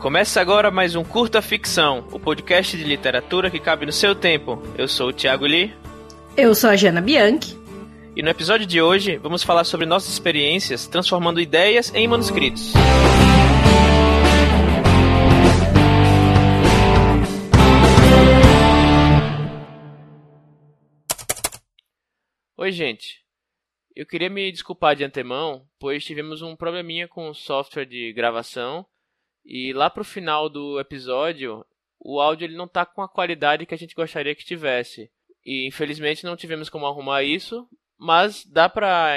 Começa 0.00 0.40
agora 0.40 0.70
mais 0.70 0.94
um 0.94 1.02
Curta 1.02 1.42
Ficção, 1.42 2.06
o 2.12 2.20
podcast 2.20 2.76
de 2.76 2.84
literatura 2.84 3.50
que 3.50 3.58
cabe 3.58 3.84
no 3.84 3.90
seu 3.90 4.14
tempo. 4.14 4.62
Eu 4.78 4.86
sou 4.86 5.08
o 5.08 5.12
Thiago 5.12 5.44
Lee. 5.44 5.74
Eu 6.36 6.54
sou 6.54 6.70
a 6.70 6.76
Jana 6.76 7.00
Bianchi. 7.00 7.58
E 8.14 8.22
no 8.22 8.28
episódio 8.28 8.64
de 8.64 8.80
hoje 8.80 9.16
vamos 9.16 9.42
falar 9.42 9.64
sobre 9.64 9.86
nossas 9.86 10.12
experiências 10.12 10.86
transformando 10.86 11.40
ideias 11.40 11.92
em 11.92 12.06
manuscritos. 12.06 12.74
Oi, 22.56 22.70
gente. 22.70 23.24
Eu 23.96 24.06
queria 24.06 24.30
me 24.30 24.52
desculpar 24.52 24.94
de 24.94 25.02
antemão, 25.02 25.66
pois 25.76 26.04
tivemos 26.04 26.40
um 26.40 26.54
probleminha 26.54 27.08
com 27.08 27.28
o 27.28 27.34
software 27.34 27.84
de 27.84 28.12
gravação 28.12 28.86
e 29.50 29.72
lá 29.72 29.88
pro 29.88 30.04
final 30.04 30.50
do 30.50 30.78
episódio, 30.78 31.64
o 31.98 32.20
áudio 32.20 32.44
ele 32.44 32.54
não 32.54 32.68
tá 32.68 32.84
com 32.84 33.00
a 33.00 33.08
qualidade 33.08 33.64
que 33.64 33.74
a 33.74 33.78
gente 33.78 33.94
gostaria 33.94 34.34
que 34.34 34.44
tivesse. 34.44 35.10
E 35.42 35.66
infelizmente 35.66 36.22
não 36.22 36.36
tivemos 36.36 36.68
como 36.68 36.84
arrumar 36.84 37.22
isso, 37.22 37.66
mas 37.96 38.44
dá 38.44 38.68
pra 38.68 39.16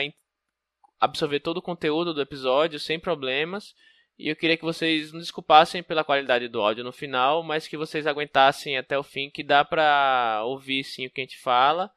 absorver 0.98 1.42
todo 1.42 1.58
o 1.58 1.62
conteúdo 1.62 2.14
do 2.14 2.22
episódio 2.22 2.80
sem 2.80 2.98
problemas. 2.98 3.76
E 4.18 4.30
eu 4.30 4.36
queria 4.38 4.56
que 4.56 4.64
vocês 4.64 5.12
nos 5.12 5.24
desculpassem 5.24 5.84
pela 5.84 6.06
qualidade 6.06 6.48
do 6.48 6.62
áudio 6.62 6.86
no 6.86 6.94
final, 6.94 7.44
mas 7.44 7.68
que 7.68 7.76
vocês 7.76 8.08
aguentassem 8.08 8.78
até 8.78 8.98
o 8.98 9.04
fim, 9.04 9.30
que 9.30 9.44
dá 9.44 9.66
pra 9.66 10.44
ouvir 10.46 10.86
sim 10.86 11.08
o 11.08 11.10
que 11.10 11.20
a 11.20 11.26
gente 11.26 11.40
fala. 11.40 11.92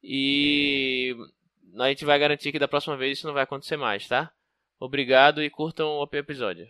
E 0.00 1.16
a 1.76 1.88
gente 1.88 2.04
vai 2.04 2.20
garantir 2.20 2.52
que 2.52 2.58
da 2.60 2.68
próxima 2.68 2.96
vez 2.96 3.18
isso 3.18 3.26
não 3.26 3.34
vai 3.34 3.42
acontecer 3.42 3.76
mais, 3.76 4.06
tá? 4.06 4.30
Obrigado 4.78 5.42
e 5.42 5.50
curtam 5.50 5.88
o 5.88 6.08
episódio. 6.12 6.68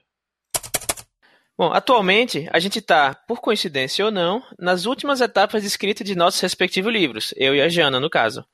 Bom, 1.56 1.72
atualmente 1.72 2.48
a 2.52 2.58
gente 2.58 2.80
está, 2.80 3.14
por 3.14 3.40
coincidência 3.40 4.04
ou 4.04 4.10
não, 4.10 4.42
nas 4.58 4.86
últimas 4.86 5.20
etapas 5.20 5.62
de 5.62 5.68
escrita 5.68 6.02
de 6.02 6.16
nossos 6.16 6.40
respectivos 6.40 6.92
livros, 6.92 7.32
eu 7.36 7.54
e 7.54 7.62
a 7.62 7.68
Jana, 7.68 8.00
no 8.00 8.10
caso. 8.10 8.44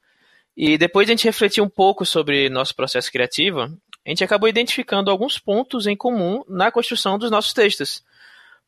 E 0.54 0.76
depois 0.76 1.06
de 1.06 1.12
a 1.12 1.16
gente 1.16 1.24
refletir 1.24 1.62
um 1.62 1.68
pouco 1.68 2.04
sobre 2.04 2.50
nosso 2.50 2.76
processo 2.76 3.10
criativo, 3.10 3.62
a 3.62 4.08
gente 4.08 4.22
acabou 4.22 4.48
identificando 4.48 5.10
alguns 5.10 5.38
pontos 5.38 5.86
em 5.86 5.96
comum 5.96 6.44
na 6.46 6.70
construção 6.70 7.18
dos 7.18 7.30
nossos 7.30 7.54
textos. 7.54 8.02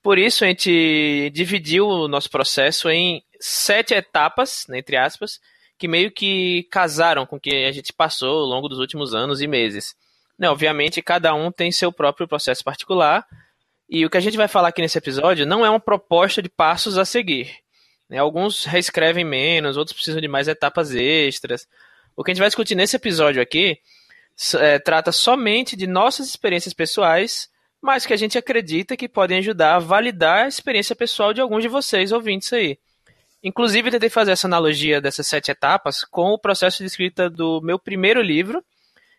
Por 0.03 0.17
isso, 0.17 0.45
a 0.45 0.49
gente 0.49 1.31
dividiu 1.35 1.87
o 1.87 2.09
nosso 2.09 2.31
processo 2.31 2.89
em 2.89 3.23
sete 3.39 3.93
etapas, 3.93 4.65
né, 4.69 4.79
entre 4.79 4.97
aspas, 4.97 5.41
que 5.79 5.87
meio 5.87 6.11
que 6.11 6.67
casaram 6.71 7.27
com 7.27 7.37
o 7.37 7.41
que 7.41 7.67
a 7.67 7.73
gente 7.73 7.93
passou 7.93 8.41
ao 8.41 8.47
longo 8.47 8.69
dos 8.69 8.79
últimos 8.79 9.15
anos 9.15 9.43
e 9.43 9.47
meses. 9.47 9.95
Né, 10.39 10.49
obviamente, 10.49 11.03
cada 11.03 11.35
um 11.35 11.53
tem 11.53 11.71
seu 11.71 11.93
próprio 11.93 12.27
processo 12.27 12.65
particular, 12.65 13.27
e 13.89 14.07
o 14.07 14.11
que 14.11 14.17
a 14.17 14.21
gente 14.21 14.37
vai 14.37 14.49
falar 14.49 14.69
aqui 14.69 14.81
nesse 14.81 14.99
episódio 14.99 15.47
não 15.47 15.65
é 15.65 15.71
uma 15.71 15.81
proposta 15.81 16.41
de 16.41 16.49
passos 16.49 16.97
a 16.97 17.05
seguir. 17.05 17.51
Né? 18.09 18.19
Alguns 18.19 18.65
reescrevem 18.65 19.25
menos, 19.25 19.77
outros 19.77 19.95
precisam 19.95 20.21
de 20.21 20.29
mais 20.29 20.49
etapas 20.49 20.95
extras. 20.95 21.67
O 22.17 22.23
que 22.23 22.31
a 22.31 22.35
gente 22.35 22.41
vai 22.41 22.49
discutir 22.49 22.75
nesse 22.75 22.97
episódio 22.97 23.43
aqui 23.43 23.79
é, 24.59 24.79
trata 24.79 25.13
somente 25.13 25.77
de 25.77 25.87
nossas 25.87 26.29
experiências 26.29 26.75
pessoais, 26.75 27.49
mas 27.81 28.07
que 28.07 28.13
a 28.13 28.17
gente 28.17 28.39
acredita 28.39 28.97
que 28.97 29.09
podem 29.09 29.39
ajudar 29.39 29.77
a 29.77 29.79
validar 29.79 30.45
a 30.45 30.49
experiência 30.49 30.95
pessoal 30.95 31.33
de 31.33 31.41
alguns 31.41 31.63
de 31.63 31.69
vocês 31.69 32.13
ouvintes 32.13 32.53
aí. 32.53 32.79
Inclusive, 33.43 33.91
tentei 33.91 34.09
fazer 34.09 34.33
essa 34.33 34.47
analogia 34.47 35.01
dessas 35.01 35.27
sete 35.27 35.51
etapas 35.51 36.05
com 36.05 36.31
o 36.31 36.39
processo 36.39 36.79
de 36.79 36.87
escrita 36.87 37.29
do 37.29 37.61
meu 37.61 37.79
primeiro 37.79 38.23
livro, 38.23 38.65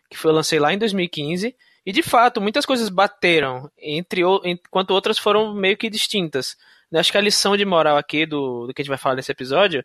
que 0.08 0.16
foi 0.16 0.32
lancei 0.32 0.58
lá 0.58 0.72
em 0.72 0.78
2015, 0.78 1.54
e 1.86 1.92
de 1.92 2.02
fato, 2.02 2.40
muitas 2.40 2.64
coisas 2.64 2.88
bateram, 2.88 3.70
entre 3.78 4.22
enquanto 4.44 4.92
outras 4.92 5.18
foram 5.18 5.54
meio 5.54 5.76
que 5.76 5.90
distintas. 5.90 6.56
Acho 6.94 7.12
que 7.12 7.18
a 7.18 7.20
lição 7.20 7.56
de 7.56 7.64
moral 7.64 7.96
aqui 7.96 8.24
do, 8.24 8.66
do 8.66 8.74
que 8.74 8.80
a 8.80 8.84
gente 8.84 8.90
vai 8.90 8.98
falar 8.98 9.16
nesse 9.16 9.32
episódio 9.32 9.84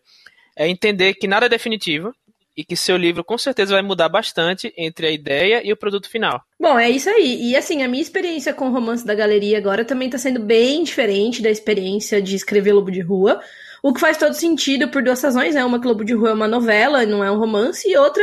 é 0.56 0.68
entender 0.68 1.14
que 1.14 1.26
nada 1.26 1.46
é 1.46 1.48
definitivo 1.48 2.14
e 2.56 2.64
que 2.64 2.76
seu 2.76 2.96
livro 2.96 3.24
com 3.24 3.38
certeza 3.38 3.74
vai 3.74 3.82
mudar 3.82 4.08
bastante 4.08 4.72
entre 4.76 5.06
a 5.06 5.10
ideia 5.10 5.62
e 5.64 5.72
o 5.72 5.76
produto 5.76 6.08
final. 6.08 6.42
Bom, 6.58 6.78
é 6.78 6.90
isso 6.90 7.08
aí. 7.08 7.50
E 7.50 7.56
assim, 7.56 7.82
a 7.82 7.88
minha 7.88 8.02
experiência 8.02 8.52
com 8.52 8.68
o 8.68 8.72
romance 8.72 9.04
da 9.04 9.14
galeria 9.14 9.58
agora 9.58 9.84
também 9.84 10.08
está 10.08 10.18
sendo 10.18 10.40
bem 10.40 10.82
diferente 10.82 11.42
da 11.42 11.50
experiência 11.50 12.20
de 12.20 12.36
escrever 12.36 12.72
Lobo 12.72 12.90
de 12.90 13.00
Rua. 13.00 13.40
O 13.82 13.92
que 13.92 14.00
faz 14.00 14.16
todo 14.18 14.34
sentido 14.34 14.88
por 14.88 15.02
duas 15.02 15.22
razões, 15.22 15.54
né? 15.54 15.64
Uma 15.64 15.80
que 15.80 15.86
Lobo 15.86 16.04
de 16.04 16.12
Rua 16.12 16.30
é 16.30 16.34
uma 16.34 16.48
novela, 16.48 17.06
não 17.06 17.24
é 17.24 17.30
um 17.30 17.38
romance, 17.38 17.88
e 17.88 17.96
outra 17.96 18.22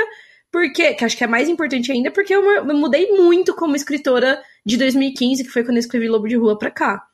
porque, 0.52 0.94
que 0.94 1.06
acho 1.06 1.18
que 1.18 1.24
é 1.24 1.28
mais 1.28 1.50
importante 1.50 1.92
ainda, 1.92 2.12
porque 2.12 2.34
eu, 2.34 2.66
mudei 2.66 3.12
muito 3.12 3.54
como 3.54 3.76
escritora 3.76 4.42
de 4.66 4.78
2015, 4.78 5.44
que 5.44 5.50
foi 5.50 5.64
quando 5.64 5.78
eu 5.78 5.82
escrevi 5.82 6.08
Lobo 6.08 6.28
de 6.28 6.36
Rua 6.36 6.58
pra 6.58 6.72
cá. 6.72 7.06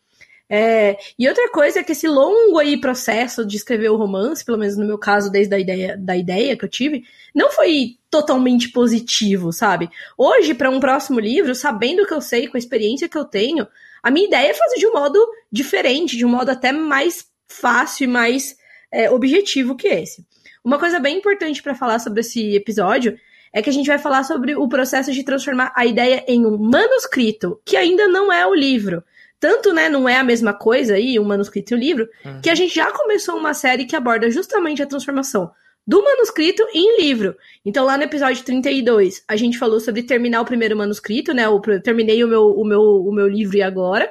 É, 0.49 0.97
e 1.17 1.27
outra 1.27 1.49
coisa 1.49 1.79
é 1.79 1.83
que 1.83 1.93
esse 1.93 2.07
longo 2.07 2.59
aí 2.59 2.79
processo 2.79 3.45
de 3.45 3.57
escrever 3.57 3.89
o 3.89 3.95
romance, 3.95 4.45
pelo 4.45 4.57
menos 4.57 4.77
no 4.77 4.85
meu 4.85 4.99
caso, 4.99 5.31
desde 5.31 5.55
a 5.55 5.59
ideia, 5.59 5.97
da 5.97 6.15
ideia 6.15 6.55
que 6.55 6.63
eu 6.63 6.69
tive, 6.69 7.05
não 7.33 7.51
foi 7.51 7.97
totalmente 8.09 8.69
positivo, 8.69 9.51
sabe? 9.51 9.89
Hoje, 10.17 10.53
para 10.53 10.69
um 10.69 10.79
próximo 10.79 11.19
livro, 11.19 11.55
sabendo 11.55 12.03
o 12.03 12.05
que 12.05 12.13
eu 12.13 12.21
sei, 12.21 12.47
com 12.47 12.57
a 12.57 12.59
experiência 12.59 13.09
que 13.09 13.17
eu 13.17 13.25
tenho, 13.25 13.67
a 14.03 14.11
minha 14.11 14.27
ideia 14.27 14.51
é 14.51 14.53
fazer 14.53 14.77
de 14.77 14.85
um 14.85 14.93
modo 14.93 15.19
diferente, 15.51 16.17
de 16.17 16.25
um 16.25 16.29
modo 16.29 16.49
até 16.49 16.71
mais 16.71 17.25
fácil 17.47 18.03
e 18.03 18.07
mais 18.07 18.55
é, 18.91 19.09
objetivo 19.09 19.75
que 19.75 19.87
esse. 19.87 20.23
Uma 20.63 20.79
coisa 20.79 20.99
bem 20.99 21.17
importante 21.17 21.61
para 21.61 21.75
falar 21.75 21.99
sobre 21.99 22.21
esse 22.21 22.55
episódio 22.55 23.17
é 23.51 23.61
que 23.61 23.69
a 23.69 23.73
gente 23.73 23.87
vai 23.87 23.99
falar 23.99 24.23
sobre 24.23 24.55
o 24.55 24.67
processo 24.67 25.11
de 25.11 25.23
transformar 25.23 25.71
a 25.75 25.85
ideia 25.85 26.23
em 26.27 26.45
um 26.45 26.57
manuscrito, 26.57 27.61
que 27.63 27.77
ainda 27.77 28.07
não 28.07 28.31
é 28.31 28.47
o 28.47 28.55
livro. 28.55 29.03
Tanto, 29.39 29.73
né, 29.73 29.89
não 29.89 30.07
é 30.07 30.15
a 30.15 30.23
mesma 30.23 30.53
coisa 30.53 30.95
aí, 30.95 31.19
um 31.19 31.25
manuscrito 31.25 31.73
e 31.73 31.75
um 31.75 31.79
livro, 31.79 32.09
uhum. 32.25 32.41
que 32.41 32.49
a 32.49 32.55
gente 32.55 32.73
já 32.73 32.91
começou 32.91 33.35
uma 33.35 33.53
série 33.53 33.85
que 33.85 33.95
aborda 33.95 34.31
justamente 34.31 34.81
a 34.81 34.87
transformação 34.87 35.51
do 35.85 36.01
manuscrito 36.01 36.65
em 36.73 37.01
livro. 37.01 37.35
Então, 37.65 37.85
lá 37.85 37.97
no 37.97 38.03
episódio 38.03 38.43
32, 38.43 39.23
a 39.27 39.35
gente 39.35 39.57
falou 39.57 39.79
sobre 39.79 40.01
terminar 40.01 40.41
o 40.41 40.45
primeiro 40.45 40.77
manuscrito, 40.77 41.33
né? 41.33 41.45
Eu 41.45 41.59
terminei 41.81 42.23
o 42.23 42.27
meu, 42.27 42.47
o 42.47 42.65
meu, 42.65 42.81
o 42.81 43.13
meu 43.13 43.27
livro 43.27 43.57
e 43.57 43.61
agora. 43.61 44.09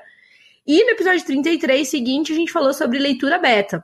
E 0.67 0.85
no 0.85 0.91
episódio 0.91 1.25
33 1.25 1.89
seguinte, 1.89 2.33
a 2.33 2.37
gente 2.37 2.53
falou 2.53 2.73
sobre 2.75 2.99
leitura 2.99 3.39
beta. 3.39 3.83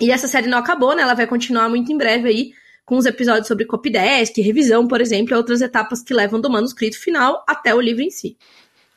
E 0.00 0.10
essa 0.10 0.28
série 0.28 0.46
não 0.46 0.58
acabou, 0.58 0.94
né? 0.94 1.02
Ela 1.02 1.14
vai 1.14 1.26
continuar 1.26 1.68
muito 1.68 1.92
em 1.92 1.96
breve 1.96 2.28
aí, 2.28 2.52
com 2.84 2.96
os 2.96 3.06
episódios 3.06 3.48
sobre 3.48 3.64
copydesk, 3.64 4.40
revisão, 4.40 4.86
por 4.86 5.00
exemplo, 5.00 5.34
e 5.34 5.36
outras 5.36 5.60
etapas 5.60 6.02
que 6.02 6.14
levam 6.14 6.40
do 6.40 6.48
manuscrito 6.48 6.98
final 6.98 7.44
até 7.46 7.74
o 7.74 7.80
livro 7.80 8.02
em 8.02 8.10
si. 8.10 8.36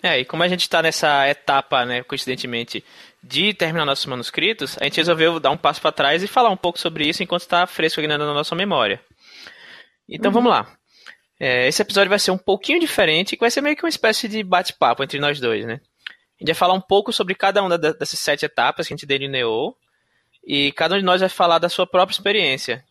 É, 0.03 0.19
e 0.19 0.25
como 0.25 0.41
a 0.41 0.47
gente 0.47 0.61
está 0.61 0.81
nessa 0.81 1.27
etapa, 1.29 1.85
né, 1.85 2.01
coincidentemente, 2.03 2.83
de 3.21 3.53
terminar 3.53 3.85
nossos 3.85 4.05
manuscritos, 4.05 4.77
a 4.79 4.85
gente 4.85 4.97
resolveu 4.97 5.39
dar 5.39 5.51
um 5.51 5.57
passo 5.57 5.79
para 5.79 5.91
trás 5.91 6.23
e 6.23 6.27
falar 6.27 6.49
um 6.49 6.57
pouco 6.57 6.79
sobre 6.79 7.07
isso 7.07 7.21
enquanto 7.21 7.41
está 7.41 7.67
fresco 7.67 8.01
ainda 8.01 8.17
na 8.17 8.33
nossa 8.33 8.55
memória. 8.55 8.99
Então 10.09 10.29
uhum. 10.29 10.35
vamos 10.35 10.51
lá. 10.51 10.75
É, 11.39 11.67
esse 11.67 11.81
episódio 11.81 12.09
vai 12.09 12.19
ser 12.19 12.31
um 12.31 12.37
pouquinho 12.37 12.79
diferente, 12.79 13.35
que 13.35 13.41
vai 13.41 13.51
ser 13.51 13.61
meio 13.61 13.75
que 13.75 13.83
uma 13.83 13.89
espécie 13.89 14.27
de 14.27 14.43
bate-papo 14.43 15.03
entre 15.03 15.19
nós 15.19 15.39
dois, 15.39 15.65
né? 15.65 15.73
A 15.73 16.43
gente 16.43 16.47
vai 16.47 16.55
falar 16.55 16.73
um 16.73 16.81
pouco 16.81 17.13
sobre 17.13 17.35
cada 17.35 17.61
uma 17.61 17.77
dessas 17.77 18.19
sete 18.19 18.45
etapas 18.45 18.87
que 18.87 18.93
a 18.93 18.95
gente 18.95 19.05
delineou, 19.05 19.75
e 20.43 20.71
cada 20.71 20.95
um 20.95 20.99
de 20.99 21.05
nós 21.05 21.21
vai 21.21 21.29
falar 21.29 21.59
da 21.59 21.69
sua 21.69 21.85
própria 21.85 22.13
experiência. 22.13 22.83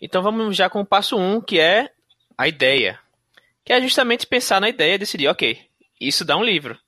Então 0.00 0.22
vamos 0.22 0.56
já 0.56 0.68
com 0.68 0.80
o 0.80 0.86
passo 0.86 1.16
1, 1.16 1.36
um, 1.36 1.40
que 1.40 1.58
é 1.58 1.90
a 2.36 2.46
ideia. 2.46 2.98
Que 3.64 3.72
é 3.72 3.80
justamente 3.80 4.26
pensar 4.26 4.60
na 4.60 4.68
ideia 4.68 4.94
e 4.94 4.98
decidir, 4.98 5.28
ok, 5.28 5.58
isso 6.00 6.24
dá 6.24 6.36
um 6.36 6.44
livro. 6.44 6.78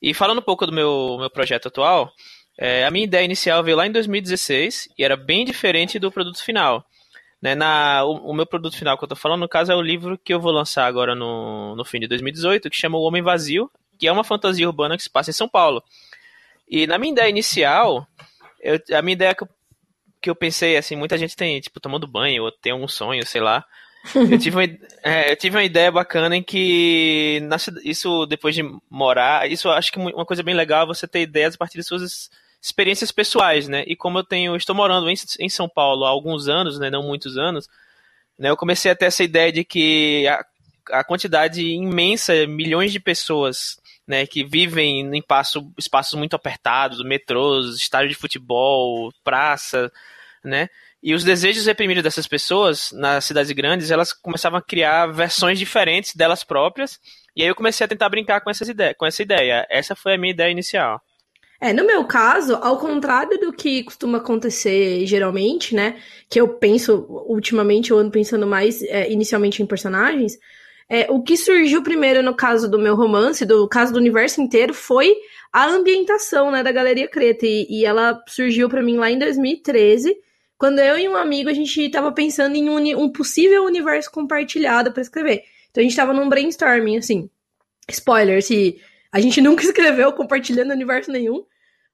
E 0.00 0.14
falando 0.14 0.38
um 0.38 0.42
pouco 0.42 0.66
do 0.66 0.72
meu, 0.72 1.18
meu 1.18 1.30
projeto 1.30 1.68
atual, 1.68 2.10
é, 2.56 2.84
a 2.84 2.90
minha 2.90 3.04
ideia 3.04 3.24
inicial 3.24 3.62
veio 3.62 3.76
lá 3.76 3.86
em 3.86 3.92
2016 3.92 4.88
e 4.98 5.04
era 5.04 5.16
bem 5.16 5.44
diferente 5.44 5.98
do 5.98 6.10
produto 6.10 6.42
final. 6.42 6.84
Né, 7.40 7.54
na, 7.54 8.04
o, 8.04 8.30
o, 8.30 8.34
meu 8.34 8.44
produto 8.44 8.76
final 8.76 8.98
que 8.98 9.04
eu 9.04 9.06
estou 9.06 9.16
falando, 9.16 9.40
no 9.40 9.48
caso, 9.48 9.72
é 9.72 9.74
o 9.74 9.80
livro 9.80 10.18
que 10.18 10.32
eu 10.32 10.38
vou 10.38 10.52
lançar 10.52 10.84
agora 10.86 11.14
no, 11.14 11.74
no 11.74 11.84
fim 11.86 11.98
de 11.98 12.06
2018, 12.06 12.68
que 12.68 12.76
chama 12.76 12.98
O 12.98 13.02
Homem 13.02 13.22
Vazio, 13.22 13.70
que 13.98 14.06
é 14.06 14.12
uma 14.12 14.24
fantasia 14.24 14.66
urbana 14.66 14.94
que 14.94 15.02
se 15.02 15.08
passa 15.08 15.30
em 15.30 15.34
São 15.34 15.48
Paulo. 15.48 15.82
E 16.68 16.86
na 16.86 16.98
minha 16.98 17.12
ideia 17.12 17.30
inicial, 17.30 18.06
eu, 18.60 18.80
a 18.96 19.02
minha 19.02 19.14
ideia 19.14 19.34
que 19.34 19.42
eu, 19.42 19.48
que 20.20 20.30
eu 20.30 20.34
pensei, 20.36 20.76
assim, 20.76 20.96
muita 20.96 21.16
gente 21.16 21.36
tem, 21.36 21.60
tipo, 21.60 21.80
tomando 21.80 22.06
banho, 22.06 22.44
ou 22.44 22.52
tem 22.52 22.72
algum 22.72 22.88
sonho, 22.88 23.24
sei 23.26 23.40
lá. 23.40 23.64
Eu 24.14 24.38
tive 24.38 24.56
uma, 24.56 24.64
é, 25.02 25.32
eu 25.32 25.36
tive 25.36 25.56
uma 25.56 25.64
ideia 25.64 25.90
bacana 25.90 26.36
em 26.36 26.42
que 26.42 27.40
isso 27.84 28.26
depois 28.26 28.54
de 28.54 28.62
morar, 28.88 29.50
isso 29.50 29.68
eu 29.68 29.72
acho 29.72 29.92
que 29.92 29.98
uma 29.98 30.26
coisa 30.26 30.42
bem 30.42 30.54
legal 30.54 30.84
é 30.84 30.86
você 30.86 31.06
ter 31.06 31.20
ideias 31.20 31.54
a 31.54 31.58
partir 31.58 31.78
de 31.78 31.84
suas 31.84 32.30
experiências 32.62 33.10
pessoais, 33.10 33.68
né? 33.68 33.84
E 33.86 33.96
como 33.96 34.18
eu 34.18 34.24
tenho, 34.24 34.56
estou 34.56 34.74
morando 34.74 35.08
em, 35.08 35.14
em 35.38 35.48
São 35.48 35.68
Paulo 35.68 36.04
há 36.04 36.08
alguns 36.08 36.48
anos, 36.48 36.78
né? 36.78 36.90
Não 36.90 37.02
muitos 37.02 37.36
anos, 37.38 37.68
né? 38.38 38.50
Eu 38.50 38.56
comecei 38.56 38.90
a 38.90 38.96
ter 38.96 39.06
essa 39.06 39.24
ideia 39.24 39.50
de 39.50 39.64
que 39.64 40.26
a, 40.28 40.44
a 41.00 41.04
quantidade 41.04 41.62
imensa, 41.62 42.46
milhões 42.46 42.92
de 42.92 43.00
pessoas 43.00 43.78
né, 44.06 44.26
que 44.26 44.44
vivem 44.44 45.00
em 45.00 45.18
espaço, 45.18 45.72
espaços 45.78 46.18
muito 46.18 46.34
apertados, 46.34 47.04
metrôs, 47.04 47.76
estádio 47.76 48.08
de 48.08 48.14
futebol, 48.14 49.12
praça, 49.22 49.90
né? 50.44 50.68
E 51.02 51.14
os 51.14 51.24
desejos 51.24 51.64
reprimidos 51.64 52.02
dessas 52.02 52.26
pessoas 52.26 52.90
nas 52.92 53.24
cidades 53.24 53.50
grandes, 53.52 53.90
elas 53.90 54.12
começavam 54.12 54.58
a 54.58 54.62
criar 54.62 55.06
versões 55.06 55.58
diferentes 55.58 56.14
delas 56.14 56.44
próprias 56.44 56.98
E 57.34 57.42
aí 57.42 57.48
eu 57.48 57.54
comecei 57.54 57.84
a 57.84 57.88
tentar 57.88 58.08
brincar 58.10 58.40
com, 58.42 58.50
essas 58.50 58.68
ideias, 58.68 58.94
com 58.98 59.06
essa 59.06 59.22
ideia. 59.22 59.66
Essa 59.70 59.96
foi 59.96 60.14
a 60.14 60.18
minha 60.18 60.32
ideia 60.32 60.50
inicial. 60.50 61.00
É, 61.60 61.72
no 61.72 61.86
meu 61.86 62.04
caso, 62.04 62.54
ao 62.56 62.78
contrário 62.78 63.38
do 63.38 63.52
que 63.52 63.82
costuma 63.84 64.18
acontecer 64.18 65.06
geralmente, 65.06 65.74
né? 65.74 66.00
Que 66.28 66.40
eu 66.40 66.48
penso, 66.48 67.06
ultimamente, 67.26 67.90
eu 67.90 67.98
ando 67.98 68.10
pensando 68.10 68.46
mais 68.46 68.82
é, 68.82 69.10
inicialmente 69.10 69.62
em 69.62 69.66
personagens. 69.66 70.38
É, 70.92 71.06
o 71.08 71.22
que 71.22 71.36
surgiu 71.36 71.84
primeiro 71.84 72.20
no 72.20 72.34
caso 72.34 72.68
do 72.68 72.76
meu 72.76 72.96
romance, 72.96 73.46
do 73.46 73.68
caso 73.68 73.92
do 73.92 73.98
universo 74.00 74.40
inteiro, 74.40 74.74
foi 74.74 75.14
a 75.52 75.66
ambientação, 75.66 76.50
né, 76.50 76.64
da 76.64 76.72
Galeria 76.72 77.06
Creta. 77.06 77.46
E, 77.46 77.64
e 77.70 77.84
ela 77.84 78.20
surgiu 78.26 78.68
para 78.68 78.82
mim 78.82 78.96
lá 78.96 79.08
em 79.08 79.16
2013, 79.16 80.16
quando 80.58 80.80
eu 80.80 80.98
e 80.98 81.08
um 81.08 81.14
amigo 81.14 81.48
a 81.48 81.54
gente 81.54 81.88
tava 81.90 82.10
pensando 82.10 82.56
em 82.56 82.68
um, 82.68 83.04
um 83.04 83.08
possível 83.08 83.64
universo 83.64 84.10
compartilhado 84.10 84.90
para 84.92 85.00
escrever. 85.00 85.44
Então 85.70 85.80
a 85.80 85.84
gente 85.84 85.94
tava 85.94 86.12
num 86.12 86.28
brainstorming, 86.28 86.98
assim. 86.98 87.30
Spoiler, 87.88 88.42
se 88.42 88.80
a 89.12 89.20
gente 89.20 89.40
nunca 89.40 89.62
escreveu 89.62 90.12
compartilhando 90.12 90.72
universo 90.72 91.12
nenhum, 91.12 91.44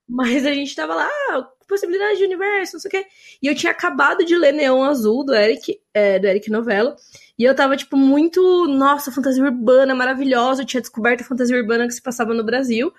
mas 0.09 0.43
a 0.43 0.53
gente 0.53 0.75
tava 0.75 0.95
lá, 0.95 1.07
ah, 1.29 1.47
possibilidade 1.67 2.17
de 2.17 2.23
universo, 2.23 2.73
não 2.73 2.79
sei 2.79 2.89
o 2.89 2.91
quê. 2.91 3.05
E 3.43 3.47
eu 3.47 3.53
tinha 3.53 3.71
acabado 3.71 4.25
de 4.25 4.35
ler 4.35 4.53
Neon 4.53 4.81
Azul, 4.83 5.23
do 5.23 5.35
Eric, 5.35 5.79
é, 5.93 6.17
do 6.17 6.25
Eric 6.25 6.49
Novello. 6.49 6.95
E 7.37 7.43
eu 7.43 7.53
tava, 7.55 7.77
tipo, 7.77 7.95
muito, 7.95 8.67
nossa, 8.67 9.11
fantasia 9.11 9.43
urbana 9.43 9.93
maravilhosa. 9.93 10.63
Eu 10.63 10.65
tinha 10.65 10.81
descoberto 10.81 11.21
a 11.21 11.23
fantasia 11.23 11.55
urbana 11.55 11.87
que 11.87 11.93
se 11.93 12.01
passava 12.01 12.33
no 12.33 12.43
Brasil. 12.43 12.91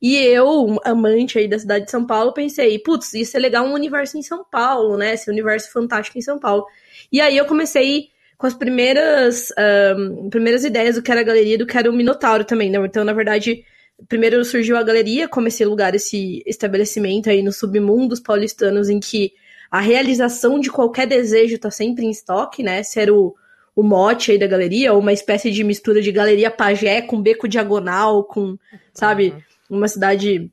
E 0.00 0.16
eu, 0.16 0.80
amante 0.84 1.38
aí 1.38 1.48
da 1.48 1.58
cidade 1.58 1.84
de 1.84 1.90
São 1.90 2.06
Paulo, 2.06 2.32
pensei, 2.32 2.78
putz, 2.78 3.12
ia 3.12 3.24
ser 3.24 3.38
legal 3.38 3.66
um 3.66 3.74
universo 3.74 4.16
em 4.16 4.22
São 4.22 4.44
Paulo, 4.44 4.96
né? 4.96 5.14
Esse 5.14 5.30
universo 5.30 5.70
fantástico 5.72 6.16
em 6.18 6.22
São 6.22 6.38
Paulo. 6.38 6.64
E 7.12 7.20
aí 7.20 7.36
eu 7.36 7.44
comecei 7.44 8.08
com 8.38 8.46
as 8.46 8.54
primeiras, 8.54 9.52
um, 9.98 10.30
primeiras 10.30 10.64
ideias 10.64 10.94
do 10.94 11.02
que 11.02 11.10
era 11.10 11.20
a 11.20 11.24
galeria, 11.24 11.58
do 11.58 11.66
que 11.66 11.76
era 11.76 11.90
o 11.90 11.92
Minotauro 11.92 12.44
também, 12.44 12.70
né? 12.70 12.78
Então, 12.78 13.04
na 13.04 13.12
verdade, 13.12 13.62
primeiro 14.08 14.42
surgiu 14.44 14.78
a 14.78 14.82
galeria 14.82 15.28
como 15.28 15.48
esse 15.48 15.62
lugar, 15.64 15.94
esse 15.94 16.42
estabelecimento 16.46 17.28
aí 17.28 17.42
nos 17.42 17.58
submundos 17.58 18.20
paulistanos 18.20 18.88
em 18.88 18.98
que 18.98 19.32
a 19.70 19.80
realização 19.80 20.58
de 20.58 20.70
qualquer 20.70 21.06
desejo 21.06 21.58
tá 21.58 21.70
sempre 21.70 22.06
em 22.06 22.10
estoque, 22.10 22.62
né? 22.62 22.80
Era 22.96 23.12
o, 23.12 23.34
o 23.74 23.82
mote 23.82 24.32
aí 24.32 24.38
da 24.38 24.46
galeria, 24.46 24.92
ou 24.92 25.00
uma 25.00 25.12
espécie 25.12 25.50
de 25.50 25.64
mistura 25.64 26.02
de 26.02 26.12
galeria 26.12 26.50
pajé 26.50 27.00
com 27.02 27.20
beco 27.20 27.48
diagonal, 27.48 28.24
com, 28.24 28.58
sabe, 28.92 29.30
uhum. 29.68 29.78
uma 29.78 29.88
cidade 29.88 30.50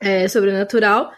é, 0.00 0.28
sobrenatural. 0.28 1.12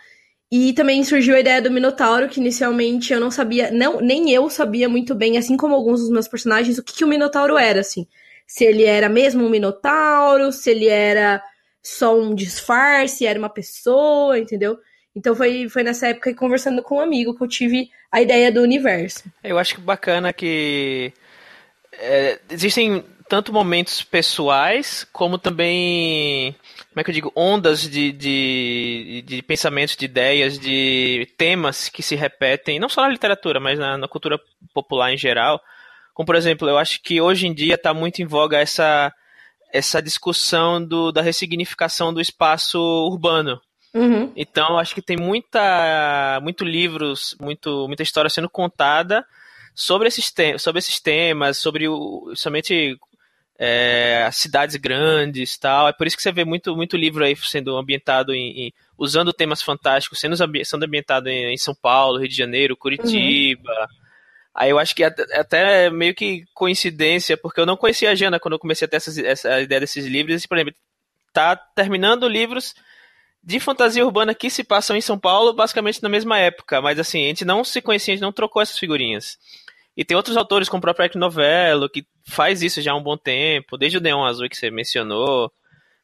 E 0.52 0.72
também 0.72 1.04
surgiu 1.04 1.36
a 1.36 1.40
ideia 1.40 1.62
do 1.62 1.70
Minotauro, 1.70 2.28
que 2.28 2.40
inicialmente 2.40 3.12
eu 3.12 3.20
não 3.20 3.30
sabia, 3.30 3.70
não, 3.70 4.00
nem 4.00 4.32
eu 4.32 4.50
sabia 4.50 4.88
muito 4.88 5.14
bem, 5.14 5.38
assim 5.38 5.56
como 5.56 5.74
alguns 5.74 6.00
dos 6.00 6.10
meus 6.10 6.26
personagens, 6.26 6.76
o 6.76 6.82
que, 6.82 6.94
que 6.94 7.04
o 7.04 7.08
Minotauro 7.08 7.56
era, 7.56 7.80
assim. 7.80 8.06
Se 8.46 8.64
ele 8.64 8.84
era 8.84 9.08
mesmo 9.08 9.44
um 9.44 9.50
Minotauro, 9.50 10.50
se 10.50 10.70
ele 10.70 10.88
era 10.88 11.40
só 11.80 12.18
um 12.18 12.34
disfarce, 12.34 13.24
era 13.24 13.38
uma 13.38 13.48
pessoa, 13.48 14.38
entendeu? 14.38 14.76
Então 15.14 15.36
foi, 15.36 15.68
foi 15.68 15.84
nessa 15.84 16.08
época, 16.08 16.34
conversando 16.34 16.82
com 16.82 16.96
um 16.96 17.00
amigo, 17.00 17.34
que 17.34 17.42
eu 17.42 17.48
tive 17.48 17.88
a 18.10 18.20
ideia 18.20 18.50
do 18.50 18.60
universo. 18.60 19.24
Eu 19.42 19.56
acho 19.56 19.76
que 19.76 19.80
bacana 19.80 20.32
que 20.32 21.12
é, 22.00 22.40
existem 22.50 23.04
tanto 23.28 23.52
momentos 23.52 24.02
pessoais, 24.02 25.06
como 25.12 25.38
também 25.38 26.52
como 26.88 27.00
é 27.00 27.04
que 27.04 27.10
eu 27.10 27.14
digo, 27.14 27.32
ondas 27.36 27.88
de, 27.88 28.10
de, 28.10 29.22
de 29.24 29.42
pensamentos, 29.42 29.94
de 29.94 30.04
ideias, 30.04 30.58
de 30.58 31.28
temas 31.38 31.88
que 31.88 32.02
se 32.02 32.16
repetem, 32.16 32.80
não 32.80 32.88
só 32.88 33.02
na 33.02 33.08
literatura, 33.08 33.60
mas 33.60 33.78
na, 33.78 33.96
na 33.96 34.08
cultura 34.08 34.40
popular 34.74 35.12
em 35.12 35.16
geral. 35.16 35.60
Como, 36.12 36.26
por 36.26 36.34
exemplo, 36.34 36.68
eu 36.68 36.76
acho 36.76 37.00
que 37.00 37.20
hoje 37.20 37.46
em 37.46 37.54
dia 37.54 37.76
está 37.76 37.94
muito 37.94 38.20
em 38.20 38.26
voga 38.26 38.58
essa, 38.58 39.12
essa 39.72 40.02
discussão 40.02 40.84
do, 40.84 41.12
da 41.12 41.22
ressignificação 41.22 42.12
do 42.12 42.20
espaço 42.20 42.80
urbano. 42.80 43.60
Uhum. 43.94 44.32
Então, 44.34 44.76
acho 44.76 44.92
que 44.92 45.02
tem 45.02 45.16
muita, 45.16 46.40
muito 46.42 46.64
livros, 46.64 47.36
muito, 47.40 47.86
muita 47.86 48.02
história 48.02 48.28
sendo 48.28 48.50
contada 48.50 49.24
sobre 49.74 50.08
esses, 50.08 50.30
te 50.30 50.58
sobre 50.58 50.78
esses 50.78 51.00
temas, 51.00 51.58
sobre 51.58 51.88
o, 51.88 52.32
somente 52.34 52.98
é, 53.58 54.28
cidades 54.32 54.76
grandes 54.76 55.58
tal. 55.58 55.88
É 55.88 55.92
por 55.92 56.06
isso 56.06 56.16
que 56.16 56.22
você 56.22 56.32
vê 56.32 56.44
muito, 56.44 56.74
muito 56.74 56.96
livro 56.96 57.22
aí 57.22 57.36
sendo 57.36 57.76
ambientado 57.76 58.32
em, 58.32 58.66
em 58.66 58.72
usando 58.96 59.32
temas 59.32 59.60
fantásticos, 59.60 60.18
sendo, 60.18 60.34
sendo 60.64 60.84
ambientado 60.84 61.28
em, 61.28 61.52
em, 61.52 61.58
São 61.58 61.74
Paulo, 61.74 62.18
Rio 62.18 62.28
de 62.28 62.36
Janeiro, 62.36 62.76
Curitiba. 62.76 63.70
Uhum. 63.70 63.86
Aí 64.54 64.70
eu 64.70 64.78
acho 64.78 64.94
que 64.94 65.04
até, 65.04 65.22
até 65.38 65.90
meio 65.90 66.14
que 66.14 66.44
coincidência, 66.54 67.36
porque 67.36 67.60
eu 67.60 67.66
não 67.66 67.76
conhecia 67.76 68.10
a 68.10 68.14
Jana 68.14 68.40
quando 68.40 68.54
eu 68.54 68.58
comecei 68.58 68.86
a 68.86 68.88
ter 68.88 68.96
essa, 68.96 69.26
essa 69.26 69.60
ideia 69.60 69.80
desses 69.80 70.06
livros. 70.06 70.42
E, 70.42 70.48
por 70.48 70.56
exemplo, 70.56 70.74
tá 71.32 71.54
terminando 71.54 72.26
livros 72.26 72.74
de 73.42 73.58
fantasia 73.58 74.04
urbana 74.04 74.34
que 74.34 74.50
se 74.50 74.62
passam 74.62 74.96
em 74.96 75.00
São 75.00 75.18
Paulo, 75.18 75.52
basicamente 75.52 76.02
na 76.02 76.08
mesma 76.08 76.38
época. 76.38 76.80
Mas 76.80 76.98
assim, 76.98 77.24
a 77.24 77.28
gente 77.28 77.44
não 77.44 77.64
se 77.64 77.80
conhecia, 77.80 78.14
a 78.14 78.16
gente 78.16 78.22
não 78.22 78.32
trocou 78.32 78.60
essas 78.60 78.78
figurinhas. 78.78 79.38
E 79.96 80.04
tem 80.04 80.16
outros 80.16 80.36
autores, 80.36 80.68
como 80.68 80.78
o 80.78 80.82
próprio 80.82 81.04
Eric 81.04 81.18
Novello, 81.18 81.88
que 81.88 82.06
faz 82.26 82.62
isso 82.62 82.80
já 82.80 82.92
há 82.92 82.96
um 82.96 83.02
bom 83.02 83.16
tempo, 83.16 83.76
desde 83.76 83.98
o 83.98 84.00
Neon 84.00 84.24
Azul 84.24 84.48
que 84.48 84.56
você 84.56 84.70
mencionou. 84.70 85.52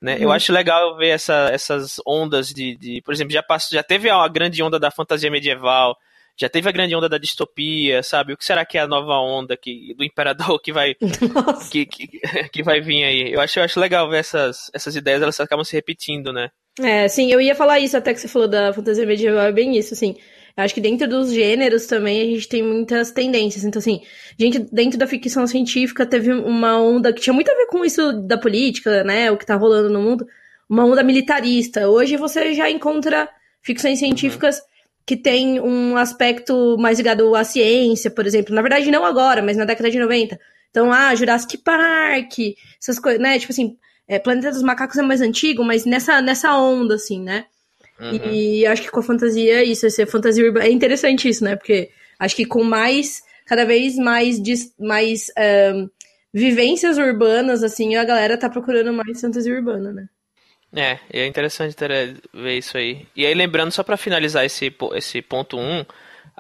Né? 0.01 0.17
Uhum. 0.17 0.23
Eu 0.23 0.33
acho 0.33 0.53
legal 0.53 0.97
ver 0.97 1.09
essa, 1.09 1.49
essas 1.53 1.97
ondas 2.07 2.49
de, 2.49 2.77
de, 2.77 3.01
Por 3.03 3.15
exemplo, 3.15 3.33
já, 3.33 3.43
passou, 3.43 3.77
já 3.77 3.83
teve 3.83 4.11
a 4.11 4.29
grande 4.29 4.63
onda 4.63 4.79
da 4.79 4.91
fantasia 4.91 5.31
medieval, 5.31 5.97
já 6.39 6.49
teve 6.49 6.69
a 6.69 6.73
grande 6.73 6.95
onda 6.95 7.09
da 7.09 7.17
distopia, 7.17 8.03
sabe? 8.03 8.35
O 8.35 8.37
que 8.37 8.45
será 8.45 8.65
que 8.67 8.77
é 8.77 8.83
a 8.83 8.87
nova 8.87 9.15
onda 9.19 9.57
que, 9.57 9.95
do 9.95 10.05
imperador 10.05 10.61
que 10.61 10.73
vai 10.73 10.95
que, 11.71 11.87
que, 11.87 12.09
que, 12.53 12.63
vai 12.63 12.81
vir 12.81 13.05
aí? 13.05 13.33
Eu 13.33 13.41
acho, 13.41 13.59
eu 13.59 13.65
acho 13.65 13.81
legal 13.81 14.09
ver 14.09 14.19
essas, 14.19 14.71
essas 14.75 14.95
ideias, 14.97 15.23
elas 15.23 15.41
acabam 15.41 15.65
se 15.65 15.73
repetindo, 15.73 16.33
né? 16.33 16.51
É, 16.81 17.09
sim, 17.09 17.33
eu 17.33 17.41
ia 17.41 17.55
falar 17.55 17.81
isso 17.81 17.97
até 17.97 18.13
que 18.13 18.21
você 18.21 18.29
falou 18.29 18.49
da 18.49 18.73
fantasia 18.73 19.07
medieval, 19.07 19.47
é 19.47 19.53
bem 19.53 19.77
isso, 19.77 19.95
assim. 19.95 20.17
Acho 20.57 20.75
que 20.75 20.81
dentro 20.81 21.07
dos 21.07 21.33
gêneros 21.33 21.87
também 21.87 22.21
a 22.23 22.35
gente 22.35 22.49
tem 22.49 22.63
muitas 22.63 23.11
tendências. 23.11 23.65
Então, 23.65 23.79
assim, 23.79 24.01
gente, 24.39 24.59
dentro 24.73 24.99
da 24.99 25.07
ficção 25.07 25.47
científica 25.47 26.07
teve 26.07 26.33
uma 26.33 26.81
onda 26.81 27.13
que 27.13 27.21
tinha 27.21 27.35
muito 27.35 27.51
a 27.51 27.55
ver 27.55 27.67
com 27.67 27.85
isso 27.85 28.13
da 28.23 28.39
política, 28.39 29.05
né? 29.05 29.31
O 29.31 29.37
que 29.37 29.45
tá 29.45 29.55
rolando 29.55 29.91
no 29.91 30.01
mundo. 30.01 30.27
Uma 30.69 30.85
onda 30.87 31.03
militarista. 31.03 31.89
Hoje 31.89 32.17
você 32.17 32.55
já 32.55 32.71
encontra 32.71 33.29
ficções 33.63 33.99
científicas 33.99 34.63
que 35.05 35.17
tem 35.17 35.61
um 35.61 35.97
aspecto 35.97 36.77
mais 36.79 36.99
ligado 36.99 37.35
à 37.35 37.45
ciência, 37.45 38.11
por 38.11 38.27
exemplo. 38.27 38.55
Na 38.55 38.63
verdade, 38.63 38.91
não 38.91 39.05
agora, 39.05 39.43
mas 39.43 39.59
na 39.59 39.67
década 39.67 39.91
de 39.91 39.99
90. 39.99 40.39
Então, 40.71 40.91
ah, 40.91 41.15
Jurassic 41.15 41.59
Park, 41.59 42.39
essas 42.81 42.99
coisas, 42.99 43.21
né? 43.21 43.39
Tipo 43.39 43.53
assim, 43.53 43.77
é, 44.09 44.19
Planeta 44.19 44.51
dos 44.51 44.63
Macacos 44.63 44.97
é 44.99 45.03
mais 45.03 45.21
antigo, 45.21 45.65
mas 45.65 45.85
nessa, 45.85 46.21
nessa 46.21 46.57
onda, 46.59 46.95
assim, 46.95 47.21
né? 47.21 47.47
Uhum. 47.99 48.33
E 48.33 48.67
acho 48.67 48.83
que 48.83 48.91
com 48.91 49.01
a 49.01 49.03
fantasia 49.03 49.61
é 49.61 49.65
isso, 49.65 49.87
essa 49.87 50.07
fantasia 50.07 50.45
urbana. 50.45 50.67
É 50.67 50.71
interessante 50.71 51.29
isso, 51.29 51.43
né? 51.43 51.57
Porque 51.57 51.91
acho 52.19 52.37
que 52.37 52.45
com 52.45 52.63
mais, 52.63 53.23
cada 53.47 53.65
vez 53.65 53.97
mais, 53.97 54.41
mais 54.79 55.31
um, 55.75 55.89
vivências 56.33 56.99
urbanas, 56.99 57.63
assim, 57.63 57.97
a 57.97 58.05
galera 58.05 58.37
tá 58.37 58.49
procurando 58.49 58.93
mais 58.93 59.21
fantasia 59.21 59.55
urbana, 59.55 59.93
né? 59.93 60.09
É, 60.75 60.99
é 61.11 61.27
interessante 61.27 61.75
ter, 61.75 62.21
ver 62.35 62.59
isso 62.59 62.77
aí. 62.77 63.07
E 63.17 63.25
aí, 63.25 63.33
lembrando, 63.35 63.73
só 63.73 63.83
para 63.83 63.97
finalizar 63.97 64.45
esse, 64.45 64.75
esse 64.95 65.23
ponto 65.23 65.57
1, 65.57 65.61
um, 65.61 65.85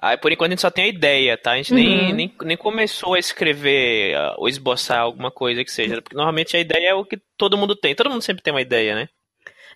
aí, 0.00 0.16
por 0.16 0.32
enquanto 0.32 0.50
a 0.50 0.52
gente 0.52 0.62
só 0.62 0.70
tem 0.70 0.84
a 0.84 0.88
ideia, 0.88 1.36
tá? 1.36 1.52
A 1.52 1.56
gente 1.56 1.72
uhum. 1.72 1.78
nem, 1.78 2.12
nem, 2.12 2.34
nem 2.42 2.56
começou 2.56 3.14
a 3.14 3.18
escrever 3.18 4.14
ou 4.36 4.48
esboçar 4.48 5.00
alguma 5.00 5.30
coisa 5.30 5.64
que 5.64 5.70
seja, 5.70 6.00
porque 6.02 6.16
normalmente 6.16 6.56
a 6.56 6.60
ideia 6.60 6.90
é 6.90 6.94
o 6.94 7.04
que 7.04 7.18
todo 7.36 7.56
mundo 7.56 7.74
tem. 7.74 7.94
Todo 7.94 8.10
mundo 8.10 8.22
sempre 8.22 8.42
tem 8.42 8.52
uma 8.52 8.62
ideia, 8.62 8.94
né? 8.94 9.08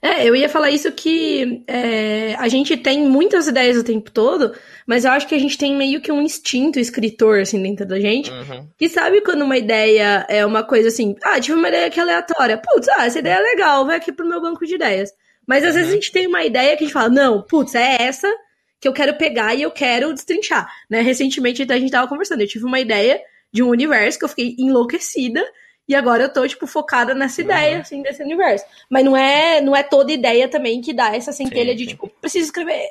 É, 0.02 0.26
eu 0.26 0.34
ia 0.34 0.48
falar 0.48 0.70
isso 0.70 0.90
que 0.92 1.62
é, 1.66 2.34
a 2.38 2.48
gente 2.48 2.74
tem 2.74 3.06
muitas 3.06 3.46
ideias 3.48 3.76
o 3.76 3.84
tempo 3.84 4.10
todo, 4.10 4.54
mas 4.86 5.04
eu 5.04 5.10
acho 5.10 5.26
que 5.28 5.34
a 5.34 5.38
gente 5.38 5.58
tem 5.58 5.76
meio 5.76 6.00
que 6.00 6.10
um 6.10 6.22
instinto 6.22 6.78
escritor, 6.78 7.40
assim, 7.40 7.62
dentro 7.62 7.86
da 7.86 8.00
gente, 8.00 8.30
uhum. 8.30 8.66
que 8.78 8.88
sabe 8.88 9.20
quando 9.20 9.42
uma 9.42 9.58
ideia 9.58 10.24
é 10.26 10.44
uma 10.46 10.62
coisa 10.62 10.88
assim, 10.88 11.14
ah, 11.22 11.38
tive 11.38 11.58
uma 11.58 11.68
ideia 11.68 11.90
que 11.90 12.00
é 12.00 12.02
aleatória, 12.02 12.56
putz, 12.56 12.88
ah, 12.88 13.04
essa 13.04 13.18
ideia 13.18 13.34
é 13.34 13.42
legal, 13.42 13.84
vai 13.84 13.98
aqui 13.98 14.10
pro 14.10 14.26
meu 14.26 14.40
banco 14.40 14.64
de 14.64 14.74
ideias. 14.74 15.12
Mas 15.46 15.64
às 15.64 15.70
uhum. 15.70 15.76
vezes 15.76 15.90
a 15.90 15.94
gente 15.94 16.12
tem 16.12 16.26
uma 16.26 16.44
ideia 16.44 16.76
que 16.78 16.84
a 16.84 16.86
gente 16.86 16.94
fala, 16.94 17.10
não, 17.10 17.42
putz, 17.42 17.74
é 17.74 18.02
essa 18.02 18.32
que 18.80 18.88
eu 18.88 18.92
quero 18.92 19.16
pegar 19.16 19.54
e 19.54 19.62
eu 19.62 19.70
quero 19.70 20.12
destrinchar, 20.14 20.68
né? 20.88 21.00
Recentemente 21.00 21.62
a 21.62 21.78
gente 21.78 21.90
tava 21.90 22.08
conversando, 22.08 22.40
eu 22.40 22.48
tive 22.48 22.64
uma 22.64 22.80
ideia 22.80 23.20
de 23.52 23.62
um 23.62 23.68
universo 23.68 24.18
que 24.18 24.24
eu 24.24 24.28
fiquei 24.28 24.56
enlouquecida, 24.58 25.44
e 25.90 25.94
agora 25.96 26.22
eu 26.22 26.32
tô, 26.32 26.46
tipo, 26.46 26.68
focada 26.68 27.14
nessa 27.14 27.40
ideia, 27.40 27.74
uhum. 27.74 27.80
assim, 27.80 28.00
desse 28.00 28.22
universo. 28.22 28.64
Mas 28.88 29.04
não 29.04 29.16
é, 29.16 29.60
não 29.60 29.74
é 29.74 29.82
toda 29.82 30.12
ideia 30.12 30.48
também 30.48 30.80
que 30.80 30.92
dá 30.92 31.16
essa 31.16 31.32
centelha 31.32 31.72
sim, 31.72 31.76
de, 31.78 31.82
sim. 31.82 31.90
tipo, 31.90 32.08
preciso 32.20 32.44
escrever. 32.44 32.90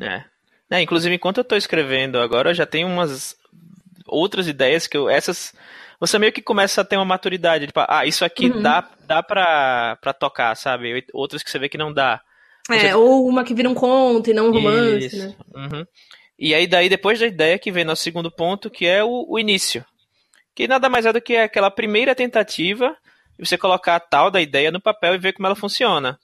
É. 0.00 0.24
é. 0.68 0.82
Inclusive, 0.82 1.14
enquanto 1.14 1.38
eu 1.38 1.44
tô 1.44 1.54
escrevendo 1.54 2.18
agora, 2.18 2.50
eu 2.50 2.54
já 2.54 2.66
tenho 2.66 2.88
umas 2.88 3.36
outras 4.04 4.48
ideias 4.48 4.88
que 4.88 4.96
eu. 4.96 5.08
Essas. 5.08 5.54
Você 6.00 6.18
meio 6.18 6.32
que 6.32 6.42
começa 6.42 6.80
a 6.80 6.84
ter 6.84 6.96
uma 6.96 7.04
maturidade. 7.04 7.68
Tipo, 7.68 7.84
ah, 7.88 8.04
isso 8.04 8.24
aqui 8.24 8.50
uhum. 8.50 8.60
dá, 8.60 8.90
dá 9.06 9.22
pra, 9.22 9.96
pra 10.00 10.12
tocar, 10.12 10.56
sabe? 10.56 11.06
Outras 11.12 11.44
que 11.44 11.50
você 11.52 11.58
vê 11.58 11.68
que 11.68 11.78
não 11.78 11.92
dá. 11.92 12.20
É, 12.76 12.96
ou 12.96 13.26
uma 13.28 13.44
que 13.44 13.54
vira 13.54 13.68
um 13.68 13.74
conto 13.74 14.30
e 14.30 14.34
não 14.34 14.48
um 14.48 14.52
romance, 14.52 15.06
isso. 15.06 15.18
né? 15.18 15.34
Uhum. 15.54 15.86
E 16.38 16.54
aí, 16.54 16.66
daí, 16.66 16.88
depois 16.88 17.18
da 17.18 17.26
ideia 17.26 17.58
que 17.58 17.70
vem 17.70 17.84
no 17.84 17.94
segundo 17.94 18.30
ponto, 18.30 18.70
que 18.70 18.86
é 18.86 19.04
o, 19.04 19.26
o 19.28 19.38
início 19.38 19.84
que 20.54 20.68
nada 20.68 20.90
mais 20.90 21.06
é 21.06 21.12
do 21.12 21.22
que 21.22 21.36
aquela 21.36 21.70
primeira 21.70 22.14
tentativa 22.14 22.94
e 23.38 23.46
você 23.46 23.56
colocar 23.56 23.96
a 23.96 24.00
tal 24.00 24.30
da 24.30 24.42
ideia 24.42 24.70
no 24.70 24.80
papel 24.80 25.14
e 25.14 25.18
ver 25.18 25.32
como 25.32 25.46
ela 25.46 25.56
funciona. 25.56 26.18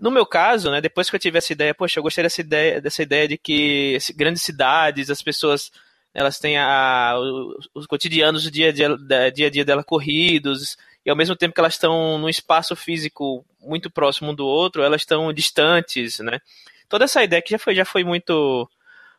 No 0.00 0.10
meu 0.10 0.26
caso, 0.26 0.68
né, 0.70 0.80
depois 0.80 1.08
que 1.08 1.14
eu 1.14 1.20
tive 1.20 1.38
essa 1.38 1.52
ideia, 1.52 1.72
poxa, 1.72 2.00
eu 2.00 2.02
gostei 2.02 2.24
dessa 2.24 2.40
ideia, 2.40 2.80
dessa 2.80 3.02
ideia 3.02 3.28
de 3.28 3.38
que 3.38 3.96
grandes 4.16 4.42
cidades, 4.42 5.10
as 5.10 5.22
pessoas 5.22 5.70
elas 6.12 6.38
têm 6.38 6.58
a, 6.58 7.14
os, 7.16 7.68
os 7.72 7.86
cotidianos, 7.86 8.44
o 8.44 8.50
dia 8.50 8.70
a 8.70 8.72
dia, 8.72 8.96
dia, 9.32 9.46
a 9.46 9.50
dia 9.50 9.64
dela 9.64 9.84
corridos, 9.84 10.76
e 11.04 11.10
ao 11.10 11.16
mesmo 11.16 11.36
tempo 11.36 11.54
que 11.54 11.60
elas 11.60 11.74
estão 11.74 12.18
num 12.18 12.28
espaço 12.28 12.76
físico 12.76 13.44
muito 13.60 13.90
próximo 13.90 14.30
um 14.32 14.34
do 14.34 14.46
outro, 14.46 14.82
elas 14.82 15.02
estão 15.02 15.32
distantes, 15.32 16.18
né? 16.20 16.40
Toda 16.88 17.04
essa 17.04 17.22
ideia 17.22 17.42
que 17.42 17.50
já 17.50 17.58
foi, 17.58 17.74
já 17.74 17.84
foi 17.84 18.04
muito 18.04 18.68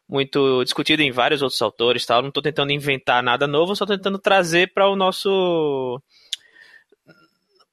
muito 0.07 0.63
discutida 0.63 1.01
em 1.01 1.11
vários 1.11 1.41
outros 1.41 1.61
autores, 1.61 2.05
tal. 2.05 2.21
Não 2.21 2.29
estou 2.29 2.43
tentando 2.43 2.71
inventar 2.71 3.23
nada 3.23 3.47
novo, 3.47 3.75
só 3.75 3.85
tentando 3.85 4.19
trazer 4.19 4.73
para 4.73 4.87
o 4.87 4.95
nosso 4.95 6.01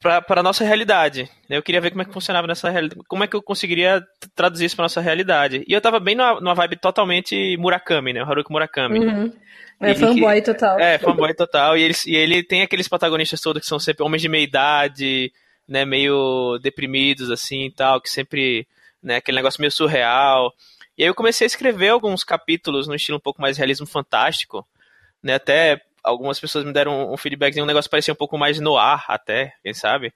para 0.01 0.41
a 0.41 0.43
nossa 0.43 0.65
realidade. 0.65 1.29
Eu 1.49 1.63
queria 1.63 1.81
ver 1.81 1.91
como 1.91 2.01
é 2.01 2.05
que 2.07 2.13
funcionava 2.13 2.47
nessa 2.47 2.71
realidade, 2.71 3.01
como 3.07 3.23
é 3.23 3.27
que 3.27 3.37
eu 3.37 3.43
conseguiria 3.43 4.03
traduzir 4.35 4.65
isso 4.65 4.75
para 4.77 4.85
nossa 4.85 5.01
realidade. 5.01 5.63
E 5.69 5.73
eu 5.73 5.81
tava 5.81 6.01
bem 6.01 6.15
numa, 6.15 6.41
numa 6.41 6.55
vibe 6.55 6.77
totalmente 6.77 7.57
Murakami, 7.59 8.15
né? 8.15 8.23
O 8.23 8.27
Haruki 8.27 8.51
Murakami. 8.51 8.99
Uhum. 8.99 9.33
É 9.79 9.95
fanboy 9.95 10.43
total. 10.43 10.81
É, 10.81 10.99
fanboy 10.99 11.35
total. 11.35 11.77
E 11.77 11.83
ele, 11.83 11.95
e 12.07 12.17
ele 12.17 12.43
tem 12.43 12.63
aqueles 12.63 12.89
protagonistas 12.89 13.41
todos 13.41 13.61
que 13.61 13.69
são 13.69 13.79
sempre 13.79 14.03
homens 14.03 14.23
de 14.23 14.29
meia 14.29 14.45
idade, 14.45 15.33
né? 15.69 15.85
Meio 15.85 16.59
deprimidos, 16.63 17.31
assim 17.31 17.67
e 17.67 17.71
tal, 17.71 18.01
que 18.01 18.11
sempre. 18.11 18.67
Né, 19.03 19.17
aquele 19.17 19.37
negócio 19.37 19.61
meio 19.61 19.73
surreal. 19.73 20.53
E 20.97 21.03
aí 21.03 21.09
eu 21.09 21.15
comecei 21.15 21.47
a 21.47 21.49
escrever 21.49 21.89
alguns 21.89 22.23
capítulos 22.23 22.87
no 22.87 22.95
estilo 22.95 23.17
um 23.17 23.21
pouco 23.21 23.41
mais 23.41 23.57
realismo 23.57 23.87
fantástico, 23.87 24.67
né? 25.23 25.35
Até 25.35 25.81
algumas 26.03 26.39
pessoas 26.39 26.65
me 26.65 26.73
deram 26.73 27.13
um 27.13 27.17
feedback 27.17 27.55
de 27.55 27.63
um 27.63 27.67
negócio 27.67 27.89
que 27.89 27.93
parecia 27.93 28.13
um 28.13 28.17
pouco 28.17 28.39
mais 28.39 28.59
no 28.61 28.77
ar, 28.77 29.05
até, 29.09 29.53
quem 29.63 29.75
sabe. 29.75 30.13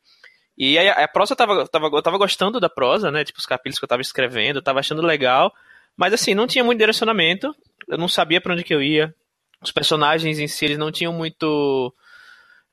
E 0.56 0.78
aí 0.78 0.88
a, 0.88 1.08
prosa 1.08 1.34
tava, 1.34 1.66
tava, 1.66 1.86
eu 1.86 2.02
tava 2.02 2.16
gostando 2.18 2.60
da 2.60 2.68
prosa, 2.68 3.10
né? 3.10 3.24
Tipo, 3.24 3.40
os 3.40 3.46
capítulos 3.46 3.78
que 3.78 3.84
eu 3.84 3.88
tava 3.88 4.02
escrevendo, 4.02 4.56
eu 4.56 4.62
tava 4.62 4.78
achando 4.80 5.02
legal. 5.02 5.52
Mas 5.96 6.12
assim, 6.12 6.34
não 6.34 6.46
tinha 6.46 6.64
muito 6.64 6.78
direcionamento. 6.78 7.54
Eu 7.88 7.98
não 7.98 8.08
sabia 8.08 8.40
para 8.40 8.52
onde 8.52 8.64
que 8.64 8.74
eu 8.74 8.82
ia. 8.82 9.14
Os 9.60 9.72
personagens 9.72 10.38
em 10.38 10.46
si, 10.46 10.64
eles 10.64 10.78
não 10.78 10.92
tinham 10.92 11.12
muito. 11.12 11.92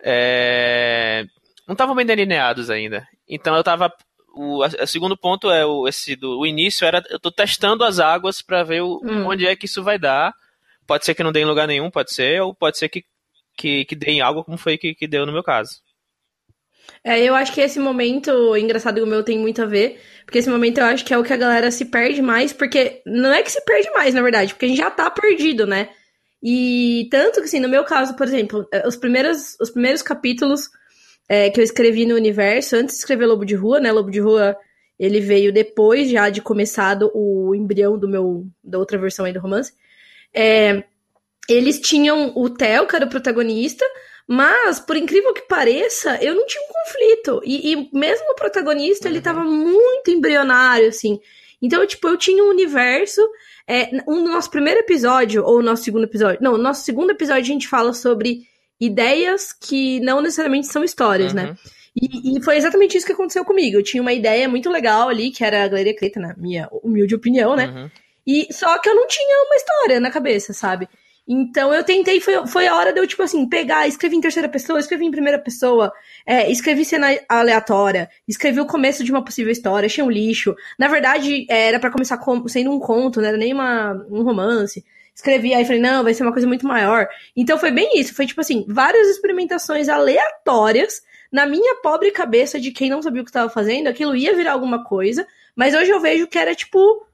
É, 0.04 1.26
não 1.68 1.74
estavam 1.74 1.96
bem 1.96 2.06
delineados 2.06 2.70
ainda. 2.70 3.08
Então 3.28 3.56
eu 3.56 3.64
tava. 3.64 3.92
O, 4.34 4.64
o 4.64 4.88
segundo 4.88 5.18
ponto 5.18 5.50
é 5.52 5.66
o, 5.66 5.88
esse 5.88 6.16
do 6.16 6.40
o 6.40 6.46
início 6.46 6.86
era 6.86 7.04
eu 7.10 7.20
tô 7.20 7.30
testando 7.30 7.84
as 7.84 8.00
águas 8.00 8.42
para 8.42 8.64
ver 8.64 8.82
o, 8.82 9.02
hum. 9.04 9.28
onde 9.28 9.46
é 9.46 9.56
que 9.56 9.66
isso 9.66 9.84
vai 9.84 10.00
dar 10.00 10.34
Pode 10.88 11.06
ser 11.06 11.14
que 11.14 11.24
não 11.24 11.32
dê 11.32 11.42
em 11.42 11.46
lugar 11.46 11.68
nenhum, 11.68 11.90
pode 11.90 12.14
ser, 12.14 12.42
ou 12.42 12.54
pode 12.54 12.78
ser 12.78 12.90
que, 12.90 13.04
que, 13.58 13.86
que 13.86 13.96
dê 13.96 14.12
em 14.12 14.22
algo 14.22 14.44
como 14.44 14.58
foi 14.58 14.78
que, 14.78 14.94
que 14.94 15.08
deu 15.08 15.26
no 15.26 15.32
meu 15.32 15.44
caso. 15.44 15.82
É, 17.04 17.20
eu 17.24 17.34
acho 17.34 17.54
que 17.54 17.62
esse 17.62 17.80
momento, 17.80 18.56
engraçado 18.58 19.00
e 19.00 19.02
o 19.02 19.08
meu 19.08 19.24
tem 19.24 19.40
muito 19.40 19.62
a 19.62 19.66
ver, 19.66 20.00
porque 20.26 20.40
esse 20.40 20.50
momento 20.50 20.80
eu 20.80 20.86
acho 20.86 21.06
que 21.06 21.14
é 21.14 21.18
o 21.18 21.24
que 21.24 21.34
a 21.34 21.38
galera 21.38 21.72
se 21.72 21.86
perde 21.86 22.22
mais, 22.22 22.54
porque 22.54 23.02
não 23.06 23.32
é 23.32 23.42
que 23.42 23.52
se 23.52 23.64
perde 23.64 23.90
mais, 23.92 24.14
na 24.14 24.22
verdade, 24.22 24.54
porque 24.54 24.66
a 24.66 24.70
gente 24.70 24.78
já 24.78 24.92
tá 24.92 25.10
perdido, 25.10 25.66
né? 25.66 25.90
E 26.44 27.08
tanto 27.12 27.40
que, 27.40 27.46
assim, 27.46 27.60
no 27.60 27.70
meu 27.70 27.84
caso, 27.84 28.16
por 28.16 28.26
exemplo, 28.26 28.68
é, 28.72 28.88
os 28.88 28.96
primeiros, 28.96 29.56
os 29.60 29.70
primeiros 29.70 30.02
capítulos 30.02 30.70
é, 31.30 31.50
que 31.50 31.60
eu 31.60 31.64
escrevi 31.64 32.06
no 32.06 32.16
universo, 32.16 32.76
antes 32.76 32.96
de 32.96 33.00
escrever 33.02 33.26
Lobo 33.26 33.46
de 33.46 33.56
Rua, 33.56 33.80
né? 33.80 33.92
Lobo 33.92 34.10
de 34.10 34.20
Rua, 34.20 34.58
ele 35.00 35.20
veio 35.20 35.54
depois 35.54 36.10
já 36.10 36.30
de 36.30 36.42
começado 36.42 37.12
o 37.14 37.56
embrião 37.56 37.98
do 37.98 38.08
meu, 38.08 38.46
da 38.64 38.78
outra 38.80 38.98
versão 38.98 39.26
aí 39.26 39.34
do 39.34 39.40
romance. 39.40 39.74
É, 40.34 40.84
eles 41.50 41.80
tinham 41.80 42.34
o 42.36 42.50
Theo, 42.50 42.88
que 42.88 42.96
era 42.96 43.06
o 43.06 43.10
protagonista, 43.10 43.86
mas, 44.28 44.80
por 44.80 44.96
incrível 44.96 45.34
que 45.34 45.42
pareça, 45.42 46.18
eu 46.24 46.34
não 46.34 46.46
tinha 46.46 46.64
um 46.64 46.74
conflito. 46.74 47.42
E, 47.44 47.74
e 47.74 47.90
mesmo 47.94 48.32
o 48.32 48.36
protagonista, 48.36 49.08
uhum. 49.08 49.14
ele 49.14 49.22
tava 49.22 49.44
muito 49.44 50.10
embrionário, 50.10 50.88
assim. 50.88 51.20
Então, 51.62 51.86
tipo, 51.86 52.08
eu 52.08 52.18
tinha 52.18 52.44
um 52.44 52.50
universo. 52.50 53.22
É, 53.68 53.90
um, 54.08 54.24
no 54.24 54.30
nosso 54.30 54.50
primeiro 54.50 54.80
episódio, 54.80 55.44
ou 55.44 55.62
nosso 55.62 55.84
segundo 55.84 56.06
episódio. 56.06 56.40
Não, 56.42 56.54
no 56.54 56.64
nosso 56.64 56.84
segundo 56.84 57.12
episódio 57.12 57.42
a 57.42 57.46
gente 57.46 57.68
fala 57.68 57.94
sobre 57.94 58.44
ideias 58.80 59.54
que 59.54 60.00
não 60.00 60.22
necessariamente 60.22 60.68
são 60.68 60.84
histórias, 60.84 61.34
né? 61.34 61.44
uhum. 61.44 61.50
né? 61.50 61.58
E, 61.96 62.38
e, 62.38 62.44
foi 62.44 62.56
exatamente 62.56 62.98
isso 62.98 63.06
que 63.06 63.12
aconteceu 63.12 63.44
comigo. 63.44 63.78
Eu 63.78 63.84
tinha 63.84 64.02
uma 64.02 64.14
ideia 64.14 64.48
muito 64.48 64.70
legal 64.70 65.10
ali, 65.10 65.30
que 65.30 65.44
era 65.44 65.64
a 65.64 65.68
Galeria 65.68 65.96
Creta, 65.96 66.20
na 66.20 66.34
minha 66.38 66.70
humilde 66.72 67.14
opinião, 67.14 67.56
né? 67.56 67.68
Uhum. 67.68 67.92
E 68.32 68.48
só 68.54 68.78
que 68.80 68.88
eu 68.88 68.96
não 68.96 69.08
tinha 69.08 69.44
uma 69.44 69.56
história 69.58 70.00
na 70.00 70.10
cabeça, 70.10 70.54
sabe? 70.54 70.88
Então 71.28 71.74
eu 71.74 71.84
tentei, 71.84 72.22
foi, 72.22 72.48
foi 72.48 72.66
a 72.66 72.76
hora 72.76 72.94
de 72.94 73.00
eu, 73.00 73.06
tipo 73.06 73.22
assim, 73.22 73.48
pegar, 73.48 73.88
escrevi 73.88 74.16
em 74.16 74.22
terceira 74.22 74.48
pessoa, 74.48 74.80
escrevi 74.80 75.06
em 75.06 75.12
primeira 75.12 75.38
pessoa, 75.38 75.92
é, 76.26 76.50
escrevi 76.50 76.86
cena 76.86 77.08
aleatória, 77.28 78.10
escrevi 78.26 78.62
o 78.62 78.66
começo 78.66 79.04
de 79.04 79.12
uma 79.12 79.24
possível 79.24 79.52
história, 79.52 79.86
achei 79.86 80.02
um 80.02 80.10
lixo. 80.10 80.56
Na 80.80 80.88
verdade, 80.88 81.46
era 81.50 81.78
para 81.78 81.92
começar 81.92 82.18
com, 82.20 82.48
sendo 82.48 82.72
um 82.72 82.80
conto, 82.80 83.20
não 83.20 83.28
era 83.28 83.38
nem 83.38 83.54
uma, 83.54 83.94
um 84.10 84.24
romance. 84.24 84.84
Escrevi, 85.14 85.54
aí 85.54 85.66
falei, 85.66 85.82
não, 85.82 86.04
vai 86.04 86.14
ser 86.14 86.24
uma 86.24 86.32
coisa 86.32 86.48
muito 86.48 86.66
maior. 86.66 87.06
Então 87.36 87.60
foi 87.60 87.72
bem 87.72 88.00
isso, 88.00 88.16
foi 88.16 88.26
tipo 88.26 88.40
assim, 88.40 88.66
várias 88.70 89.10
experimentações 89.10 89.90
aleatórias 89.90 91.02
na 91.32 91.46
minha 91.46 91.76
pobre 91.82 92.12
cabeça 92.12 92.60
de 92.62 92.72
quem 92.72 92.90
não 92.90 93.02
sabia 93.02 93.22
o 93.22 93.26
que 93.26 93.30
estava 93.30 93.50
fazendo, 93.50 93.88
aquilo 93.88 94.16
ia 94.16 94.36
virar 94.36 94.54
alguma 94.54 94.86
coisa, 94.86 95.28
mas 95.54 95.74
hoje 95.74 95.92
eu 95.92 96.00
vejo 96.00 96.28
que 96.28 96.40
era 96.40 96.56
tipo 96.56 97.06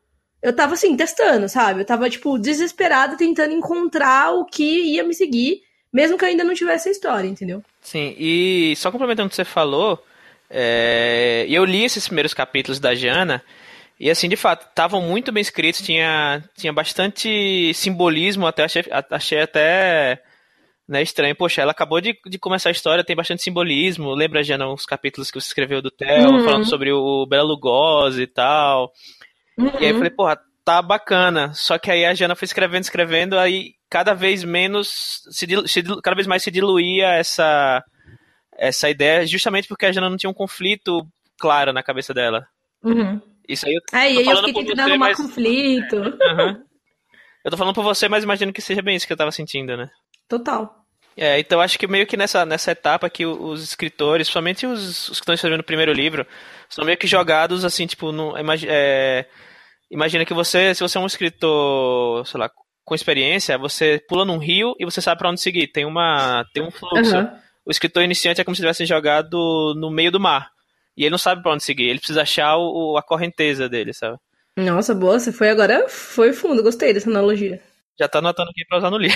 eu 0.42 0.54
tava 0.54 0.74
assim, 0.74 0.96
testando, 0.96 1.50
sabe? 1.50 1.82
Eu 1.82 1.86
tava, 1.86 2.10
tipo, 2.10 2.38
desesperada 2.38 3.18
tentando 3.18 3.54
encontrar 3.54 4.32
o 4.32 4.46
que 4.46 4.94
ia 4.94 5.04
me 5.04 5.14
seguir, 5.14 5.62
mesmo 5.92 6.18
que 6.18 6.24
eu 6.24 6.30
ainda 6.30 6.44
não 6.44 6.54
tivesse 6.54 6.90
a 6.90 6.92
história, 6.92 7.28
entendeu? 7.28 7.64
Sim, 7.82 8.16
e 8.18 8.74
só 8.78 8.92
complementando 8.92 9.28
o 9.28 9.30
que 9.30 9.36
você 9.36 9.46
falou, 9.46 10.04
é... 10.50 11.46
eu 11.50 11.66
li 11.66 11.84
esses 11.84 12.08
primeiros 12.08 12.34
capítulos 12.34 12.80
da 12.80 12.94
Jana, 12.94 13.44
e 14.00 14.10
assim, 14.12 14.30
de 14.30 14.36
fato, 14.36 14.68
estavam 14.68 15.02
muito 15.02 15.32
bem 15.32 15.42
escritos, 15.42 15.82
tinha, 15.82 16.44
tinha 16.56 16.72
bastante 16.72 17.74
simbolismo, 17.74 18.46
até 18.46 18.64
achei, 18.64 18.84
achei 19.10 19.42
até 19.42 20.22
né, 20.88 21.02
estranho. 21.02 21.36
Poxa, 21.36 21.62
ela 21.62 21.72
acabou 21.72 22.00
de, 22.00 22.16
de 22.28 22.38
começar 22.38 22.70
a 22.70 22.72
história, 22.72 23.04
tem 23.04 23.16
bastante 23.16 23.42
simbolismo. 23.42 24.14
Lembra, 24.14 24.44
Jana, 24.44 24.72
uns 24.72 24.86
capítulos 24.86 25.32
que 25.32 25.40
você 25.40 25.48
escreveu 25.48 25.82
do 25.82 25.90
Theo, 25.90 26.30
uhum. 26.30 26.44
falando 26.44 26.66
sobre 26.66 26.92
o 26.92 27.26
Bela 27.26 27.48
Lugosi 27.48 28.22
e 28.22 28.28
tal. 28.28 28.92
Uhum. 29.58 29.72
E 29.80 29.86
aí 29.86 29.90
eu 29.90 29.96
falei, 29.96 30.12
porra, 30.12 30.40
tá 30.64 30.82
bacana. 30.82 31.54
Só 31.54 31.78
que 31.78 31.90
aí 31.90 32.06
a 32.06 32.14
Jana 32.14 32.36
foi 32.36 32.46
escrevendo, 32.46 32.84
escrevendo, 32.84 33.40
aí 33.40 33.74
cada 33.90 34.14
vez 34.14 34.44
menos, 34.44 35.24
se, 35.32 35.48
se, 35.68 35.84
cada 36.02 36.16
vez 36.16 36.28
mais 36.28 36.44
se 36.44 36.52
diluía 36.52 37.08
essa, 37.14 37.84
essa 38.58 38.90
ideia, 38.90 39.26
justamente 39.26 39.68
porque 39.68 39.86
a 39.86 39.92
Jana 39.92 40.10
não 40.10 40.18
tinha 40.18 40.30
um 40.30 40.34
conflito 40.34 41.08
claro 41.40 41.72
na 41.72 41.82
cabeça 41.82 42.14
dela. 42.14 42.46
Uhum. 42.84 43.22
Isso 43.48 43.66
aí 43.66 43.74
eu 43.76 43.82
é, 43.94 43.98
aí 43.98 44.26
eu 44.26 44.38
fiquei 44.44 44.66
tentando 44.66 44.82
arrumar 44.82 45.08
mas... 45.08 45.18
conflito. 45.18 45.96
Uhum. 45.96 46.64
Eu 47.46 47.52
tô 47.52 47.56
falando 47.56 47.74
por 47.74 47.84
você, 47.84 48.10
mas 48.10 48.26
imagino 48.26 48.52
que 48.52 48.62
seja 48.62 48.82
bem 48.82 48.98
isso 48.98 49.08
que 49.08 49.14
eu 49.14 49.18
tava 49.18 49.32
sentindo, 49.32 49.78
né? 49.78 49.90
Total. 50.28 50.86
É, 51.18 51.40
então 51.40 51.60
acho 51.60 51.80
que 51.80 51.88
meio 51.88 52.06
que 52.06 52.16
nessa, 52.16 52.46
nessa 52.46 52.72
etapa 52.72 53.10
que 53.10 53.26
os 53.26 53.64
escritores, 53.64 54.28
somente 54.28 54.68
os, 54.68 55.10
os 55.10 55.20
que 55.20 55.24
estão 55.24 55.34
escrevendo 55.34 55.62
o 55.62 55.66
primeiro 55.66 55.92
livro, 55.92 56.28
são 56.70 56.86
meio 56.86 56.98
que 56.98 57.08
jogados 57.08 57.66
assim, 57.66 57.88
tipo, 57.88 58.12
no, 58.12 58.36
é, 58.38 59.26
Imagina 59.90 60.26
que 60.26 60.34
você, 60.34 60.76
se 60.76 60.82
você 60.82 60.98
é 60.98 61.02
um 61.02 61.06
escritor, 61.06 62.26
sei 62.28 62.40
lá, 62.40 62.52
com 62.84 62.96
experiência, 62.96 63.58
você 63.58 64.02
pula 64.08 64.26
num 64.26 64.38
rio 64.38 64.76
e 64.80 64.86
você 64.86 65.02
sabe 65.02 65.20
para 65.20 65.30
onde 65.30 65.42
seguir. 65.42 65.68
Tem 65.68 65.86
uma, 65.86 66.46
tem 66.54 66.64
um 66.64 66.72
fluxo. 66.72 67.16
Uhum. 67.16 67.30
O 67.66 67.72
escritor 67.72 68.04
iniciante 68.04 68.42
é 68.42 68.44
como 68.44 68.56
se 68.56 68.62
tivesse 68.62 68.86
jogado 68.86 69.74
no 69.78 69.90
meio 69.90 70.12
do 70.12 70.20
mar. 70.20 70.50
E 70.96 71.04
ele 71.04 71.12
não 71.12 71.18
sabe 71.18 71.42
para 71.42 71.54
onde 71.54 71.64
seguir. 71.64 71.84
Ele 71.84 72.00
precisa 72.00 72.24
achar 72.24 72.58
o, 72.58 72.98
a 72.98 73.04
correnteza 73.04 73.70
dele, 73.70 73.94
sabe? 73.94 74.18
Nossa, 74.58 74.94
boa, 74.96 75.20
você 75.20 75.32
foi 75.32 75.50
agora, 75.50 75.88
foi 75.88 76.34
fundo. 76.34 76.64
Gostei 76.64 76.94
dessa 76.94 77.10
analogia. 77.10 77.62
Já 78.00 78.08
tá 78.08 78.20
anotando 78.20 78.52
aqui 78.52 78.66
pra 78.66 78.78
usar 78.78 78.92
no 78.92 78.98
livro. 79.00 79.16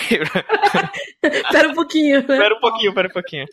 Espera 1.23 1.69
um 1.69 1.73
pouquinho. 1.73 2.15
Né? 2.27 2.35
Espera 2.35 2.55
um 2.55 2.59
pouquinho, 2.59 2.89
espera 2.89 3.07
um 3.07 3.11
pouquinho. 3.11 3.45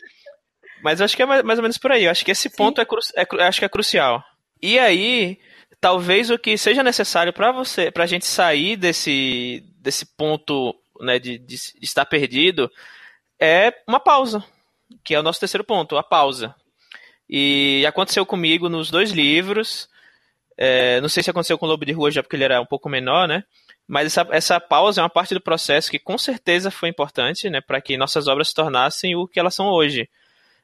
Mas 0.83 0.99
eu 0.99 1.05
acho 1.05 1.15
que 1.15 1.21
é 1.21 1.25
mais, 1.25 1.43
mais 1.43 1.59
ou 1.59 1.63
menos 1.63 1.77
por 1.77 1.91
aí. 1.91 2.05
Eu 2.05 2.11
acho 2.11 2.25
que 2.25 2.31
esse 2.31 2.49
ponto 2.49 2.81
é, 2.81 2.85
cru, 2.85 2.99
é, 3.15 3.43
acho 3.43 3.59
que 3.59 3.65
é 3.65 3.69
crucial. 3.69 4.23
E 4.61 4.79
aí, 4.79 5.39
talvez 5.79 6.29
o 6.29 6.37
que 6.37 6.57
seja 6.57 6.83
necessário 6.83 7.33
para 7.33 7.51
você, 7.51 7.91
para 7.91 8.03
a 8.03 8.07
gente 8.07 8.25
sair 8.25 8.75
desse, 8.75 9.63
desse 9.77 10.05
ponto 10.05 10.75
né, 10.99 11.19
de, 11.19 11.37
de, 11.37 11.55
estar 11.81 12.05
perdido, 12.05 12.69
é 13.39 13.73
uma 13.87 13.99
pausa, 13.99 14.43
que 15.03 15.13
é 15.13 15.19
o 15.19 15.23
nosso 15.23 15.39
terceiro 15.39 15.63
ponto, 15.63 15.97
a 15.97 16.03
pausa. 16.03 16.55
E 17.29 17.85
aconteceu 17.87 18.25
comigo 18.25 18.67
nos 18.67 18.89
dois 18.89 19.11
livros. 19.11 19.87
É, 20.61 20.99
não 20.99 21.07
sei 21.07 21.23
se 21.23 21.29
aconteceu 21.29 21.57
com 21.57 21.65
o 21.65 21.69
Lobo 21.69 21.85
de 21.85 21.93
Rua 21.93 22.11
já 22.11 22.21
porque 22.21 22.35
ele 22.35 22.43
era 22.43 22.59
um 22.59 22.65
pouco 22.65 22.89
menor, 22.89 23.29
né? 23.29 23.45
Mas 23.87 24.07
essa, 24.07 24.27
essa 24.29 24.59
pausa 24.59 24.99
é 24.99 25.03
uma 25.03 25.09
parte 25.09 25.33
do 25.33 25.39
processo 25.39 25.89
que 25.89 25.97
com 25.97 26.17
certeza 26.17 26.69
foi 26.69 26.89
importante, 26.89 27.49
né, 27.49 27.61
para 27.61 27.79
que 27.79 27.97
nossas 27.97 28.27
obras 28.27 28.49
se 28.49 28.53
tornassem 28.53 29.15
o 29.15 29.25
que 29.25 29.39
elas 29.39 29.55
são 29.55 29.67
hoje. 29.67 30.09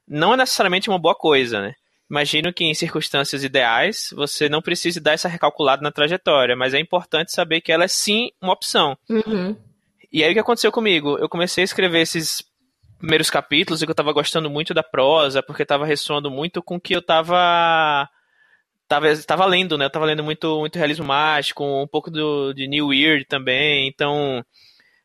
Não 0.06 0.34
é 0.34 0.38
necessariamente 0.38 0.90
uma 0.90 1.00
boa 1.00 1.16
coisa, 1.16 1.62
né? 1.62 1.76
Imagino 2.12 2.52
que 2.52 2.66
em 2.66 2.74
circunstâncias 2.74 3.42
ideais 3.42 4.10
você 4.14 4.50
não 4.50 4.62
precise 4.62 5.00
dar 5.00 5.14
essa 5.14 5.30
recalculada 5.30 5.82
na 5.82 5.94
trajetória, 5.94 6.58
mas 6.58 6.74
é 6.74 6.80
importante 6.80 7.32
saber 7.32 7.62
que 7.62 7.72
ela 7.72 7.86
é 7.86 7.88
sim 7.88 8.32
uma 8.42 8.52
opção. 8.52 8.98
Uhum. 9.10 9.56
E 10.12 10.26
aí 10.26 10.32
o 10.32 10.34
que 10.34 10.40
aconteceu 10.40 10.74
comigo? 10.74 11.18
Eu 11.18 11.30
comecei 11.30 11.64
a 11.64 11.66
escrever 11.66 12.02
esses 12.02 12.44
primeiros 13.00 13.30
capítulos 13.30 13.82
e 13.82 13.86
que 13.86 13.92
eu 13.92 13.96
tava 13.96 14.12
gostando 14.12 14.50
muito 14.50 14.74
da 14.74 14.84
prosa, 14.84 15.42
porque 15.42 15.66
tava 15.66 15.86
ressoando 15.86 16.30
muito 16.30 16.62
com 16.62 16.76
o 16.76 16.82
que 16.82 16.94
eu 16.94 17.02
tava 17.02 18.10
tava, 18.88 19.16
tava 19.24 19.46
lendo, 19.46 19.78
né? 19.78 19.86
Eu 19.86 19.90
tava 19.90 20.06
lendo 20.06 20.24
muito, 20.24 20.60
muito 20.60 20.78
realismo 20.78 21.06
mágico, 21.06 21.64
um 21.64 21.88
pouco 21.88 22.10
do, 22.12 22.54
de 22.54 22.68
New 22.68 22.88
Weird 22.88 23.26
também, 23.26 23.88
então, 23.88 24.44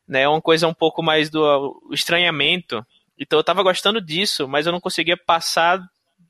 né, 0.07 0.23
é 0.23 0.27
uma 0.27 0.41
coisa 0.41 0.67
um 0.67 0.73
pouco 0.73 1.01
mais 1.01 1.29
do 1.29 1.81
estranhamento. 1.91 2.85
Então 3.17 3.37
eu 3.37 3.43
tava 3.43 3.63
gostando 3.63 4.01
disso, 4.01 4.47
mas 4.47 4.65
eu 4.65 4.71
não 4.71 4.79
conseguia 4.81 5.15
passar 5.15 5.79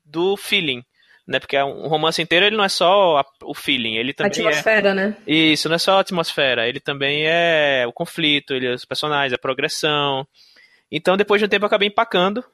do 0.04 0.36
feeling, 0.36 0.84
né? 1.26 1.38
Porque 1.38 1.60
um 1.62 1.88
romance 1.88 2.20
inteiro 2.20 2.44
ele 2.46 2.56
não 2.56 2.64
é 2.64 2.68
só 2.68 3.18
a, 3.18 3.24
o 3.44 3.54
feeling, 3.54 3.96
ele 3.96 4.12
também 4.12 4.44
a 4.44 4.48
atmosfera, 4.48 4.90
é... 4.90 4.94
né? 4.94 5.16
Isso, 5.26 5.68
não 5.68 5.76
é 5.76 5.78
só 5.78 5.96
a 5.96 6.00
atmosfera, 6.00 6.68
ele 6.68 6.80
também 6.80 7.24
é 7.26 7.84
o 7.86 7.92
conflito, 7.92 8.54
ele, 8.54 8.68
os 8.68 8.84
personagens, 8.84 9.32
a 9.32 9.38
progressão. 9.38 10.26
Então 10.90 11.16
depois 11.16 11.40
de 11.40 11.46
um 11.46 11.48
tempo 11.48 11.64
eu 11.64 11.68
acabei 11.68 11.88
empacando, 11.88 12.44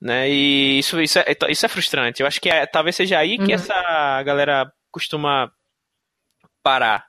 né? 0.00 0.28
E 0.28 0.78
isso, 0.78 1.00
isso, 1.00 1.18
é, 1.18 1.24
isso 1.48 1.66
é 1.66 1.68
frustrante. 1.68 2.20
Eu 2.20 2.26
acho 2.26 2.40
que 2.40 2.48
é, 2.48 2.66
talvez 2.66 2.96
seja 2.96 3.18
aí 3.18 3.38
que 3.38 3.44
uhum. 3.44 3.54
essa 3.54 4.22
galera 4.22 4.70
costuma 4.90 5.50
parar. 6.62 7.04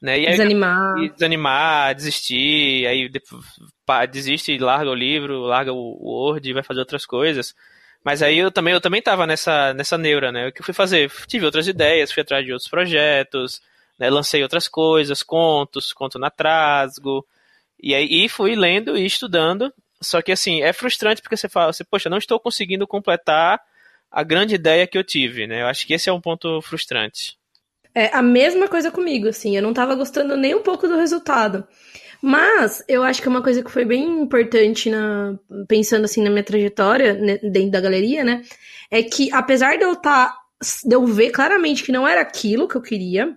Né? 0.00 0.20
E 0.20 0.26
aí, 0.26 0.32
desanimar. 0.32 0.98
E 0.98 1.08
desanimar, 1.10 1.94
desistir, 1.94 2.86
aí 2.86 3.10
desiste, 4.10 4.56
larga 4.58 4.90
o 4.90 4.94
livro, 4.94 5.40
larga 5.40 5.72
o 5.72 5.98
Word 6.00 6.48
e 6.48 6.52
vai 6.52 6.62
fazer 6.62 6.80
outras 6.80 7.04
coisas. 7.04 7.54
Mas 8.04 8.22
aí 8.22 8.38
eu 8.38 8.50
também, 8.50 8.72
eu 8.72 8.80
também 8.80 9.02
tava 9.02 9.26
nessa, 9.26 9.74
nessa 9.74 9.98
neura, 9.98 10.30
né? 10.30 10.48
O 10.48 10.52
que 10.52 10.60
eu 10.60 10.64
fui 10.64 10.74
fazer? 10.74 11.10
Tive 11.26 11.44
outras 11.44 11.66
ideias, 11.66 12.12
fui 12.12 12.22
atrás 12.22 12.44
de 12.44 12.52
outros 12.52 12.70
projetos, 12.70 13.60
né? 13.98 14.08
lancei 14.08 14.42
outras 14.42 14.68
coisas, 14.68 15.22
contos, 15.22 15.92
conto 15.92 16.18
na 16.18 16.30
Trasgo. 16.30 17.26
E 17.82 17.94
aí 17.94 18.24
e 18.24 18.28
fui 18.28 18.54
lendo 18.54 18.96
e 18.96 19.04
estudando. 19.04 19.72
Só 20.00 20.22
que 20.22 20.32
assim, 20.32 20.62
é 20.62 20.72
frustrante 20.72 21.20
porque 21.20 21.36
você 21.36 21.48
fala, 21.48 21.72
você, 21.72 21.84
poxa, 21.84 22.08
não 22.08 22.18
estou 22.18 22.38
conseguindo 22.38 22.86
completar 22.86 23.60
a 24.10 24.22
grande 24.22 24.54
ideia 24.54 24.86
que 24.86 24.96
eu 24.96 25.04
tive, 25.04 25.46
né? 25.46 25.62
Eu 25.62 25.66
acho 25.66 25.86
que 25.86 25.94
esse 25.94 26.08
é 26.08 26.12
um 26.12 26.20
ponto 26.20 26.60
frustrante. 26.62 27.36
É 27.94 28.14
a 28.14 28.22
mesma 28.22 28.68
coisa 28.68 28.90
comigo, 28.90 29.28
assim, 29.28 29.56
eu 29.56 29.62
não 29.62 29.72
tava 29.72 29.94
gostando 29.94 30.36
nem 30.36 30.54
um 30.54 30.62
pouco 30.62 30.86
do 30.86 30.96
resultado. 30.96 31.66
Mas 32.22 32.82
eu 32.88 33.02
acho 33.02 33.22
que 33.22 33.28
é 33.28 33.30
uma 33.30 33.42
coisa 33.42 33.62
que 33.62 33.70
foi 33.70 33.84
bem 33.84 34.04
importante 34.22 34.90
na 34.90 35.38
pensando 35.68 36.04
assim 36.04 36.22
na 36.22 36.30
minha 36.30 36.42
trajetória 36.42 37.14
né, 37.14 37.38
dentro 37.38 37.70
da 37.70 37.80
galeria, 37.80 38.24
né, 38.24 38.42
é 38.90 39.02
que 39.02 39.32
apesar 39.32 39.76
de 39.76 39.84
eu 39.84 39.92
estar 39.92 40.28
tá, 40.28 40.38
de 40.84 40.94
eu 40.94 41.06
ver 41.06 41.30
claramente 41.30 41.84
que 41.84 41.92
não 41.92 42.06
era 42.06 42.20
aquilo 42.20 42.66
que 42.66 42.76
eu 42.76 42.82
queria, 42.82 43.36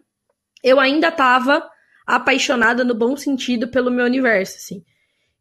eu 0.63 0.79
ainda 0.79 1.11
tava 1.11 1.67
apaixonada 2.07 2.83
no 2.83 2.95
bom 2.95 3.15
sentido 3.15 3.67
pelo 3.67 3.91
meu 3.91 4.05
universo, 4.05 4.57
assim. 4.57 4.83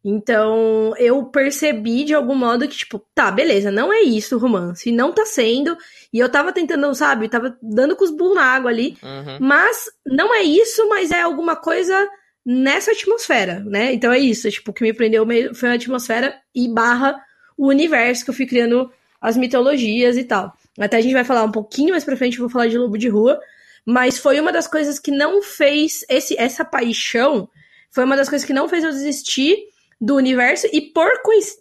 Então, 0.03 0.95
eu 0.97 1.23
percebi 1.25 2.03
de 2.03 2.13
algum 2.13 2.35
modo 2.35 2.67
que, 2.67 2.75
tipo, 2.75 2.99
tá, 3.13 3.29
beleza, 3.29 3.69
não 3.71 3.93
é 3.93 4.01
isso 4.01 4.35
o 4.35 4.39
romance, 4.39 4.91
não 4.91 5.11
tá 5.11 5.25
sendo. 5.25 5.77
E 6.11 6.17
eu 6.17 6.27
tava 6.27 6.51
tentando, 6.51 6.93
sabe, 6.95 7.29
tava 7.29 7.55
dando 7.61 7.95
com 7.95 8.03
os 8.03 8.09
burros 8.09 8.35
na 8.35 8.43
água 8.43 8.71
ali. 8.71 8.97
Uhum. 9.03 9.37
Mas 9.39 9.91
não 10.05 10.33
é 10.33 10.41
isso, 10.41 10.87
mas 10.89 11.11
é 11.11 11.21
alguma 11.21 11.55
coisa 11.55 12.09
nessa 12.43 12.91
atmosfera, 12.91 13.59
né? 13.59 13.93
Então 13.93 14.11
é 14.11 14.17
isso, 14.17 14.49
tipo, 14.49 14.71
o 14.71 14.73
que 14.73 14.83
me 14.83 14.93
prendeu 14.93 15.25
foi 15.53 15.69
a 15.69 15.73
atmosfera 15.73 16.35
e 16.55 16.67
barra 16.67 17.15
o 17.55 17.67
universo 17.67 18.23
que 18.23 18.31
eu 18.31 18.35
fui 18.35 18.47
criando 18.47 18.91
as 19.21 19.37
mitologias 19.37 20.17
e 20.17 20.23
tal. 20.23 20.51
Até 20.79 20.97
a 20.97 21.01
gente 21.01 21.13
vai 21.13 21.23
falar 21.23 21.43
um 21.43 21.51
pouquinho 21.51 21.91
mais 21.91 22.03
pra 22.03 22.17
frente, 22.17 22.37
eu 22.37 22.41
vou 22.41 22.49
falar 22.49 22.67
de 22.67 22.77
Lobo 22.77 22.97
de 22.97 23.07
Rua, 23.07 23.39
mas 23.85 24.17
foi 24.17 24.39
uma 24.39 24.51
das 24.51 24.67
coisas 24.67 24.97
que 24.97 25.11
não 25.11 25.43
fez 25.43 26.03
esse 26.09 26.35
essa 26.39 26.65
paixão, 26.65 27.47
foi 27.91 28.03
uma 28.03 28.15
das 28.15 28.27
coisas 28.27 28.47
que 28.47 28.53
não 28.53 28.67
fez 28.67 28.83
eu 28.83 28.89
desistir 28.89 29.57
do 30.01 30.15
universo 30.15 30.67
e 30.73 30.81
por, 30.81 31.11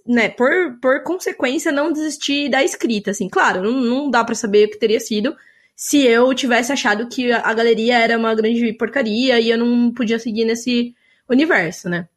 né, 0.06 0.30
por, 0.30 0.78
por 0.80 1.02
consequência 1.02 1.70
não 1.70 1.92
desistir 1.92 2.48
da 2.48 2.64
escrita, 2.64 3.10
assim. 3.10 3.28
Claro, 3.28 3.62
não, 3.62 3.72
não 3.72 4.10
dá 4.10 4.24
para 4.24 4.34
saber 4.34 4.66
o 4.66 4.70
que 4.70 4.78
teria 4.78 4.98
sido 4.98 5.36
se 5.76 6.06
eu 6.06 6.32
tivesse 6.34 6.72
achado 6.72 7.06
que 7.08 7.30
a 7.30 7.52
galeria 7.52 7.98
era 7.98 8.16
uma 8.16 8.34
grande 8.34 8.72
porcaria 8.72 9.38
e 9.38 9.50
eu 9.50 9.58
não 9.58 9.92
podia 9.92 10.18
seguir 10.18 10.46
nesse 10.46 10.94
universo, 11.28 11.88
né? 11.90 12.08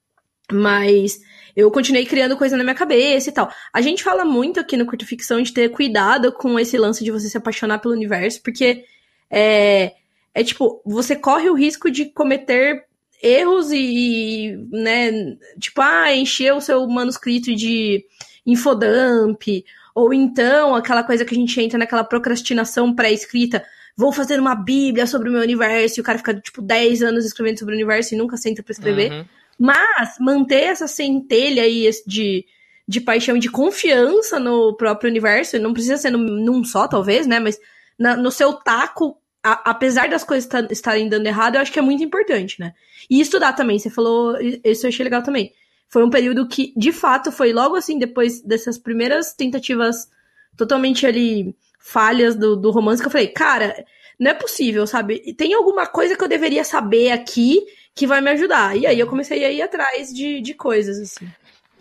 Mas 0.49 1.19
eu 1.55 1.69
continuei 1.69 2.05
criando 2.05 2.37
coisa 2.37 2.55
na 2.55 2.63
minha 2.63 2.75
cabeça 2.75 3.29
e 3.29 3.33
tal. 3.33 3.51
A 3.73 3.81
gente 3.81 4.03
fala 4.03 4.23
muito 4.23 4.59
aqui 4.59 4.77
no 4.77 4.85
Curto 4.85 5.05
Ficção 5.05 5.41
de 5.41 5.53
ter 5.53 5.69
cuidado 5.69 6.31
com 6.31 6.57
esse 6.57 6.77
lance 6.77 7.03
de 7.03 7.11
você 7.11 7.27
se 7.27 7.37
apaixonar 7.37 7.79
pelo 7.79 7.93
universo, 7.93 8.41
porque 8.41 8.85
é, 9.29 9.93
é 10.33 10.43
tipo, 10.43 10.81
você 10.85 11.15
corre 11.15 11.49
o 11.49 11.55
risco 11.55 11.91
de 11.91 12.05
cometer 12.05 12.85
erros 13.23 13.71
e, 13.71 14.53
né, 14.69 15.37
tipo, 15.57 15.81
ah, 15.81 16.13
encher 16.13 16.53
o 16.53 16.59
seu 16.59 16.85
manuscrito 16.87 17.55
de 17.55 18.05
infodump, 18.45 19.63
ou 19.95 20.13
então 20.13 20.75
aquela 20.75 21.03
coisa 21.03 21.23
que 21.23 21.33
a 21.33 21.37
gente 21.37 21.59
entra 21.61 21.79
naquela 21.79 22.03
procrastinação 22.03 22.93
pré-escrita, 22.93 23.63
vou 23.95 24.11
fazer 24.11 24.39
uma 24.39 24.53
bíblia 24.53 25.07
sobre 25.07 25.29
o 25.29 25.31
meu 25.31 25.41
universo, 25.41 25.99
e 25.99 26.01
o 26.01 26.03
cara 26.03 26.17
fica, 26.17 26.33
tipo, 26.33 26.61
10 26.61 27.01
anos 27.01 27.25
escrevendo 27.25 27.59
sobre 27.59 27.73
o 27.73 27.77
universo 27.77 28.13
e 28.13 28.17
nunca 28.17 28.35
senta 28.35 28.61
para 28.61 28.73
escrever. 28.73 29.11
Uhum. 29.11 29.25
Mas 29.57 30.17
manter 30.19 30.63
essa 30.63 30.87
centelha 30.87 31.63
aí 31.63 31.89
de, 32.05 32.45
de 32.85 32.99
paixão 32.99 33.37
e 33.37 33.39
de 33.39 33.49
confiança 33.49 34.37
no 34.37 34.75
próprio 34.75 35.09
universo, 35.09 35.57
não 35.59 35.71
precisa 35.71 35.95
ser 35.95 36.09
num, 36.09 36.19
num 36.19 36.63
só, 36.65 36.89
talvez, 36.89 37.25
né, 37.25 37.39
mas 37.39 37.57
na, 37.97 38.17
no 38.17 38.31
seu 38.31 38.51
taco 38.51 39.17
a, 39.43 39.71
apesar 39.71 40.09
das 40.09 40.23
coisas 40.23 40.49
estarem 40.71 41.09
dando 41.09 41.27
errado, 41.27 41.55
eu 41.55 41.61
acho 41.61 41.71
que 41.71 41.79
é 41.79 41.81
muito 41.81 42.03
importante, 42.03 42.59
né? 42.59 42.73
E 43.09 43.19
estudar 43.19 43.53
também, 43.53 43.77
você 43.77 43.89
falou, 43.89 44.37
isso 44.63 44.85
eu 44.85 44.89
achei 44.89 45.03
legal 45.03 45.21
também. 45.21 45.51
Foi 45.89 46.03
um 46.03 46.09
período 46.09 46.47
que, 46.47 46.73
de 46.75 46.91
fato, 46.91 47.31
foi 47.31 47.51
logo 47.51 47.75
assim, 47.75 47.99
depois 47.99 48.41
dessas 48.41 48.77
primeiras 48.77 49.33
tentativas 49.33 50.09
totalmente 50.57 51.05
ali 51.05 51.55
falhas 51.77 52.35
do, 52.35 52.55
do 52.55 52.71
romance, 52.71 53.01
que 53.01 53.07
eu 53.07 53.11
falei, 53.11 53.27
cara, 53.27 53.85
não 54.17 54.31
é 54.31 54.33
possível, 54.33 54.87
sabe? 54.87 55.33
Tem 55.33 55.53
alguma 55.53 55.85
coisa 55.85 56.15
que 56.15 56.23
eu 56.23 56.29
deveria 56.29 56.63
saber 56.63 57.11
aqui 57.11 57.61
que 57.93 58.07
vai 58.07 58.21
me 58.21 58.31
ajudar. 58.31 58.77
E 58.77 58.87
aí 58.87 58.99
eu 58.99 59.07
comecei 59.07 59.43
a 59.43 59.51
ir 59.51 59.61
atrás 59.61 60.13
de, 60.13 60.39
de 60.41 60.53
coisas, 60.53 60.97
assim. 60.97 61.27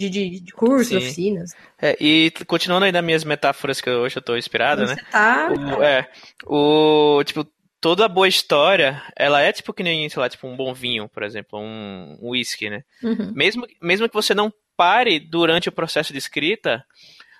De, 0.08 0.30
de, 0.30 0.40
de 0.40 0.52
cursos, 0.52 0.96
oficinas. 0.96 1.52
É, 1.80 1.96
e 2.00 2.32
continuando 2.46 2.84
aí 2.84 2.92
nas 2.92 3.04
minhas 3.04 3.24
metáforas 3.24 3.80
que 3.80 3.90
hoje 3.90 4.16
eu 4.16 4.22
tô 4.22 4.36
inspirado, 4.36 4.86
Você 4.86 4.94
né? 4.94 5.02
Tá... 5.10 5.48
O, 5.50 5.82
é, 5.82 6.10
o, 6.46 7.24
tipo, 7.24 7.46
toda 7.80 8.08
boa 8.08 8.28
história, 8.28 9.02
ela 9.16 9.40
é 9.40 9.52
tipo 9.52 9.74
que 9.74 9.82
nem, 9.82 10.08
sei 10.08 10.20
lá, 10.20 10.28
tipo 10.28 10.46
um 10.46 10.56
bom 10.56 10.72
vinho, 10.72 11.08
por 11.08 11.22
exemplo, 11.22 11.58
um 11.58 12.16
whisky, 12.22 12.70
né? 12.70 12.84
Uhum. 13.02 13.32
Mesmo, 13.34 13.66
mesmo 13.82 14.08
que 14.08 14.14
você 14.14 14.34
não 14.34 14.52
pare 14.76 15.18
durante 15.18 15.68
o 15.68 15.72
processo 15.72 16.12
de 16.12 16.18
escrita, 16.18 16.84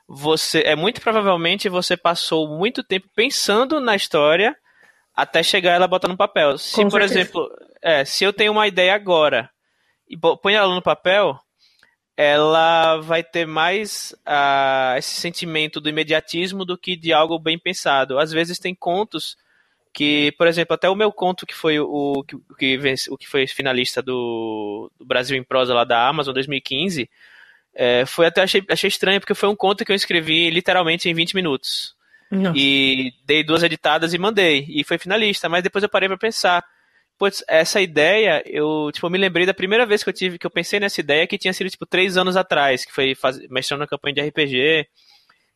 você 0.07 0.63
é 0.67 0.75
muito 0.75 1.01
provavelmente 1.01 1.69
você 1.69 1.97
passou 1.97 2.49
muito 2.49 2.83
tempo 2.83 3.09
pensando 3.15 3.81
na 3.81 3.95
história 3.95 4.57
até 5.15 5.43
chegar 5.43 5.73
ela 5.73 5.87
botar 5.87 6.09
no 6.09 6.17
papel. 6.17 6.59
Se, 6.59 6.75
Com 6.77 6.89
por 6.89 7.01
certeza. 7.01 7.21
exemplo, 7.21 7.49
é, 7.81 8.05
se 8.05 8.25
eu 8.25 8.33
tenho 8.33 8.53
uma 8.53 8.67
ideia 8.67 8.95
agora 8.95 9.49
e 10.09 10.17
ponho 10.19 10.57
ela 10.57 10.75
no 10.75 10.83
papel, 10.83 11.39
ela 12.23 12.99
vai 13.01 13.23
ter 13.23 13.47
mais 13.47 14.15
uh, 14.27 14.97
esse 14.97 15.15
sentimento 15.15 15.81
do 15.81 15.89
imediatismo 15.89 16.65
do 16.65 16.79
que 16.79 16.97
de 16.97 17.13
algo 17.13 17.39
bem 17.39 17.59
pensado. 17.59 18.19
Às 18.19 18.33
vezes 18.33 18.59
tem 18.59 18.75
contos 18.75 19.37
que, 19.93 20.33
por 20.39 20.47
exemplo, 20.47 20.75
até 20.75 20.89
o 20.89 20.95
meu 20.95 21.13
conto 21.13 21.47
que 21.47 21.55
foi 21.55 21.79
o 21.79 22.25
que, 22.27 22.37
que, 22.59 22.95
o 23.11 23.17
que 23.19 23.29
foi 23.29 23.47
finalista 23.47 24.01
do, 24.01 24.91
do, 24.99 25.05
Brasil 25.05 25.37
em 25.37 25.43
Prosa 25.43 25.75
lá 25.75 25.85
da 25.85 26.09
Amazon 26.09 26.33
2015, 26.33 27.11
é, 27.75 28.07
foi 28.07 28.27
até 28.27 28.43
achei, 28.43 28.63
achei 28.71 28.89
estranho 28.89 29.21
porque 29.21 29.35
foi 29.35 29.49
um 29.49 29.57
conto 29.57 29.85
que 29.85 29.93
eu 29.93 29.97
escrevi 29.97 30.49
literalmente 30.51 31.09
em 31.09 31.15
20 31.15 31.35
minutos. 31.35 31.95
Nossa. 32.31 32.57
E 32.57 33.13
dei 33.27 33.45
duas 33.45 33.63
editadas 33.63 34.15
e 34.15 34.19
mandei. 34.19 34.65
E 34.69 34.83
foi 34.85 34.97
finalista, 34.97 35.49
mas 35.49 35.63
depois 35.63 35.83
eu 35.83 35.89
parei 35.89 36.09
para 36.09 36.17
pensar. 36.17 36.65
Putz, 37.19 37.45
essa 37.49 37.81
ideia, 37.81 38.43
eu, 38.47 38.91
tipo, 38.93 39.09
me 39.09 39.19
lembrei 39.19 39.47
da 39.47 39.55
primeira 39.55 39.87
vez 39.87 40.03
que 40.03 40.09
eu 40.09 40.13
tive, 40.13 40.39
que 40.39 40.47
eu 40.47 40.51
pensei 40.51 40.81
nessa 40.81 41.01
ideia, 41.01 41.27
que 41.27 41.39
tinha 41.39 41.53
sido, 41.53 41.71
tipo, 41.71 41.87
três 41.87 42.17
anos 42.17 42.37
atrás, 42.37 42.85
que 42.85 42.93
foi 42.93 43.15
faz, 43.15 43.39
mestrando 43.49 43.81
na 43.81 43.87
campanha 43.87 44.15
de 44.15 44.21
RPG. 44.23 44.89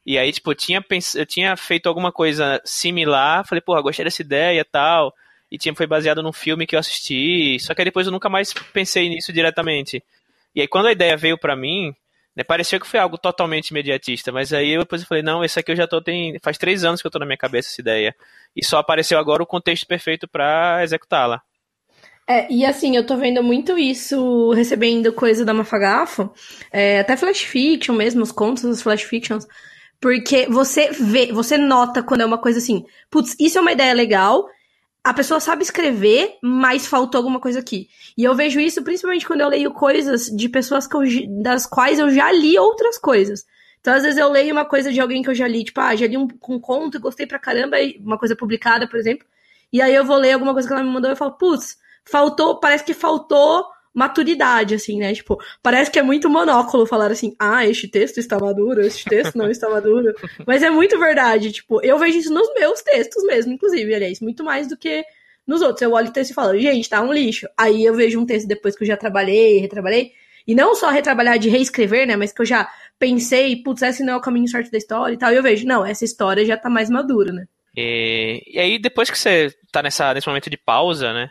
E 0.07 0.16
aí, 0.19 0.33
tipo, 0.33 0.53
eu 0.53 0.55
tinha, 0.55 0.81
pens... 0.81 1.16
eu 1.16 1.27
tinha 1.27 1.57
feito 1.57 1.88
alguma 1.88 2.12
coisa 2.12 2.61
similar, 2.64 3.45
falei, 3.47 3.61
porra, 3.61 3.83
gostei 3.83 4.05
dessa 4.05 4.23
ideia 4.23 4.61
e 4.61 4.64
tal. 4.64 5.12
E 5.51 5.59
tinha, 5.59 5.75
foi 5.75 5.87
baseado 5.87 6.23
num 6.23 6.33
filme 6.33 6.66
que 6.66 6.77
eu 6.77 6.81
assisti. 6.81 7.59
Só 7.61 7.75
que 7.75 7.81
aí 7.81 7.85
depois 7.87 8.07
eu 8.07 8.12
nunca 8.12 8.29
mais 8.29 8.53
pensei 8.73 9.09
nisso 9.09 9.33
diretamente. 9.33 10.03
E 10.55 10.61
aí, 10.61 10.69
quando 10.69 10.87
a 10.87 10.92
ideia 10.92 11.16
veio 11.16 11.37
para 11.37 11.57
mim, 11.57 11.95
né, 12.37 12.44
pareceu 12.44 12.79
que 12.79 12.87
foi 12.87 13.01
algo 13.01 13.16
totalmente 13.16 13.70
imediatista. 13.70 14.31
Mas 14.31 14.53
aí 14.53 14.72
eu 14.72 14.83
depois 14.83 15.01
eu 15.01 15.09
falei, 15.09 15.22
não, 15.22 15.42
esse 15.42 15.59
aqui 15.59 15.72
eu 15.72 15.77
já 15.77 15.87
tô. 15.87 16.03
Tem... 16.03 16.38
Faz 16.42 16.59
três 16.59 16.85
anos 16.85 17.01
que 17.01 17.07
eu 17.07 17.11
tô 17.11 17.18
na 17.18 17.27
minha 17.27 17.38
cabeça 17.38 17.70
essa 17.70 17.81
ideia. 17.81 18.14
E 18.55 18.64
só 18.64 18.79
apareceu 18.79 19.18
agora 19.18 19.42
o 19.42 19.46
contexto 19.46 19.87
perfeito 19.87 20.29
para 20.29 20.83
executá-la. 20.83 21.40
É, 22.29 22.53
e 22.53 22.66
assim, 22.66 22.96
eu 22.96 23.07
tô 23.07 23.16
vendo 23.16 23.42
muito 23.42 23.79
isso 23.79 24.51
recebendo 24.51 25.12
coisa 25.12 25.44
da 25.44 25.55
Mafagafo, 25.55 26.33
é, 26.72 26.99
até 26.99 27.16
flash 27.16 27.42
fiction 27.42 27.94
mesmo, 27.94 28.20
os 28.20 28.33
contos 28.33 28.64
dos 28.64 28.83
flash 28.83 29.03
fictions, 29.03 29.46
porque 30.01 30.46
você 30.46 30.90
vê, 30.90 31.33
você 31.33 31.57
nota 31.57 32.03
quando 32.03 32.22
é 32.22 32.27
uma 32.27 32.38
coisa 32.38 32.59
assim, 32.59 32.85
putz, 33.09 33.37
isso 33.38 33.59
é 33.59 33.61
uma 33.61 33.70
ideia 33.70 33.94
legal. 33.94 34.44
A 35.07 35.14
pessoa 35.14 35.38
sabe 35.38 35.62
escrever, 35.62 36.37
mas 36.42 36.88
faltou 36.88 37.21
alguma 37.21 37.38
coisa 37.38 37.61
aqui. 37.61 37.88
E 38.19 38.25
eu 38.25 38.35
vejo 38.35 38.59
isso 38.59 38.83
principalmente 38.83 39.25
quando 39.25 39.40
eu 39.40 39.49
leio 39.49 39.73
coisas 39.73 40.27
de 40.27 40.49
pessoas 40.49 40.88
eu, 40.92 41.29
das 41.45 41.64
quais 41.64 42.01
eu 42.01 42.11
já 42.11 42.33
li 42.33 42.59
outras 42.59 42.99
coisas. 42.99 43.47
Então, 43.81 43.95
às 43.95 44.03
vezes, 44.03 44.19
eu 44.19 44.29
leio 44.29 44.51
uma 44.51 44.64
coisa 44.64 44.92
de 44.92 45.01
alguém 45.01 45.23
que 45.23 45.31
eu 45.31 45.35
já 45.35 45.47
li, 45.47 45.62
tipo, 45.62 45.81
ah, 45.81 45.95
já 45.95 46.09
li 46.09 46.16
um, 46.16 46.27
um 46.49 46.59
conto 46.59 46.97
e 46.97 47.01
gostei 47.01 47.25
pra 47.25 47.38
caramba, 47.38 47.77
uma 48.01 48.19
coisa 48.19 48.35
publicada, 48.35 48.88
por 48.88 48.99
exemplo. 48.99 49.25
E 49.73 49.81
aí 49.81 49.95
eu 49.95 50.05
vou 50.05 50.16
ler 50.16 50.33
alguma 50.33 50.53
coisa 50.53 50.66
que 50.66 50.75
ela 50.75 50.83
me 50.83 50.90
mandou 50.90 51.09
e 51.09 51.12
eu 51.12 51.16
falo, 51.16 51.38
putz, 51.38 51.79
faltou, 52.05 52.59
parece 52.59 52.83
que 52.83 52.92
faltou 52.92 53.64
maturidade, 53.97 54.75
assim, 54.75 54.99
né? 54.99 55.15
Tipo, 55.15 55.39
parece 55.63 55.91
que 55.91 55.99
é 55.99 56.03
muito 56.03 56.29
monóculo 56.29 56.85
falar 56.85 57.11
assim, 57.11 57.35
ah, 57.39 57.65
este 57.65 57.89
texto 57.89 58.19
está 58.19 58.39
maduro, 58.39 58.83
este 58.83 59.07
texto 59.07 59.37
não 59.37 59.49
está 59.51 59.71
maduro. 59.71 60.15
Mas 60.47 60.63
é 60.63 60.69
muito 60.69 60.99
verdade, 60.99 61.51
tipo, 61.51 61.83
eu 61.83 61.99
vejo 61.99 62.19
isso 62.19 62.33
nos 62.33 62.53
meus 62.53 62.83
textos 62.83 63.25
mesmo, 63.25 63.55
inclusive, 63.55 63.95
aliás, 63.95 64.21
muito 64.21 64.45
mais 64.45 64.69
do 64.69 64.77
que 64.77 65.03
nos 65.47 65.63
outros. 65.63 65.81
Eu 65.81 65.93
olho 65.93 66.09
o 66.09 66.13
texto 66.13 66.33
e 66.33 66.35
falo, 66.35 66.59
gente, 66.59 66.91
tá 66.91 67.01
um 67.01 67.11
lixo. 67.11 67.49
Aí 67.57 67.83
eu 67.87 67.95
vejo 67.95 68.21
um 68.21 68.27
texto 68.27 68.47
depois 68.47 68.77
que 68.77 68.85
eu 68.85 68.87
já 68.87 68.99
trabalhei, 68.99 69.57
retrabalhei, 69.61 70.13
e 70.47 70.55
não 70.55 70.75
só 70.75 70.91
retrabalhar 70.91 71.39
de 71.39 71.49
reescrever, 71.49 72.07
né, 72.07 72.17
mas 72.17 72.35
que 72.35 72.43
eu 72.43 72.47
já 72.47 72.71
pensei, 72.99 73.57
putz, 73.63 73.81
esse 73.81 74.05
não 74.05 74.13
é 74.13 74.17
o 74.17 74.21
caminho 74.21 74.47
certo 74.47 74.71
da 74.71 74.77
história 74.77 75.15
e 75.15 75.19
tal, 75.19 75.33
e 75.33 75.37
eu 75.37 75.43
vejo, 75.43 75.67
não, 75.67 75.85
essa 75.85 76.05
história 76.05 76.45
já 76.45 76.57
tá 76.57 76.69
mais 76.69 76.91
madura, 76.91 77.33
né? 77.33 77.47
E, 77.75 78.43
e 78.47 78.59
aí, 78.59 78.79
depois 78.79 79.11
que 79.11 79.19
você 79.19 79.53
tá 79.73 79.83
nessa, 79.83 80.13
nesse 80.15 80.27
momento 80.27 80.49
de 80.49 80.57
pausa, 80.57 81.13
né, 81.15 81.31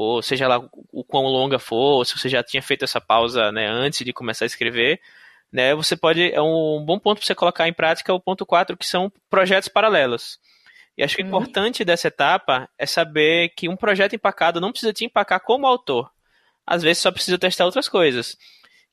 ou 0.00 0.22
seja 0.22 0.46
lá 0.46 0.58
o 0.92 1.02
quão 1.02 1.24
longa 1.24 1.58
for, 1.58 2.04
se 2.04 2.16
você 2.16 2.28
já 2.28 2.40
tinha 2.40 2.62
feito 2.62 2.84
essa 2.84 3.00
pausa 3.00 3.50
né, 3.50 3.66
antes 3.66 4.04
de 4.04 4.12
começar 4.12 4.44
a 4.44 4.46
escrever, 4.46 5.00
né, 5.52 5.74
você 5.74 5.96
pode, 5.96 6.32
é 6.32 6.40
um 6.40 6.84
bom 6.86 7.00
ponto 7.00 7.18
para 7.18 7.26
você 7.26 7.34
colocar 7.34 7.66
em 7.66 7.72
prática 7.72 8.14
o 8.14 8.20
ponto 8.20 8.46
4, 8.46 8.76
que 8.76 8.86
são 8.86 9.10
projetos 9.28 9.68
paralelos. 9.68 10.38
E 10.96 11.02
acho 11.02 11.16
que 11.16 11.22
o 11.22 11.24
uhum. 11.24 11.30
importante 11.30 11.84
dessa 11.84 12.06
etapa 12.06 12.68
é 12.78 12.86
saber 12.86 13.48
que 13.56 13.68
um 13.68 13.74
projeto 13.76 14.14
empacado 14.14 14.60
não 14.60 14.70
precisa 14.70 14.92
te 14.92 15.04
empacar 15.04 15.40
como 15.40 15.66
autor. 15.66 16.08
Às 16.64 16.82
vezes 16.82 17.02
só 17.02 17.10
precisa 17.10 17.36
testar 17.36 17.64
outras 17.64 17.88
coisas. 17.88 18.36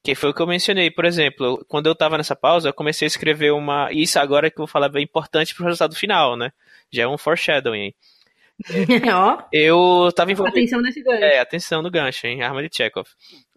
Que 0.03 0.15
foi 0.15 0.31
o 0.31 0.33
que 0.33 0.41
eu 0.41 0.47
mencionei. 0.47 0.89
Por 0.89 1.05
exemplo, 1.05 1.63
quando 1.67 1.85
eu 1.85 1.93
estava 1.93 2.17
nessa 2.17 2.35
pausa, 2.35 2.69
eu 2.69 2.73
comecei 2.73 3.05
a 3.05 3.09
escrever 3.09 3.51
uma. 3.51 3.91
Isso 3.91 4.19
agora 4.19 4.49
que 4.49 4.55
eu 4.55 4.65
vou 4.65 4.67
falar 4.67 4.89
é 4.95 5.01
importante 5.01 5.53
para 5.53 5.63
o 5.63 5.65
resultado 5.65 5.95
final, 5.95 6.35
né? 6.37 6.51
Já 6.91 7.03
é 7.03 7.07
um 7.07 7.17
foreshadowing. 7.17 7.93
Ó. 9.13 9.43
eu 9.51 10.09
tava 10.15 10.31
envolvido. 10.31 10.57
Atenção 10.57 10.81
nesse 10.81 11.01
gancho. 11.03 11.23
É, 11.23 11.39
atenção 11.39 11.81
no 11.81 11.91
gancho, 11.91 12.25
hein? 12.25 12.41
Arma 12.41 12.61
de 12.61 12.75
Chekhov. 12.75 13.07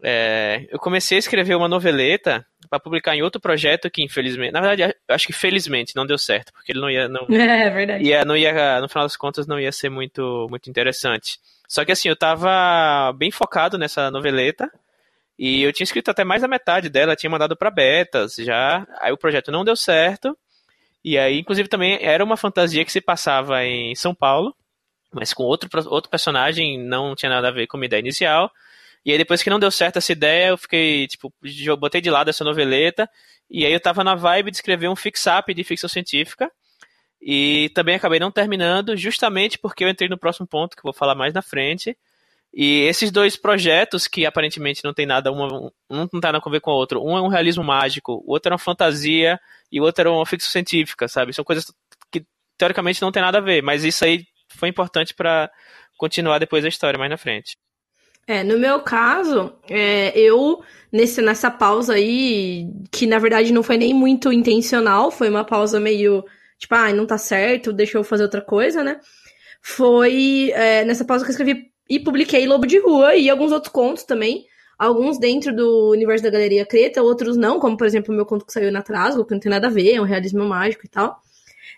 É, 0.02 0.66
eu 0.70 0.78
comecei 0.78 1.16
a 1.16 1.20
escrever 1.20 1.54
uma 1.54 1.68
noveleta 1.68 2.44
para 2.68 2.80
publicar 2.80 3.14
em 3.14 3.22
outro 3.22 3.40
projeto 3.40 3.90
que, 3.90 4.02
infelizmente. 4.02 4.52
Na 4.52 4.60
verdade, 4.60 4.82
eu 4.82 5.14
acho 5.14 5.26
que 5.26 5.32
felizmente 5.32 5.94
não 5.94 6.06
deu 6.06 6.18
certo, 6.18 6.52
porque 6.52 6.72
ele 6.72 6.80
não 6.80 6.90
ia. 6.90 7.08
Não, 7.08 7.26
é, 7.30 7.70
verdade. 7.70 8.04
Ia, 8.04 8.24
não 8.24 8.36
ia, 8.36 8.80
no 8.80 8.88
final 8.88 9.04
das 9.04 9.16
contas, 9.16 9.46
não 9.46 9.58
ia 9.58 9.70
ser 9.72 9.88
muito, 9.88 10.46
muito 10.50 10.68
interessante. 10.68 11.38
Só 11.68 11.84
que 11.84 11.92
assim, 11.92 12.08
eu 12.08 12.16
tava 12.16 13.12
bem 13.12 13.30
focado 13.30 13.78
nessa 13.78 14.10
noveleta. 14.10 14.70
E 15.38 15.62
eu 15.62 15.72
tinha 15.72 15.84
escrito 15.84 16.10
até 16.10 16.24
mais 16.24 16.42
da 16.42 16.48
metade 16.48 16.88
dela, 16.88 17.14
tinha 17.14 17.30
mandado 17.30 17.56
para 17.56 17.70
betas 17.70 18.34
já. 18.34 18.84
Aí 19.00 19.12
o 19.12 19.16
projeto 19.16 19.52
não 19.52 19.64
deu 19.64 19.76
certo. 19.76 20.36
E 21.04 21.16
aí, 21.16 21.38
inclusive, 21.38 21.68
também 21.68 21.96
era 22.02 22.24
uma 22.24 22.36
fantasia 22.36 22.84
que 22.84 22.90
se 22.90 23.00
passava 23.00 23.64
em 23.64 23.94
São 23.94 24.12
Paulo 24.12 24.52
mas 25.12 25.32
com 25.32 25.42
outro, 25.42 25.68
outro 25.88 26.10
personagem, 26.10 26.78
não 26.78 27.14
tinha 27.14 27.30
nada 27.30 27.48
a 27.48 27.52
ver 27.52 27.66
com 27.66 27.76
a 27.78 27.84
ideia 27.84 28.00
inicial. 28.00 28.50
E 29.04 29.12
aí 29.12 29.18
depois 29.18 29.42
que 29.42 29.50
não 29.50 29.58
deu 29.58 29.70
certo 29.70 29.96
essa 29.96 30.12
ideia, 30.12 30.48
eu 30.48 30.58
fiquei, 30.58 31.06
tipo, 31.06 31.32
eu 31.64 31.76
botei 31.76 32.00
de 32.00 32.10
lado 32.10 32.28
essa 32.28 32.44
noveleta, 32.44 33.08
e 33.50 33.64
aí 33.64 33.72
eu 33.72 33.80
tava 33.80 34.04
na 34.04 34.14
vibe 34.14 34.50
de 34.50 34.58
escrever 34.58 34.88
um 34.88 34.96
fix-up 34.96 35.52
de 35.52 35.64
ficção 35.64 35.88
científica, 35.88 36.50
e 37.20 37.70
também 37.74 37.94
acabei 37.94 38.20
não 38.20 38.30
terminando, 38.30 38.96
justamente 38.96 39.58
porque 39.58 39.84
eu 39.84 39.88
entrei 39.88 40.08
no 40.08 40.18
próximo 40.18 40.46
ponto, 40.46 40.76
que 40.76 40.80
eu 40.80 40.84
vou 40.84 40.92
falar 40.92 41.14
mais 41.14 41.32
na 41.32 41.42
frente, 41.42 41.96
e 42.52 42.82
esses 42.82 43.10
dois 43.10 43.36
projetos, 43.36 44.06
que 44.06 44.26
aparentemente 44.26 44.82
não 44.84 44.94
tem 44.94 45.06
nada, 45.06 45.30
uma, 45.30 45.46
um 45.46 45.70
não 45.90 46.08
tem 46.08 46.20
nada 46.20 46.40
a 46.44 46.50
ver 46.50 46.60
com 46.60 46.70
o 46.70 46.74
outro, 46.74 47.02
um 47.02 47.16
é 47.16 47.22
um 47.22 47.28
realismo 47.28 47.62
mágico, 47.62 48.22
o 48.26 48.32
outro 48.32 48.50
é 48.50 48.52
uma 48.52 48.58
fantasia, 48.58 49.38
e 49.70 49.80
o 49.80 49.84
outro 49.84 50.02
era 50.02 50.10
uma 50.10 50.26
ficção 50.26 50.50
científica, 50.50 51.08
sabe? 51.08 51.32
São 51.32 51.44
coisas 51.44 51.72
que 52.10 52.24
teoricamente 52.56 53.02
não 53.02 53.12
tem 53.12 53.22
nada 53.22 53.38
a 53.38 53.42
ver, 53.42 53.62
mas 53.62 53.84
isso 53.84 54.04
aí 54.04 54.26
foi 54.48 54.68
importante 54.68 55.14
para 55.14 55.50
continuar 55.96 56.38
depois 56.38 56.64
a 56.64 56.68
história 56.68 56.98
mais 56.98 57.10
na 57.10 57.16
frente. 57.16 57.56
É, 58.26 58.44
no 58.44 58.58
meu 58.58 58.80
caso, 58.82 59.54
é, 59.70 60.16
eu, 60.18 60.62
nesse, 60.92 61.22
nessa 61.22 61.50
pausa 61.50 61.94
aí, 61.94 62.68
que 62.92 63.06
na 63.06 63.18
verdade 63.18 63.52
não 63.52 63.62
foi 63.62 63.78
nem 63.78 63.94
muito 63.94 64.30
intencional, 64.30 65.10
foi 65.10 65.30
uma 65.30 65.44
pausa 65.44 65.80
meio, 65.80 66.22
tipo, 66.58 66.74
ah, 66.74 66.92
não 66.92 67.06
tá 67.06 67.16
certo, 67.16 67.72
deixa 67.72 67.96
eu 67.96 68.04
fazer 68.04 68.24
outra 68.24 68.42
coisa, 68.42 68.84
né? 68.84 69.00
Foi 69.62 70.50
é, 70.54 70.84
nessa 70.84 71.06
pausa 71.06 71.24
que 71.24 71.30
eu 71.30 71.32
escrevi 71.32 71.70
e 71.88 71.98
publiquei 71.98 72.46
Lobo 72.46 72.66
de 72.66 72.78
Rua 72.78 73.16
e 73.16 73.30
alguns 73.30 73.50
outros 73.50 73.72
contos 73.72 74.04
também. 74.04 74.44
Alguns 74.78 75.18
dentro 75.18 75.56
do 75.56 75.90
universo 75.90 76.22
da 76.22 76.30
Galeria 76.30 76.66
Creta, 76.66 77.02
outros 77.02 77.36
não, 77.36 77.58
como 77.58 77.76
por 77.76 77.86
exemplo 77.86 78.12
o 78.12 78.16
meu 78.16 78.26
conto 78.26 78.46
que 78.46 78.52
saiu 78.52 78.70
na 78.70 78.82
Trasgo, 78.82 79.24
que 79.24 79.32
não 79.32 79.40
tem 79.40 79.50
nada 79.50 79.66
a 79.66 79.70
ver, 79.70 79.94
é 79.94 80.00
um 80.00 80.04
realismo 80.04 80.44
mágico 80.44 80.84
e 80.84 80.88
tal. 80.88 81.18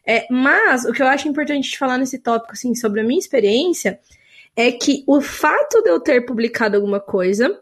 É, 0.07 0.27
mas 0.31 0.85
o 0.85 0.93
que 0.93 1.03
eu 1.03 1.07
acho 1.07 1.29
importante 1.29 1.71
de 1.71 1.79
falar 1.79 1.99
nesse 1.99 2.19
tópico, 2.19 2.53
assim, 2.53 2.75
sobre 2.75 3.01
a 3.01 3.05
minha 3.05 3.19
experiência, 3.19 4.01
é 4.57 4.73
que 4.73 5.05
o 5.07 5.21
fato 5.21 5.83
de 5.83 5.91
eu 5.91 6.01
ter 6.01 6.25
publicado 6.25 6.77
alguma 6.77 7.01
coisa 7.01 7.61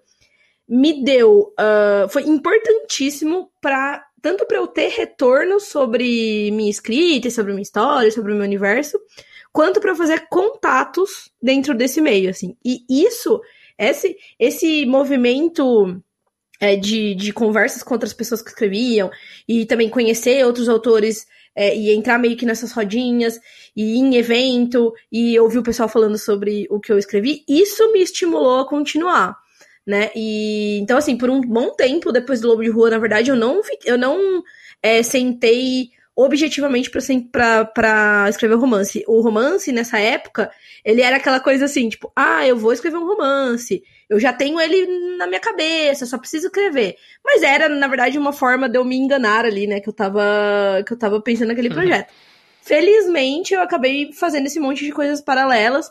me 0.68 1.02
deu. 1.02 1.54
Uh, 1.58 2.08
foi 2.08 2.22
importantíssimo 2.22 3.50
para 3.60 4.04
tanto 4.20 4.44
para 4.46 4.58
eu 4.58 4.66
ter 4.66 4.88
retorno 4.88 5.60
sobre 5.60 6.50
minha 6.50 6.70
escrita, 6.70 7.30
sobre 7.30 7.52
minha 7.52 7.62
história, 7.62 8.10
sobre 8.10 8.32
o 8.32 8.34
meu 8.34 8.44
universo, 8.44 8.98
quanto 9.52 9.80
para 9.80 9.94
fazer 9.94 10.26
contatos 10.28 11.30
dentro 11.40 11.74
desse 11.74 12.00
meio, 12.00 12.28
assim. 12.30 12.56
E 12.64 12.84
isso, 12.88 13.40
esse, 13.78 14.16
esse 14.38 14.84
movimento 14.86 16.02
é, 16.60 16.76
de, 16.76 17.14
de 17.14 17.32
conversas 17.32 17.82
com 17.82 17.94
outras 17.94 18.12
pessoas 18.12 18.42
que 18.42 18.50
escreviam 18.50 19.10
e 19.46 19.64
também 19.64 19.88
conhecer 19.88 20.44
outros 20.44 20.68
autores 20.68 21.26
é, 21.54 21.76
e 21.76 21.90
entrar 21.92 22.18
meio 22.18 22.36
que 22.36 22.46
nessas 22.46 22.72
rodinhas, 22.72 23.40
e 23.76 23.94
ir 23.94 23.98
em 23.98 24.16
evento, 24.16 24.92
e 25.10 25.38
ouvir 25.38 25.58
o 25.58 25.62
pessoal 25.62 25.88
falando 25.88 26.18
sobre 26.18 26.66
o 26.70 26.80
que 26.80 26.92
eu 26.92 26.98
escrevi, 26.98 27.44
isso 27.48 27.92
me 27.92 28.00
estimulou 28.00 28.60
a 28.60 28.68
continuar. 28.68 29.36
Né? 29.86 30.10
E 30.14 30.78
então, 30.80 30.98
assim, 30.98 31.16
por 31.16 31.30
um 31.30 31.40
bom 31.40 31.70
tempo 31.70 32.12
depois 32.12 32.40
do 32.40 32.48
Lobo 32.48 32.62
de 32.62 32.70
Rua, 32.70 32.90
na 32.90 32.98
verdade, 32.98 33.30
eu 33.30 33.36
não, 33.36 33.60
eu 33.84 33.96
não 33.96 34.42
é, 34.82 35.02
sentei 35.02 35.90
objetivamente 36.18 36.90
para 36.90 38.26
escrever 38.28 38.56
um 38.56 38.60
romance. 38.60 39.04
O 39.06 39.20
romance, 39.20 39.70
nessa 39.70 40.00
época, 40.00 40.50
ele 40.84 41.00
era 41.00 41.16
aquela 41.16 41.38
coisa 41.38 41.66
assim, 41.66 41.88
tipo, 41.88 42.10
ah, 42.16 42.44
eu 42.44 42.56
vou 42.56 42.72
escrever 42.72 42.96
um 42.96 43.06
romance, 43.06 43.84
eu 44.10 44.18
já 44.18 44.32
tenho 44.32 44.60
ele 44.60 45.16
na 45.16 45.28
minha 45.28 45.38
cabeça, 45.38 46.06
só 46.06 46.18
preciso 46.18 46.48
escrever. 46.48 46.96
Mas 47.24 47.44
era, 47.44 47.68
na 47.68 47.86
verdade, 47.86 48.18
uma 48.18 48.32
forma 48.32 48.68
de 48.68 48.76
eu 48.76 48.84
me 48.84 48.96
enganar 48.96 49.44
ali, 49.44 49.68
né? 49.68 49.78
Que 49.78 49.88
eu 49.88 49.92
tava, 49.92 50.82
que 50.84 50.92
eu 50.92 50.98
tava 50.98 51.20
pensando 51.20 51.48
naquele 51.48 51.68
uhum. 51.68 51.74
projeto. 51.74 52.12
Felizmente, 52.62 53.54
eu 53.54 53.60
acabei 53.60 54.12
fazendo 54.12 54.46
esse 54.46 54.58
monte 54.58 54.84
de 54.84 54.90
coisas 54.90 55.20
paralelas. 55.20 55.88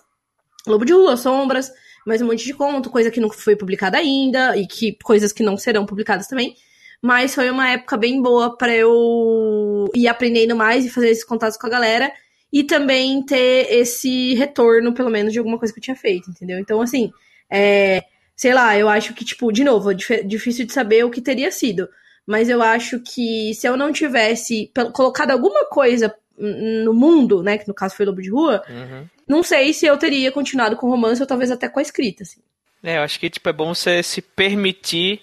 Lobo 0.68 0.84
de 0.84 0.92
Rua, 0.92 1.16
Sombras, 1.16 1.72
mais 2.06 2.22
um 2.22 2.26
monte 2.26 2.44
de 2.44 2.54
conto, 2.54 2.90
coisa 2.90 3.10
que 3.10 3.22
não 3.22 3.30
foi 3.30 3.56
publicada 3.56 3.98
ainda, 3.98 4.58
e 4.58 4.68
que 4.68 4.98
coisas 5.02 5.32
que 5.32 5.42
não 5.42 5.56
serão 5.56 5.86
publicadas 5.86 6.28
também. 6.28 6.54
Mas 7.02 7.36
foi 7.36 7.50
uma 7.50 7.70
época 7.70 7.96
bem 7.96 8.22
boa 8.22 8.58
para 8.58 8.76
eu 8.76 9.90
ir 9.94 10.08
aprendendo 10.08 10.56
mais 10.56 10.86
e 10.86 10.90
fazer 10.90 11.10
esses 11.10 11.24
contatos 11.24 11.58
com 11.58 11.68
a 11.68 11.70
galera. 11.70 12.12
E 12.52 12.64
também 12.64 13.24
ter 13.24 13.68
esse 13.72 14.34
retorno, 14.36 14.94
pelo 14.94 15.10
menos, 15.10 15.34
de 15.34 15.40
alguma 15.40 15.60
coisa 15.60 15.74
que 15.74 15.80
eu 15.80 15.84
tinha 15.84 15.96
feito, 15.96 16.30
entendeu? 16.30 16.58
Então, 16.58 16.82
assim, 16.82 17.12
é, 17.50 18.04
sei 18.36 18.54
lá, 18.54 18.78
eu 18.78 18.88
acho 18.88 19.14
que, 19.14 19.26
tipo, 19.26 19.52
de 19.52 19.64
novo, 19.64 19.92
é 19.92 20.24
difícil 20.24 20.66
de 20.66 20.74
saber 20.74 21.04
o 21.04 21.10
que 21.10 21.22
teria 21.22 21.52
sido. 21.52 21.90
Mas 22.26 22.50
eu 22.50 22.62
acho 22.62 23.00
que 23.00 23.54
se 23.54 23.68
eu 23.68 23.78
não 23.78 23.92
tivesse 23.92 24.72
colocado 24.94 25.32
alguma 25.32 25.66
coisa 25.66 26.14
no 26.38 26.94
mundo, 26.94 27.42
né? 27.42 27.58
Que 27.58 27.68
no 27.68 27.74
caso 27.74 27.96
foi 27.96 28.06
Lobo 28.06 28.22
de 28.22 28.30
Rua, 28.30 28.64
uhum. 28.70 29.06
não 29.28 29.42
sei 29.42 29.74
se 29.74 29.86
eu 29.86 29.98
teria 29.98 30.32
continuado 30.32 30.76
com 30.76 30.90
romance 30.90 31.22
ou 31.22 31.28
talvez 31.28 31.50
até 31.50 31.68
com 31.68 31.80
a 31.80 31.82
escrita, 31.82 32.24
assim. 32.24 32.42
É, 32.84 32.98
eu 32.98 33.02
acho 33.02 33.20
que, 33.20 33.30
tipo, 33.30 33.50
é 33.50 33.54
bom 33.54 33.74
você 33.74 34.04
se 34.04 34.22
permitir 34.22 35.22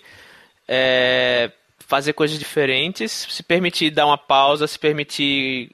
é, 0.66 1.52
fazer 1.87 2.12
coisas 2.12 2.38
diferentes, 2.38 3.27
se 3.29 3.42
permitir 3.42 3.90
dar 3.90 4.07
uma 4.07 4.18
pausa, 4.18 4.66
se 4.66 4.79
permitir 4.79 5.70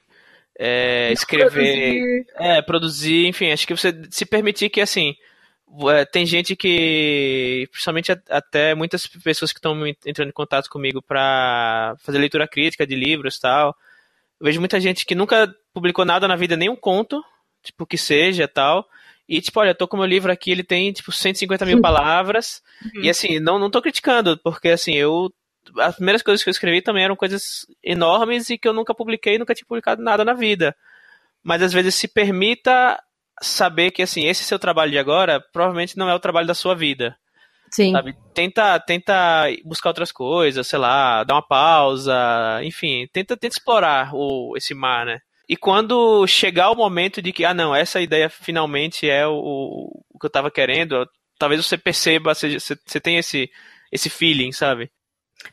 é, 0.59 1.11
escrever, 1.11 1.49
produzir. 1.49 2.25
É, 2.35 2.61
produzir, 2.61 3.27
enfim, 3.27 3.51
acho 3.51 3.65
que 3.65 3.75
você 3.75 3.93
se 4.09 4.25
permitir 4.25 4.69
que, 4.69 4.81
assim, 4.81 5.15
é, 5.89 6.05
tem 6.05 6.25
gente 6.25 6.55
que, 6.55 7.67
principalmente 7.71 8.11
até 8.29 8.75
muitas 8.75 9.07
pessoas 9.07 9.51
que 9.51 9.59
estão 9.59 9.75
entrando 10.05 10.29
em 10.29 10.33
contato 10.33 10.69
comigo 10.69 11.01
para 11.01 11.95
fazer 11.99 12.19
leitura 12.19 12.47
crítica 12.47 12.85
de 12.85 12.95
livros 12.95 13.37
e 13.37 13.41
tal. 13.41 13.75
Eu 14.39 14.45
vejo 14.45 14.59
muita 14.59 14.79
gente 14.79 15.05
que 15.05 15.15
nunca 15.15 15.53
publicou 15.73 16.03
nada 16.03 16.27
na 16.27 16.35
vida, 16.35 16.57
nem 16.57 16.69
um 16.69 16.75
conto, 16.75 17.23
tipo, 17.63 17.85
que 17.85 17.97
seja 17.97 18.47
tal. 18.47 18.85
E, 19.29 19.39
tipo, 19.39 19.59
olha, 19.61 19.69
eu 19.69 19.75
tô 19.75 19.87
com 19.87 19.95
meu 19.95 20.05
livro 20.05 20.31
aqui, 20.31 20.51
ele 20.51 20.63
tem, 20.63 20.91
tipo, 20.91 21.11
150 21.11 21.65
mil 21.65 21.79
palavras. 21.79 22.61
Uhum. 22.83 23.03
E, 23.03 23.09
assim, 23.09 23.39
não, 23.39 23.57
não 23.57 23.71
tô 23.71 23.81
criticando, 23.81 24.37
porque, 24.37 24.69
assim, 24.69 24.93
eu. 24.95 25.31
As 25.79 25.95
primeiras 25.95 26.21
coisas 26.21 26.43
que 26.43 26.49
eu 26.49 26.51
escrevi 26.51 26.81
também 26.81 27.03
eram 27.03 27.15
coisas 27.15 27.65
enormes 27.83 28.49
e 28.49 28.57
que 28.57 28.67
eu 28.67 28.73
nunca 28.73 28.93
publiquei, 28.93 29.37
nunca 29.37 29.53
tinha 29.53 29.67
publicado 29.67 30.01
nada 30.01 30.25
na 30.25 30.33
vida. 30.33 30.75
Mas, 31.43 31.61
às 31.61 31.73
vezes, 31.73 31.95
se 31.95 32.07
permita 32.07 33.01
saber 33.41 33.91
que, 33.91 34.01
assim, 34.01 34.27
esse 34.27 34.43
seu 34.43 34.59
trabalho 34.59 34.91
de 34.91 34.99
agora 34.99 35.39
provavelmente 35.51 35.97
não 35.97 36.09
é 36.09 36.13
o 36.13 36.19
trabalho 36.19 36.47
da 36.47 36.53
sua 36.53 36.75
vida. 36.75 37.17
Sim. 37.71 37.93
Sabe? 37.93 38.15
Tenta, 38.33 38.79
tenta 38.79 39.45
buscar 39.63 39.89
outras 39.89 40.11
coisas, 40.11 40.67
sei 40.67 40.77
lá, 40.77 41.23
dar 41.23 41.35
uma 41.35 41.47
pausa, 41.47 42.13
enfim, 42.63 43.07
tenta, 43.13 43.37
tenta 43.37 43.55
explorar 43.55 44.11
o, 44.13 44.55
esse 44.57 44.73
mar, 44.73 45.05
né? 45.05 45.19
E 45.47 45.55
quando 45.55 46.25
chegar 46.27 46.69
o 46.69 46.75
momento 46.75 47.21
de 47.21 47.31
que, 47.31 47.45
ah, 47.45 47.53
não, 47.53 47.73
essa 47.73 48.01
ideia 48.01 48.29
finalmente 48.29 49.09
é 49.09 49.25
o, 49.25 50.03
o 50.09 50.19
que 50.19 50.25
eu 50.25 50.29
tava 50.29 50.51
querendo, 50.51 51.07
talvez 51.37 51.65
você 51.65 51.77
perceba, 51.77 52.33
você, 52.33 52.57
você 52.59 52.99
tem 52.99 53.17
esse, 53.17 53.49
esse 53.91 54.09
feeling, 54.09 54.51
sabe? 54.51 54.91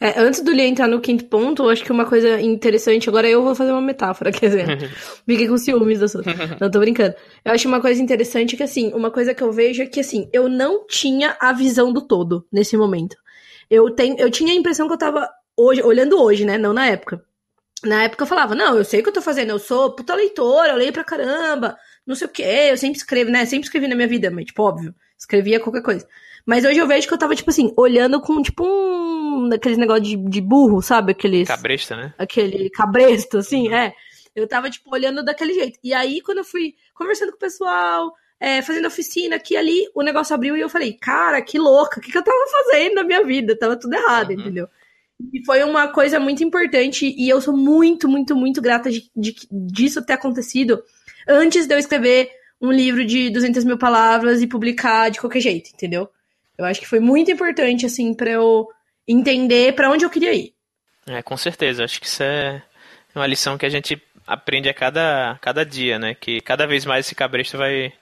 É, 0.00 0.20
antes 0.20 0.40
do 0.40 0.52
Lia 0.52 0.66
entrar 0.66 0.86
no 0.86 1.00
quinto 1.00 1.24
ponto, 1.24 1.64
eu 1.64 1.70
acho 1.70 1.84
que 1.84 1.90
uma 1.90 2.04
coisa 2.04 2.40
interessante, 2.40 3.08
agora 3.08 3.28
eu 3.28 3.42
vou 3.42 3.54
fazer 3.54 3.72
uma 3.72 3.80
metáfora, 3.80 4.30
quer 4.32 4.46
dizer, 4.46 4.90
fiquei 5.26 5.48
com 5.48 5.58
ciúmes 5.58 5.98
da 5.98 6.08
sua. 6.08 6.22
Não, 6.60 6.70
tô 6.70 6.78
brincando. 6.78 7.14
Eu 7.44 7.52
acho 7.52 7.66
uma 7.66 7.80
coisa 7.80 8.00
interessante 8.00 8.56
que, 8.56 8.62
assim, 8.62 8.92
uma 8.92 9.10
coisa 9.10 9.34
que 9.34 9.42
eu 9.42 9.50
vejo 9.50 9.82
é 9.82 9.86
que, 9.86 10.00
assim, 10.00 10.28
eu 10.32 10.48
não 10.48 10.86
tinha 10.86 11.36
a 11.40 11.52
visão 11.52 11.92
do 11.92 12.00
todo 12.00 12.46
nesse 12.52 12.76
momento. 12.76 13.16
Eu, 13.70 13.90
tenho, 13.90 14.16
eu 14.18 14.30
tinha 14.30 14.52
a 14.52 14.56
impressão 14.56 14.86
que 14.86 14.94
eu 14.94 14.98
tava, 14.98 15.28
hoje, 15.56 15.82
olhando 15.82 16.20
hoje, 16.20 16.44
né, 16.44 16.56
não 16.56 16.72
na 16.72 16.86
época. 16.86 17.22
Na 17.84 18.04
época 18.04 18.24
eu 18.24 18.26
falava, 18.26 18.54
não, 18.54 18.76
eu 18.76 18.84
sei 18.84 19.00
o 19.00 19.02
que 19.02 19.08
eu 19.08 19.14
tô 19.14 19.22
fazendo, 19.22 19.50
eu 19.50 19.58
sou 19.58 19.94
puta 19.94 20.14
leitora, 20.14 20.72
eu 20.72 20.76
leio 20.76 20.92
pra 20.92 21.04
caramba, 21.04 21.76
não 22.04 22.14
sei 22.16 22.26
o 22.26 22.30
que, 22.30 22.42
eu 22.42 22.76
sempre 22.76 22.98
escrevo, 22.98 23.30
né, 23.30 23.44
sempre 23.46 23.66
escrevi 23.66 23.86
na 23.86 23.94
minha 23.94 24.08
vida, 24.08 24.30
mas, 24.30 24.46
tipo, 24.46 24.62
óbvio, 24.62 24.94
escrevia 25.16 25.60
qualquer 25.60 25.82
coisa. 25.82 26.06
Mas 26.48 26.64
hoje 26.64 26.78
eu 26.78 26.86
vejo 26.86 27.06
que 27.06 27.12
eu 27.12 27.18
tava, 27.18 27.34
tipo 27.34 27.50
assim, 27.50 27.74
olhando 27.76 28.22
com, 28.22 28.40
tipo, 28.40 28.64
um. 28.64 29.17
Aqueles 29.52 29.78
negócio 29.78 30.02
de, 30.02 30.16
de 30.16 30.40
burro, 30.40 30.82
sabe? 30.82 31.12
Aqueles. 31.12 31.48
Cabresta, 31.48 31.96
né? 31.96 32.14
Aquele 32.18 32.70
cabresto, 32.70 33.38
assim, 33.38 33.72
é. 33.72 33.92
Eu 34.34 34.46
tava, 34.46 34.70
tipo, 34.70 34.92
olhando 34.92 35.24
daquele 35.24 35.54
jeito. 35.54 35.78
E 35.82 35.92
aí, 35.92 36.20
quando 36.20 36.38
eu 36.38 36.44
fui 36.44 36.74
conversando 36.94 37.30
com 37.30 37.36
o 37.36 37.40
pessoal, 37.40 38.12
é, 38.40 38.62
fazendo 38.62 38.86
oficina 38.86 39.36
aqui 39.36 39.54
e 39.54 39.56
ali, 39.56 39.88
o 39.94 40.02
negócio 40.02 40.34
abriu 40.34 40.56
e 40.56 40.60
eu 40.60 40.68
falei, 40.68 40.92
cara, 40.92 41.42
que 41.42 41.58
louca, 41.58 41.98
o 41.98 42.02
que, 42.02 42.12
que 42.12 42.18
eu 42.18 42.22
tava 42.22 42.38
fazendo 42.50 42.96
na 42.96 43.04
minha 43.04 43.24
vida? 43.24 43.58
Tava 43.58 43.76
tudo 43.76 43.94
errado, 43.94 44.30
uhum. 44.30 44.40
entendeu? 44.40 44.68
E 45.32 45.44
foi 45.44 45.64
uma 45.64 45.88
coisa 45.88 46.20
muito 46.20 46.44
importante 46.44 47.12
e 47.18 47.28
eu 47.28 47.40
sou 47.40 47.56
muito, 47.56 48.08
muito, 48.08 48.36
muito 48.36 48.62
grata 48.62 48.88
de, 48.88 49.10
de, 49.16 49.34
disso 49.50 50.04
ter 50.04 50.12
acontecido 50.12 50.80
antes 51.26 51.66
de 51.66 51.74
eu 51.74 51.78
escrever 51.78 52.30
um 52.60 52.70
livro 52.70 53.04
de 53.04 53.28
200 53.30 53.64
mil 53.64 53.76
palavras 53.76 54.40
e 54.40 54.46
publicar 54.46 55.10
de 55.10 55.20
qualquer 55.20 55.40
jeito, 55.40 55.70
entendeu? 55.74 56.08
Eu 56.56 56.64
acho 56.64 56.80
que 56.80 56.88
foi 56.88 57.00
muito 57.00 57.30
importante, 57.30 57.86
assim, 57.86 58.14
para 58.14 58.30
eu 58.30 58.68
entender 59.08 59.74
para 59.74 59.90
onde 59.90 60.04
eu 60.04 60.10
queria 60.10 60.34
ir. 60.34 60.54
É, 61.06 61.22
com 61.22 61.36
certeza. 61.36 61.84
Acho 61.84 62.00
que 62.00 62.06
isso 62.06 62.22
é 62.22 62.62
uma 63.14 63.26
lição 63.26 63.56
que 63.56 63.66
a 63.66 63.70
gente 63.70 64.00
aprende 64.26 64.68
a 64.68 64.74
cada, 64.74 65.38
cada 65.40 65.64
dia, 65.64 65.98
né? 65.98 66.14
Que 66.14 66.40
cada 66.40 66.66
vez 66.66 66.84
mais 66.84 67.06
esse 67.06 67.14
cabresto 67.14 67.56
vai. 67.56 67.92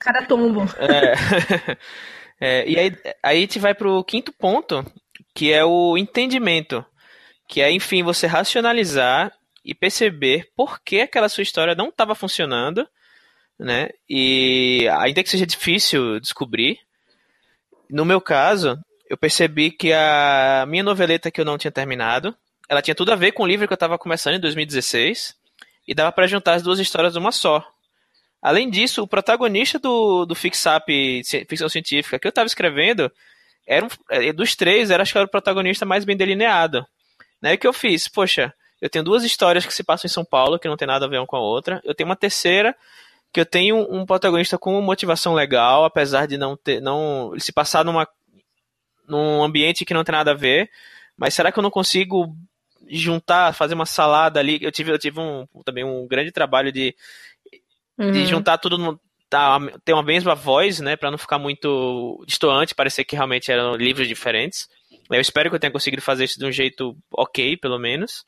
Cada 0.00 0.22
tombo. 0.26 0.62
É. 0.78 1.74
é, 2.64 2.68
e 2.68 2.78
aí, 2.78 2.96
aí 3.22 3.38
a 3.38 3.40
gente 3.40 3.58
vai 3.58 3.74
pro 3.74 4.02
quinto 4.04 4.32
ponto, 4.32 4.84
que 5.34 5.52
é 5.52 5.64
o 5.64 5.98
entendimento. 5.98 6.84
Que 7.46 7.60
é, 7.60 7.70
enfim, 7.70 8.02
você 8.02 8.26
racionalizar 8.26 9.30
e 9.64 9.74
perceber 9.74 10.50
por 10.56 10.80
que 10.82 11.02
aquela 11.02 11.28
sua 11.28 11.42
história 11.42 11.74
não 11.74 11.88
estava 11.88 12.14
funcionando, 12.14 12.88
né? 13.58 13.90
E 14.08 14.88
ainda 14.98 15.22
que 15.22 15.28
seja 15.28 15.46
difícil 15.46 16.18
descobrir, 16.20 16.78
no 17.90 18.04
meu 18.04 18.20
caso, 18.20 18.78
eu 19.08 19.16
percebi 19.16 19.70
que 19.70 19.92
a 19.92 20.64
minha 20.68 20.82
noveleta 20.82 21.30
que 21.30 21.40
eu 21.40 21.44
não 21.44 21.58
tinha 21.58 21.70
terminado, 21.70 22.34
ela 22.68 22.82
tinha 22.82 22.94
tudo 22.94 23.12
a 23.12 23.16
ver 23.16 23.32
com 23.32 23.42
o 23.42 23.46
livro 23.46 23.66
que 23.66 23.72
eu 23.72 23.76
estava 23.76 23.98
começando 23.98 24.34
em 24.34 24.40
2016 24.40 25.34
e 25.86 25.94
dava 25.94 26.10
para 26.10 26.26
juntar 26.26 26.54
as 26.54 26.62
duas 26.62 26.78
histórias 26.78 27.14
numa 27.14 27.32
só. 27.32 27.66
Além 28.40 28.68
disso, 28.68 29.02
o 29.02 29.08
protagonista 29.08 29.78
do, 29.78 30.26
do 30.26 30.34
Fixap 30.34 30.86
ficção 31.48 31.68
científica 31.68 32.18
que 32.18 32.26
eu 32.26 32.30
estava 32.30 32.46
escrevendo, 32.46 33.10
era 33.66 33.84
um, 33.84 33.88
é, 34.10 34.32
dos 34.32 34.54
três, 34.54 34.90
era, 34.90 35.02
acho 35.02 35.12
que 35.12 35.18
era 35.18 35.26
o 35.26 35.30
protagonista 35.30 35.86
mais 35.86 36.04
bem 36.04 36.16
delineado. 36.16 36.86
Né? 37.40 37.54
O 37.54 37.58
que 37.58 37.66
eu 37.66 37.72
fiz? 37.72 38.08
Poxa, 38.08 38.52
eu 38.80 38.90
tenho 38.90 39.04
duas 39.04 39.24
histórias 39.24 39.64
que 39.64 39.72
se 39.72 39.82
passam 39.82 40.06
em 40.06 40.12
São 40.12 40.24
Paulo, 40.24 40.58
que 40.58 40.68
não 40.68 40.76
tem 40.76 40.86
nada 40.86 41.06
a 41.06 41.08
ver 41.08 41.18
uma 41.18 41.26
com 41.26 41.36
a 41.36 41.40
outra. 41.40 41.80
Eu 41.84 41.94
tenho 41.94 42.08
uma 42.08 42.16
terceira 42.16 42.74
que 43.32 43.40
eu 43.40 43.46
tenho 43.46 43.78
um 43.90 44.06
protagonista 44.06 44.56
com 44.56 44.80
motivação 44.80 45.34
legal, 45.34 45.84
apesar 45.84 46.26
de 46.26 46.36
não 46.36 46.56
ter, 46.56 46.80
não 46.80 47.30
ele 47.32 47.40
se 47.40 47.52
passar 47.52 47.84
numa 47.84 48.06
num 49.08 49.42
ambiente 49.42 49.84
que 49.84 49.94
não 49.94 50.04
tem 50.04 50.14
nada 50.14 50.32
a 50.32 50.34
ver, 50.34 50.70
mas 51.16 51.34
será 51.34 51.52
que 51.52 51.58
eu 51.58 51.62
não 51.62 51.70
consigo 51.70 52.34
juntar, 52.88 53.54
fazer 53.54 53.74
uma 53.74 53.86
salada 53.86 54.40
ali? 54.40 54.58
Eu 54.60 54.72
tive, 54.72 54.92
eu 54.92 54.98
tive 54.98 55.20
um, 55.20 55.46
também 55.64 55.84
um 55.84 56.06
grande 56.06 56.32
trabalho 56.32 56.72
de, 56.72 56.94
uhum. 57.98 58.12
de 58.12 58.26
juntar 58.26 58.58
tudo 58.58 58.76
no, 58.76 59.00
tá, 59.28 59.58
ter 59.84 59.92
uma 59.92 60.02
mesma 60.02 60.34
voz, 60.34 60.80
né, 60.80 60.96
para 60.96 61.10
não 61.10 61.18
ficar 61.18 61.38
muito 61.38 62.22
distoante, 62.26 62.74
parecer 62.74 63.04
que 63.04 63.16
realmente 63.16 63.50
eram 63.50 63.74
livros 63.74 64.06
diferentes. 64.06 64.68
Eu 65.10 65.20
espero 65.20 65.50
que 65.50 65.56
eu 65.56 65.60
tenha 65.60 65.70
conseguido 65.70 66.02
fazer 66.02 66.24
isso 66.24 66.38
de 66.38 66.46
um 66.46 66.52
jeito 66.52 66.96
ok, 67.12 67.56
pelo 67.56 67.78
menos. 67.78 68.24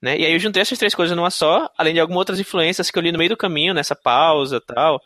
Né? 0.00 0.18
E 0.18 0.26
aí 0.26 0.32
eu 0.32 0.38
juntei 0.38 0.60
essas 0.60 0.78
três 0.78 0.94
coisas 0.94 1.16
numa 1.16 1.30
só, 1.30 1.70
além 1.78 1.94
de 1.94 2.00
algumas 2.00 2.18
outras 2.18 2.40
influências 2.40 2.90
que 2.90 2.98
eu 2.98 3.02
li 3.02 3.12
no 3.12 3.18
meio 3.18 3.30
do 3.30 3.36
caminho, 3.36 3.72
nessa 3.72 3.94
pausa 3.94 4.60
tal, 4.60 5.00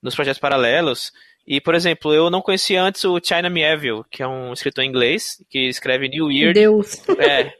nos 0.00 0.14
projetos 0.14 0.40
paralelos. 0.40 1.12
E, 1.46 1.60
por 1.60 1.74
exemplo, 1.74 2.12
eu 2.12 2.28
não 2.28 2.42
conhecia 2.42 2.82
antes 2.82 3.04
o 3.04 3.20
China 3.22 3.48
Mieville, 3.48 4.02
que 4.10 4.22
é 4.22 4.26
um 4.26 4.52
escritor 4.52 4.82
inglês, 4.82 5.44
que 5.48 5.68
escreve 5.68 6.08
New 6.08 6.26
Weird. 6.26 6.58
Deus! 6.58 7.00
É, 7.18 7.52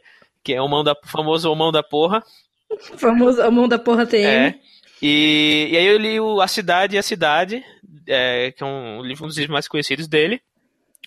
que 0.43 0.53
é 0.53 0.61
o, 0.61 0.67
mão 0.67 0.83
da, 0.83 0.93
famoso 1.05 1.51
O 1.51 1.55
Mão 1.55 1.71
da 1.71 1.81
Porra. 1.81 2.21
O 2.69 2.97
famoso 2.97 3.41
O 3.41 3.51
Mão 3.51 3.67
da 3.67 3.79
Porra 3.79 4.05
tem. 4.05 4.25
É. 4.25 4.55
E, 5.01 5.69
e 5.71 5.77
aí 5.77 5.85
eu 5.85 5.97
li 5.97 6.19
o 6.19 6.41
A 6.41 6.47
Cidade 6.47 6.95
e 6.95 6.99
a 6.99 7.03
Cidade, 7.03 7.63
é, 8.07 8.51
que 8.51 8.61
é 8.61 8.65
um 8.65 9.01
livro 9.01 9.23
um 9.23 9.27
dos 9.27 9.37
livros 9.37 9.53
mais 9.53 9.67
conhecidos 9.67 10.07
dele. 10.07 10.41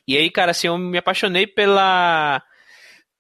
E 0.08 0.16
aí, 0.16 0.30
cara, 0.30 0.52
assim, 0.52 0.66
eu 0.66 0.78
me 0.78 0.96
apaixonei 0.96 1.46
pela 1.46 2.42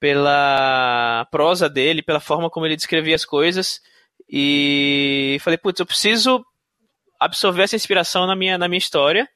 pela 0.00 1.28
prosa 1.30 1.68
dele, 1.68 2.02
pela 2.02 2.20
forma 2.20 2.48
como 2.48 2.64
ele 2.64 2.76
descrevia 2.76 3.14
as 3.14 3.26
coisas. 3.26 3.80
E 4.26 5.36
falei, 5.42 5.58
putz, 5.58 5.78
eu 5.78 5.86
preciso 5.86 6.42
absorver 7.18 7.64
essa 7.64 7.76
inspiração 7.76 8.26
na 8.26 8.34
minha, 8.34 8.56
na 8.56 8.66
minha 8.66 8.78
história. 8.78 9.28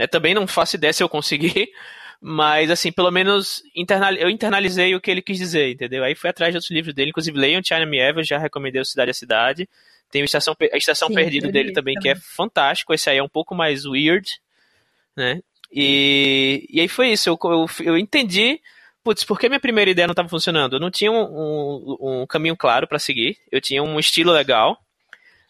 Né? 0.00 0.06
Também 0.06 0.32
não 0.32 0.46
faço 0.46 0.76
ideia 0.76 0.94
se 0.94 1.02
eu 1.02 1.08
conseguir, 1.10 1.68
mas 2.18 2.70
assim, 2.70 2.90
pelo 2.90 3.10
menos 3.10 3.62
internal, 3.76 4.14
eu 4.14 4.30
internalizei 4.30 4.94
o 4.94 5.00
que 5.00 5.10
ele 5.10 5.20
quis 5.20 5.36
dizer, 5.36 5.72
entendeu? 5.72 6.02
Aí 6.02 6.14
fui 6.14 6.30
atrás 6.30 6.50
de 6.50 6.56
outros 6.56 6.70
livros 6.70 6.94
dele, 6.94 7.10
inclusive 7.10 7.38
leiam 7.38 7.62
China 7.62 7.84
Me 7.84 7.98
Ever, 7.98 8.24
já 8.24 8.38
recomendei 8.38 8.80
o 8.80 8.84
Cidade 8.84 9.10
a 9.10 9.14
Cidade. 9.14 9.68
Tem 10.10 10.22
a 10.22 10.24
Estação, 10.24 10.56
a 10.72 10.76
Estação 10.76 11.08
Sim, 11.08 11.14
Perdida 11.14 11.52
dele 11.52 11.72
também, 11.72 11.94
também, 11.94 12.02
que 12.02 12.08
é 12.08 12.16
fantástico. 12.16 12.94
Esse 12.94 13.10
aí 13.10 13.18
é 13.18 13.22
um 13.22 13.28
pouco 13.28 13.54
mais 13.54 13.84
weird, 13.84 14.40
né? 15.14 15.42
E, 15.70 16.66
e 16.70 16.80
aí 16.80 16.88
foi 16.88 17.10
isso, 17.12 17.28
eu, 17.28 17.38
eu, 17.44 17.66
eu 17.84 17.98
entendi 17.98 18.58
putz, 19.04 19.22
por 19.22 19.38
que 19.38 19.48
minha 19.48 19.60
primeira 19.60 19.90
ideia 19.90 20.06
não 20.08 20.12
estava 20.12 20.28
funcionando? 20.28 20.76
Eu 20.76 20.80
não 20.80 20.90
tinha 20.90 21.12
um, 21.12 21.22
um, 21.22 22.22
um 22.22 22.26
caminho 22.26 22.56
claro 22.56 22.88
para 22.88 22.98
seguir, 22.98 23.36
eu 23.52 23.60
tinha 23.60 23.82
um 23.82 23.98
estilo 24.00 24.32
legal. 24.32 24.78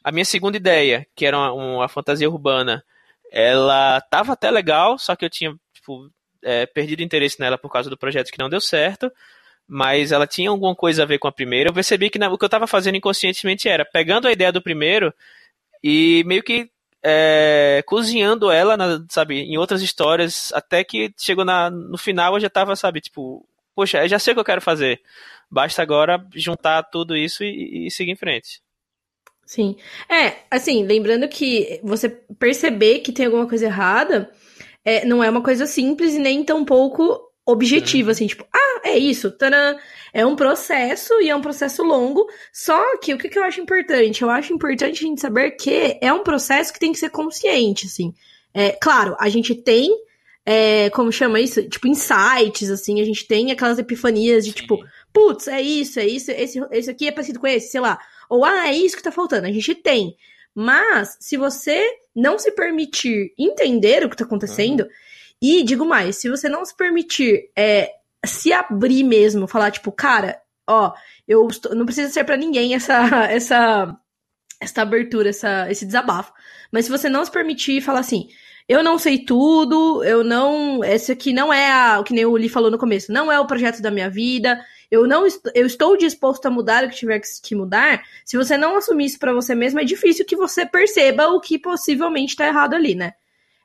A 0.02 0.10
minha 0.12 0.24
segunda 0.24 0.56
ideia, 0.56 1.06
que 1.14 1.24
era 1.24 1.38
uma, 1.38 1.52
uma 1.52 1.88
fantasia 1.88 2.28
urbana, 2.28 2.84
ela 3.30 3.98
estava 3.98 4.32
até 4.32 4.50
legal, 4.50 4.98
só 4.98 5.14
que 5.16 5.24
eu 5.24 5.30
tinha 5.30 5.54
tipo, 5.72 6.10
é, 6.42 6.66
perdido 6.66 7.02
interesse 7.02 7.38
nela 7.40 7.58
por 7.58 7.70
causa 7.70 7.88
do 7.88 7.96
projeto 7.96 8.30
que 8.30 8.38
não 8.38 8.48
deu 8.48 8.60
certo, 8.60 9.10
mas 9.66 10.12
ela 10.12 10.26
tinha 10.26 10.50
alguma 10.50 10.74
coisa 10.74 11.02
a 11.02 11.06
ver 11.06 11.18
com 11.18 11.28
a 11.28 11.32
primeira. 11.32 11.70
Eu 11.70 11.74
percebi 11.74 12.10
que 12.10 12.18
na, 12.18 12.28
o 12.28 12.36
que 12.36 12.44
eu 12.44 12.48
estava 12.48 12.66
fazendo 12.66 12.96
inconscientemente 12.96 13.68
era 13.68 13.84
pegando 13.84 14.26
a 14.26 14.32
ideia 14.32 14.52
do 14.52 14.62
primeiro 14.62 15.14
e 15.82 16.24
meio 16.26 16.42
que 16.42 16.70
é, 17.02 17.82
cozinhando 17.86 18.50
ela, 18.50 18.76
na, 18.76 19.04
sabe, 19.08 19.40
em 19.40 19.56
outras 19.56 19.82
histórias, 19.82 20.52
até 20.52 20.84
que 20.84 21.12
chegou 21.16 21.44
na, 21.44 21.70
no 21.70 21.96
final 21.96 22.34
eu 22.34 22.40
já 22.40 22.50
tava, 22.50 22.76
sabe, 22.76 23.00
tipo, 23.00 23.46
poxa, 23.74 24.06
já 24.08 24.18
sei 24.18 24.32
o 24.32 24.34
que 24.34 24.40
eu 24.40 24.44
quero 24.44 24.60
fazer. 24.60 25.00
Basta 25.50 25.82
agora 25.82 26.24
juntar 26.34 26.82
tudo 26.84 27.16
isso 27.16 27.42
e, 27.44 27.86
e 27.86 27.90
seguir 27.90 28.12
em 28.12 28.16
frente. 28.16 28.60
Sim. 29.50 29.74
É, 30.08 30.44
assim, 30.48 30.84
lembrando 30.84 31.26
que 31.26 31.80
você 31.82 32.08
perceber 32.38 33.00
que 33.00 33.10
tem 33.10 33.26
alguma 33.26 33.48
coisa 33.48 33.66
errada 33.66 34.30
é, 34.84 35.04
não 35.04 35.24
é 35.24 35.28
uma 35.28 35.42
coisa 35.42 35.66
simples 35.66 36.14
e 36.14 36.20
nem 36.20 36.44
tão 36.44 36.64
pouco 36.64 37.20
objetiva, 37.44 38.06
uhum. 38.06 38.12
assim, 38.12 38.28
tipo, 38.28 38.46
ah, 38.54 38.80
é 38.84 38.96
isso, 38.96 39.28
taran. 39.32 39.76
É 40.14 40.24
um 40.24 40.36
processo 40.36 41.20
e 41.20 41.28
é 41.28 41.34
um 41.34 41.40
processo 41.40 41.82
longo. 41.82 42.28
Só 42.52 42.96
que 42.98 43.12
o 43.12 43.18
que, 43.18 43.28
que 43.28 43.40
eu 43.40 43.42
acho 43.42 43.60
importante? 43.60 44.22
Eu 44.22 44.30
acho 44.30 44.52
importante 44.52 45.04
a 45.04 45.08
gente 45.08 45.20
saber 45.20 45.50
que 45.56 45.98
é 46.00 46.12
um 46.12 46.22
processo 46.22 46.72
que 46.72 46.78
tem 46.78 46.92
que 46.92 46.98
ser 47.00 47.10
consciente, 47.10 47.86
assim. 47.86 48.14
É, 48.54 48.78
claro, 48.80 49.16
a 49.18 49.28
gente 49.28 49.52
tem, 49.56 49.90
é, 50.46 50.90
como 50.90 51.10
chama 51.10 51.40
isso? 51.40 51.60
Tipo, 51.68 51.88
insights, 51.88 52.70
assim, 52.70 53.00
a 53.00 53.04
gente 53.04 53.26
tem 53.26 53.50
aquelas 53.50 53.80
epifanias 53.80 54.44
de 54.44 54.52
Sim. 54.52 54.58
tipo, 54.58 54.78
putz, 55.12 55.48
é 55.48 55.60
isso, 55.60 55.98
é 55.98 56.06
isso, 56.06 56.30
esse, 56.30 56.60
esse 56.70 56.88
aqui 56.88 57.08
é 57.08 57.10
parecido 57.10 57.40
com 57.40 57.48
esse, 57.48 57.72
sei 57.72 57.80
lá. 57.80 57.98
Ou, 58.30 58.44
ah, 58.44 58.68
é 58.68 58.74
isso 58.74 58.96
que 58.96 59.02
tá 59.02 59.10
faltando. 59.10 59.48
A 59.48 59.52
gente 59.52 59.74
tem. 59.74 60.16
Mas, 60.54 61.16
se 61.20 61.36
você 61.36 61.84
não 62.14 62.38
se 62.38 62.52
permitir 62.52 63.34
entender 63.36 64.04
o 64.04 64.08
que 64.08 64.16
tá 64.16 64.24
acontecendo, 64.24 64.82
uhum. 64.82 64.88
e 65.42 65.62
digo 65.64 65.84
mais, 65.84 66.16
se 66.16 66.30
você 66.30 66.48
não 66.48 66.64
se 66.64 66.76
permitir 66.76 67.50
é, 67.56 67.90
se 68.24 68.52
abrir 68.52 69.02
mesmo, 69.02 69.48
falar, 69.48 69.72
tipo, 69.72 69.90
cara, 69.90 70.40
ó, 70.66 70.92
eu 71.26 71.46
estou, 71.48 71.74
não 71.74 71.84
precisa 71.84 72.10
ser 72.10 72.24
para 72.24 72.36
ninguém 72.36 72.74
essa, 72.74 73.24
essa, 73.30 73.96
essa 74.60 74.82
abertura, 74.82 75.30
essa, 75.30 75.70
esse 75.70 75.84
desabafo. 75.84 76.32
Mas 76.70 76.84
se 76.84 76.90
você 76.90 77.08
não 77.08 77.24
se 77.24 77.30
permitir 77.30 77.82
falar 77.82 78.00
assim, 78.00 78.28
eu 78.68 78.84
não 78.84 78.96
sei 78.96 79.18
tudo, 79.18 80.04
eu 80.04 80.22
não. 80.22 80.84
Esse 80.84 81.10
aqui 81.10 81.32
não 81.32 81.52
é 81.52 81.72
a, 81.72 81.98
o 81.98 82.04
que 82.04 82.14
nem 82.14 82.24
o 82.24 82.36
Lee 82.36 82.48
falou 82.48 82.70
no 82.70 82.78
começo, 82.78 83.12
não 83.12 83.30
é 83.30 83.40
o 83.40 83.46
projeto 83.46 83.82
da 83.82 83.90
minha 83.90 84.08
vida. 84.08 84.64
Eu 84.90 85.06
não 85.06 85.26
eu 85.54 85.66
estou 85.66 85.96
disposto 85.96 86.46
a 86.46 86.50
mudar 86.50 86.84
o 86.84 86.88
que 86.88 86.96
tiver 86.96 87.20
que 87.42 87.54
mudar. 87.54 88.02
Se 88.24 88.36
você 88.36 88.56
não 88.56 88.76
assumir 88.76 89.06
isso 89.06 89.18
para 89.18 89.32
você 89.32 89.54
mesmo, 89.54 89.78
é 89.78 89.84
difícil 89.84 90.24
que 90.24 90.36
você 90.36 90.66
perceba 90.66 91.28
o 91.28 91.40
que 91.40 91.58
possivelmente 91.58 92.34
tá 92.34 92.46
errado 92.46 92.74
ali, 92.74 92.94
né? 92.94 93.14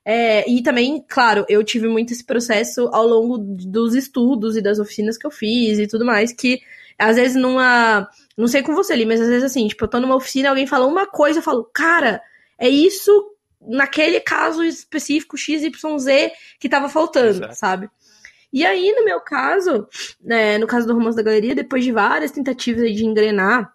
É, 0.07 0.47
e 0.47 0.61
também, 0.61 1.03
claro, 1.07 1.43
eu 1.49 1.63
tive 1.63 1.88
muito 1.88 2.13
esse 2.13 2.23
processo 2.23 2.88
ao 2.93 3.07
longo 3.07 3.39
dos 3.39 3.95
estudos 3.95 4.55
e 4.55 4.61
das 4.61 4.77
oficinas 4.77 5.17
que 5.17 5.25
eu 5.25 5.31
fiz 5.31 5.79
e 5.79 5.88
tudo 5.88 6.05
mais, 6.05 6.31
que 6.31 6.61
às 6.97 7.15
vezes 7.15 7.35
numa. 7.35 8.07
Não 8.38 8.47
sei 8.47 8.61
com 8.61 8.75
você 8.75 8.93
ali, 8.93 9.05
mas 9.05 9.19
às 9.19 9.27
vezes 9.27 9.43
assim, 9.43 9.67
tipo, 9.67 9.83
eu 9.83 9.88
tô 9.88 9.99
numa 9.99 10.15
oficina, 10.15 10.49
alguém 10.49 10.67
fala 10.67 10.85
uma 10.85 11.07
coisa, 11.07 11.39
eu 11.39 11.43
falo, 11.43 11.63
cara, 11.73 12.21
é 12.59 12.69
isso 12.69 13.31
naquele 13.67 14.19
caso 14.19 14.63
específico 14.63 15.38
XYZ 15.38 15.71
que 16.59 16.69
tava 16.69 16.88
faltando, 16.88 17.29
Exato. 17.29 17.55
sabe? 17.55 17.89
E 18.51 18.65
aí, 18.65 18.91
no 18.93 19.03
meu 19.03 19.19
caso, 19.19 19.88
né, 20.21 20.58
no 20.58 20.67
caso 20.67 20.88
do 20.88 20.93
Romance 20.93 21.17
da 21.17 21.23
Galeria, 21.23 21.55
depois 21.55 21.84
de 21.84 21.91
várias 21.91 22.31
tentativas 22.31 22.93
de 22.93 23.05
engrenar, 23.05 23.71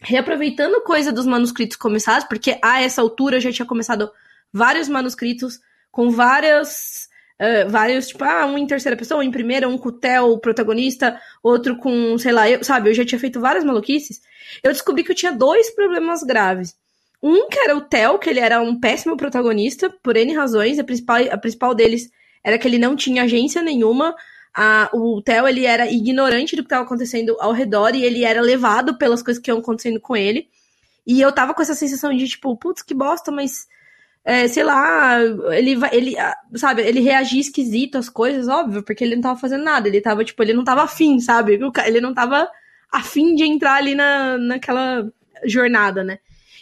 reaproveitando 0.00 0.82
coisa 0.82 1.12
dos 1.12 1.26
manuscritos 1.26 1.76
começados, 1.76 2.24
porque 2.28 2.58
a 2.62 2.82
essa 2.82 3.00
altura 3.00 3.40
já 3.40 3.50
tinha 3.50 3.66
começado 3.66 4.10
vários 4.52 4.88
manuscritos 4.88 5.60
com 5.90 6.10
várias. 6.10 7.08
Uh, 7.40 7.70
vários, 7.70 8.08
tipo, 8.08 8.24
ah, 8.24 8.46
um 8.46 8.58
em 8.58 8.66
terceira 8.66 8.96
pessoa, 8.96 9.20
um 9.20 9.22
em 9.22 9.30
primeira, 9.30 9.68
um 9.68 9.78
com 9.78 9.90
o 9.90 9.92
Theo, 9.92 10.32
o 10.32 10.40
protagonista, 10.40 11.20
outro 11.40 11.76
com, 11.76 12.18
sei 12.18 12.32
lá, 12.32 12.50
eu, 12.50 12.64
sabe, 12.64 12.90
eu 12.90 12.94
já 12.94 13.04
tinha 13.04 13.18
feito 13.18 13.40
várias 13.40 13.62
maluquices. 13.62 14.20
Eu 14.60 14.72
descobri 14.72 15.04
que 15.04 15.12
eu 15.12 15.14
tinha 15.14 15.30
dois 15.30 15.70
problemas 15.70 16.24
graves. 16.24 16.74
Um 17.22 17.48
que 17.48 17.58
era 17.58 17.76
o 17.76 17.80
Theo, 17.80 18.18
que 18.18 18.28
ele 18.28 18.40
era 18.40 18.60
um 18.60 18.78
péssimo 18.78 19.16
protagonista, 19.16 19.88
por 20.02 20.16
N 20.16 20.34
razões. 20.34 20.78
A 20.80 20.84
principal, 20.84 21.18
a 21.30 21.38
principal 21.38 21.74
deles 21.74 22.10
era 22.42 22.58
que 22.58 22.66
ele 22.66 22.78
não 22.78 22.96
tinha 22.96 23.24
agência 23.24 23.62
nenhuma. 23.62 24.14
A, 24.54 24.90
o 24.92 25.20
Theo, 25.22 25.46
ele 25.46 25.66
era 25.66 25.90
ignorante 25.90 26.56
do 26.56 26.62
que 26.62 26.66
estava 26.66 26.84
acontecendo 26.84 27.36
ao 27.40 27.52
redor 27.52 27.94
e 27.94 28.04
ele 28.04 28.24
era 28.24 28.40
levado 28.40 28.96
pelas 28.96 29.22
coisas 29.22 29.42
que 29.42 29.50
iam 29.50 29.58
acontecendo 29.58 30.00
com 30.00 30.16
ele. 30.16 30.48
E 31.06 31.20
eu 31.20 31.32
tava 31.32 31.54
com 31.54 31.62
essa 31.62 31.74
sensação 31.74 32.14
de, 32.14 32.26
tipo, 32.28 32.56
putz, 32.56 32.82
que 32.82 32.94
bosta, 32.94 33.30
mas... 33.30 33.66
É, 34.24 34.46
sei 34.46 34.62
lá, 34.62 35.18
ele 35.52 35.74
vai, 35.74 35.88
ele, 35.94 36.14
sabe, 36.54 36.82
ele 36.82 37.00
reagia 37.00 37.40
esquisito 37.40 37.96
às 37.96 38.10
coisas, 38.10 38.46
óbvio, 38.46 38.82
porque 38.82 39.02
ele 39.02 39.14
não 39.14 39.22
tava 39.22 39.40
fazendo 39.40 39.64
nada, 39.64 39.88
ele 39.88 40.02
tava, 40.02 40.22
tipo, 40.22 40.42
ele 40.42 40.52
não 40.52 40.64
tava 40.64 40.82
afim, 40.82 41.18
sabe? 41.18 41.58
Ele 41.86 42.00
não 42.00 42.12
tava 42.12 42.46
afim 42.92 43.34
de 43.34 43.44
entrar 43.44 43.76
ali 43.76 43.94
na, 43.94 44.36
naquela 44.36 45.10
jornada, 45.46 46.04
né? 46.04 46.18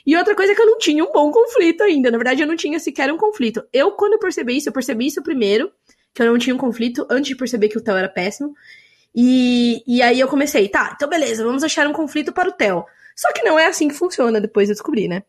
E 0.06 0.16
outra 0.16 0.36
coisa 0.36 0.52
é 0.52 0.54
que 0.54 0.62
eu 0.62 0.66
não 0.66 0.78
tinha 0.78 1.02
um 1.02 1.10
bom 1.12 1.32
conflito 1.32 1.82
ainda. 1.82 2.10
Na 2.10 2.16
verdade, 2.16 2.40
eu 2.40 2.46
não 2.46 2.56
tinha 2.56 2.78
sequer 2.78 3.12
um 3.12 3.18
conflito. 3.18 3.64
Eu, 3.72 3.90
quando 3.90 4.12
eu 4.12 4.18
percebi 4.20 4.56
isso, 4.56 4.68
eu 4.68 4.72
percebi 4.72 5.06
isso 5.06 5.20
primeiro, 5.22 5.72
que 6.14 6.22
eu 6.22 6.26
não 6.26 6.38
tinha 6.38 6.54
um 6.54 6.58
conflito, 6.58 7.04
antes 7.10 7.28
de 7.28 7.36
perceber 7.36 7.68
que 7.68 7.76
o 7.76 7.80
Theo 7.80 7.96
era 7.96 8.08
péssimo. 8.08 8.54
E, 9.14 9.82
e 9.86 10.02
aí 10.02 10.20
eu 10.20 10.28
comecei, 10.28 10.68
tá, 10.68 10.92
então 10.94 11.08
beleza, 11.08 11.42
vamos 11.42 11.64
achar 11.64 11.86
um 11.86 11.92
conflito 11.92 12.32
para 12.32 12.50
o 12.50 12.52
Theo. 12.52 12.84
Só 13.16 13.32
que 13.32 13.42
não 13.42 13.58
é 13.58 13.66
assim 13.66 13.88
que 13.88 13.94
funciona, 13.94 14.40
depois 14.40 14.68
eu 14.68 14.74
descobri, 14.74 15.08
né? 15.08 15.22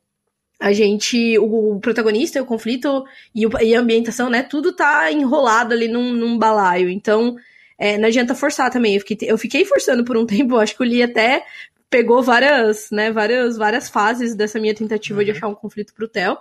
A 0.60 0.74
gente, 0.74 1.38
o, 1.40 1.80
protagonista, 1.80 2.42
o 2.42 2.46
conflito 2.46 3.06
e, 3.34 3.46
o, 3.46 3.62
e, 3.62 3.76
a 3.76 3.80
ambientação, 3.80 4.30
né? 4.30 4.44
Tudo 4.44 4.74
tá 4.74 5.12
enrolado 5.12 5.74
ali 5.74 5.88
num, 5.88 6.14
num 6.14 6.38
balaio. 6.38 6.90
Então, 6.90 7.36
é, 7.78 7.98
não 7.98 8.08
adianta 8.08 8.36
forçar 8.36 8.72
também. 8.72 8.96
Eu 8.96 9.02
fiquei, 9.02 9.30
eu 9.30 9.38
fiquei 9.38 9.64
forçando 9.64 10.04
por 10.04 10.18
um 10.18 10.26
tempo, 10.28 10.58
acho 10.58 10.76
que 10.76 10.84
o 10.84 10.86
Lee 10.86 11.04
até 11.04 11.46
pegou 11.90 12.22
várias, 12.22 12.90
né, 12.92 13.12
várias, 13.12 13.58
várias 13.58 13.90
fases 13.90 14.36
dessa 14.36 14.60
minha 14.60 14.76
tentativa 14.76 15.20
uhum. 15.20 15.26
de 15.26 15.32
achar 15.32 15.48
um 15.48 15.56
conflito 15.56 15.94
pro 15.94 16.08
Theo. 16.08 16.38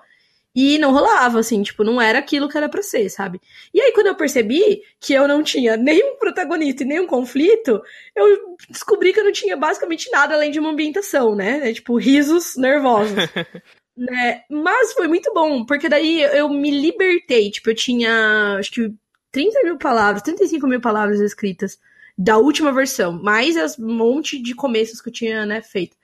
E 0.59 0.79
não 0.79 0.91
rolava, 0.91 1.39
assim, 1.39 1.63
tipo, 1.63 1.85
não 1.85 2.01
era 2.01 2.19
aquilo 2.19 2.49
que 2.49 2.57
era 2.57 2.67
pra 2.67 2.83
ser, 2.83 3.11
sabe? 3.11 3.39
E 3.75 3.81
aí, 3.81 3.93
quando 3.93 4.07
eu 4.07 4.15
percebi 4.15 4.81
que 4.99 5.13
eu 5.13 5.29
não 5.29 5.43
tinha 5.43 5.77
nenhum 5.77 6.17
protagonista 6.17 6.83
e 6.83 6.87
nenhum 6.87 7.07
conflito, 7.07 7.83
eu 8.15 8.57
descobri 8.71 9.13
que 9.13 9.21
eu 9.21 9.25
não 9.25 9.33
tinha 9.33 9.55
basicamente 9.55 10.11
nada 10.11 10.35
além 10.35 10.51
de 10.51 10.59
uma 10.59 10.71
ambientação, 10.71 11.35
né? 11.35 11.69
É, 11.69 11.75
tipo, 11.75 11.99
risos 11.99 12.57
nervosos. 12.57 13.15
né? 13.95 14.45
Mas 14.49 14.95
foi 14.95 15.07
muito 15.07 15.31
bom, 15.35 15.63
porque 15.67 15.91
daí 15.91 16.23
eu 16.23 16.49
me 16.49 16.71
libertei. 16.71 17.51
Tipo, 17.51 17.69
eu 17.69 17.75
tinha, 17.75 18.57
acho 18.59 18.71
que 18.71 18.95
30 19.31 19.63
mil 19.63 19.77
palavras, 19.77 20.23
35 20.23 20.67
mil 20.67 20.81
palavras 20.81 21.21
escritas 21.21 21.79
da 22.16 22.38
última 22.38 22.72
versão, 22.72 23.12
mais 23.22 23.57
as 23.57 23.76
monte 23.76 24.40
de 24.40 24.55
começos 24.55 25.00
que 25.00 25.09
eu 25.09 25.12
tinha, 25.12 25.44
né, 25.44 25.61
feito. 25.61 25.96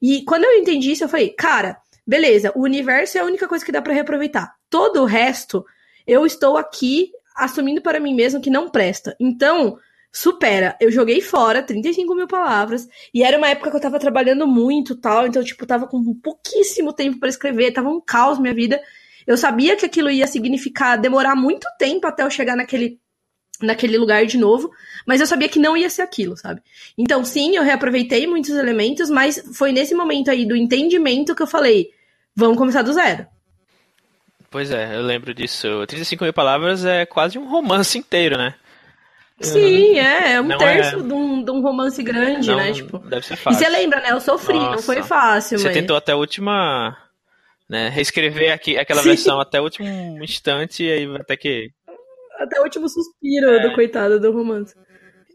E 0.00 0.22
quando 0.24 0.44
eu 0.44 0.58
entendi 0.58 0.92
isso, 0.92 1.04
eu 1.04 1.08
falei, 1.08 1.30
cara, 1.30 1.78
beleza, 2.06 2.52
o 2.54 2.62
universo 2.62 3.18
é 3.18 3.20
a 3.20 3.24
única 3.24 3.48
coisa 3.48 3.64
que 3.64 3.72
dá 3.72 3.80
para 3.80 3.94
reaproveitar. 3.94 4.54
Todo 4.70 5.02
o 5.02 5.06
resto, 5.06 5.64
eu 6.06 6.26
estou 6.26 6.56
aqui 6.56 7.10
assumindo 7.34 7.80
para 7.80 8.00
mim 8.00 8.14
mesmo 8.14 8.40
que 8.40 8.50
não 8.50 8.68
presta. 8.68 9.16
Então, 9.18 9.78
supera. 10.12 10.76
Eu 10.80 10.90
joguei 10.90 11.20
fora 11.20 11.62
35 11.62 12.14
mil 12.14 12.26
palavras. 12.26 12.88
E 13.14 13.22
era 13.22 13.38
uma 13.38 13.48
época 13.48 13.70
que 13.70 13.76
eu 13.76 13.80
tava 13.80 13.98
trabalhando 13.98 14.46
muito 14.46 14.96
tal. 14.96 15.26
Então, 15.26 15.42
tipo, 15.42 15.66
tava 15.66 15.86
com 15.86 16.14
pouquíssimo 16.14 16.92
tempo 16.92 17.18
para 17.18 17.28
escrever. 17.28 17.72
Tava 17.72 17.88
um 17.88 18.00
caos 18.00 18.38
minha 18.38 18.54
vida. 18.54 18.80
Eu 19.26 19.36
sabia 19.36 19.76
que 19.76 19.86
aquilo 19.86 20.10
ia 20.10 20.26
significar 20.26 20.98
demorar 20.98 21.36
muito 21.36 21.66
tempo 21.78 22.06
até 22.06 22.22
eu 22.22 22.30
chegar 22.30 22.56
naquele 22.56 22.98
naquele 23.60 23.98
lugar 23.98 24.24
de 24.26 24.38
novo, 24.38 24.70
mas 25.06 25.20
eu 25.20 25.26
sabia 25.26 25.48
que 25.48 25.58
não 25.58 25.76
ia 25.76 25.90
ser 25.90 26.02
aquilo, 26.02 26.36
sabe? 26.36 26.60
Então, 26.96 27.24
sim, 27.24 27.56
eu 27.56 27.62
reaproveitei 27.62 28.26
muitos 28.26 28.50
elementos, 28.50 29.10
mas 29.10 29.42
foi 29.54 29.72
nesse 29.72 29.94
momento 29.94 30.30
aí 30.30 30.46
do 30.46 30.56
entendimento 30.56 31.34
que 31.34 31.42
eu 31.42 31.46
falei, 31.46 31.90
vamos 32.34 32.56
começar 32.56 32.82
do 32.82 32.92
zero. 32.92 33.26
Pois 34.50 34.70
é, 34.70 34.96
eu 34.96 35.02
lembro 35.02 35.34
disso. 35.34 35.86
35 35.86 36.24
mil 36.24 36.32
palavras 36.32 36.84
é 36.84 37.04
quase 37.04 37.38
um 37.38 37.48
romance 37.48 37.98
inteiro, 37.98 38.38
né? 38.38 38.54
Sim, 39.40 39.98
é, 39.98 40.32
é 40.32 40.40
um 40.40 40.48
não 40.48 40.58
terço 40.58 40.96
é... 40.96 41.02
De, 41.02 41.12
um, 41.12 41.44
de 41.44 41.50
um 41.50 41.60
romance 41.60 42.02
grande, 42.02 42.48
não, 42.48 42.56
né? 42.56 42.72
Tipo, 42.72 42.98
deve 42.98 43.24
ser 43.24 43.36
fácil. 43.36 43.56
E 43.56 43.64
você 43.64 43.68
lembra, 43.70 44.00
né? 44.00 44.10
Eu 44.10 44.20
sofri, 44.20 44.54
Nossa. 44.54 44.70
não 44.72 44.82
foi 44.82 45.02
fácil. 45.02 45.58
Você 45.58 45.68
mas... 45.68 45.74
tentou 45.74 45.96
até 45.96 46.12
a 46.12 46.16
última. 46.16 46.96
Né, 47.68 47.90
reescrever 47.90 48.50
aqui, 48.50 48.78
aquela 48.78 49.02
Sim. 49.02 49.10
versão 49.10 49.38
até 49.38 49.60
o 49.60 49.64
último 49.64 50.24
instante 50.24 50.84
e 50.84 50.90
aí 50.90 51.16
até 51.16 51.36
que 51.36 51.70
até 52.38 52.60
o 52.60 52.64
último 52.64 52.88
suspiro 52.88 53.50
é. 53.50 53.60
do 53.60 53.74
coitado 53.74 54.20
do 54.20 54.32
romance. 54.32 54.74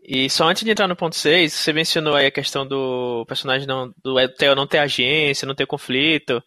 E 0.05 0.29
só 0.29 0.49
antes 0.49 0.63
de 0.63 0.71
entrar 0.71 0.87
no 0.87 0.95
ponto 0.95 1.15
6, 1.15 1.53
você 1.53 1.71
mencionou 1.71 2.15
aí 2.15 2.25
a 2.25 2.31
questão 2.31 2.67
do 2.67 3.25
personagem 3.25 3.65
não, 3.65 3.93
do 4.03 4.15
Theo 4.29 4.55
não 4.55 4.67
ter 4.67 4.79
agência, 4.79 5.45
não 5.45 5.55
ter 5.55 5.65
conflito. 5.65 6.43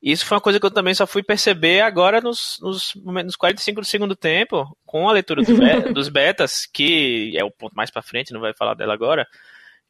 Isso 0.00 0.26
foi 0.26 0.36
uma 0.36 0.40
coisa 0.40 0.60
que 0.60 0.66
eu 0.66 0.70
também 0.70 0.94
só 0.94 1.06
fui 1.06 1.22
perceber 1.22 1.80
agora 1.80 2.20
nos, 2.20 2.58
nos, 2.60 2.92
nos 3.02 3.36
45 3.36 3.80
do 3.80 3.86
segundo 3.86 4.14
tempo, 4.14 4.64
com 4.84 5.08
a 5.08 5.12
leitura 5.12 5.42
do 5.42 5.56
beta, 5.56 5.90
dos 5.94 6.08
betas, 6.08 6.66
que 6.66 7.34
é 7.36 7.42
o 7.42 7.50
ponto 7.50 7.74
mais 7.74 7.90
pra 7.90 8.02
frente, 8.02 8.32
não 8.32 8.40
vai 8.40 8.52
falar 8.54 8.74
dela 8.74 8.92
agora, 8.92 9.26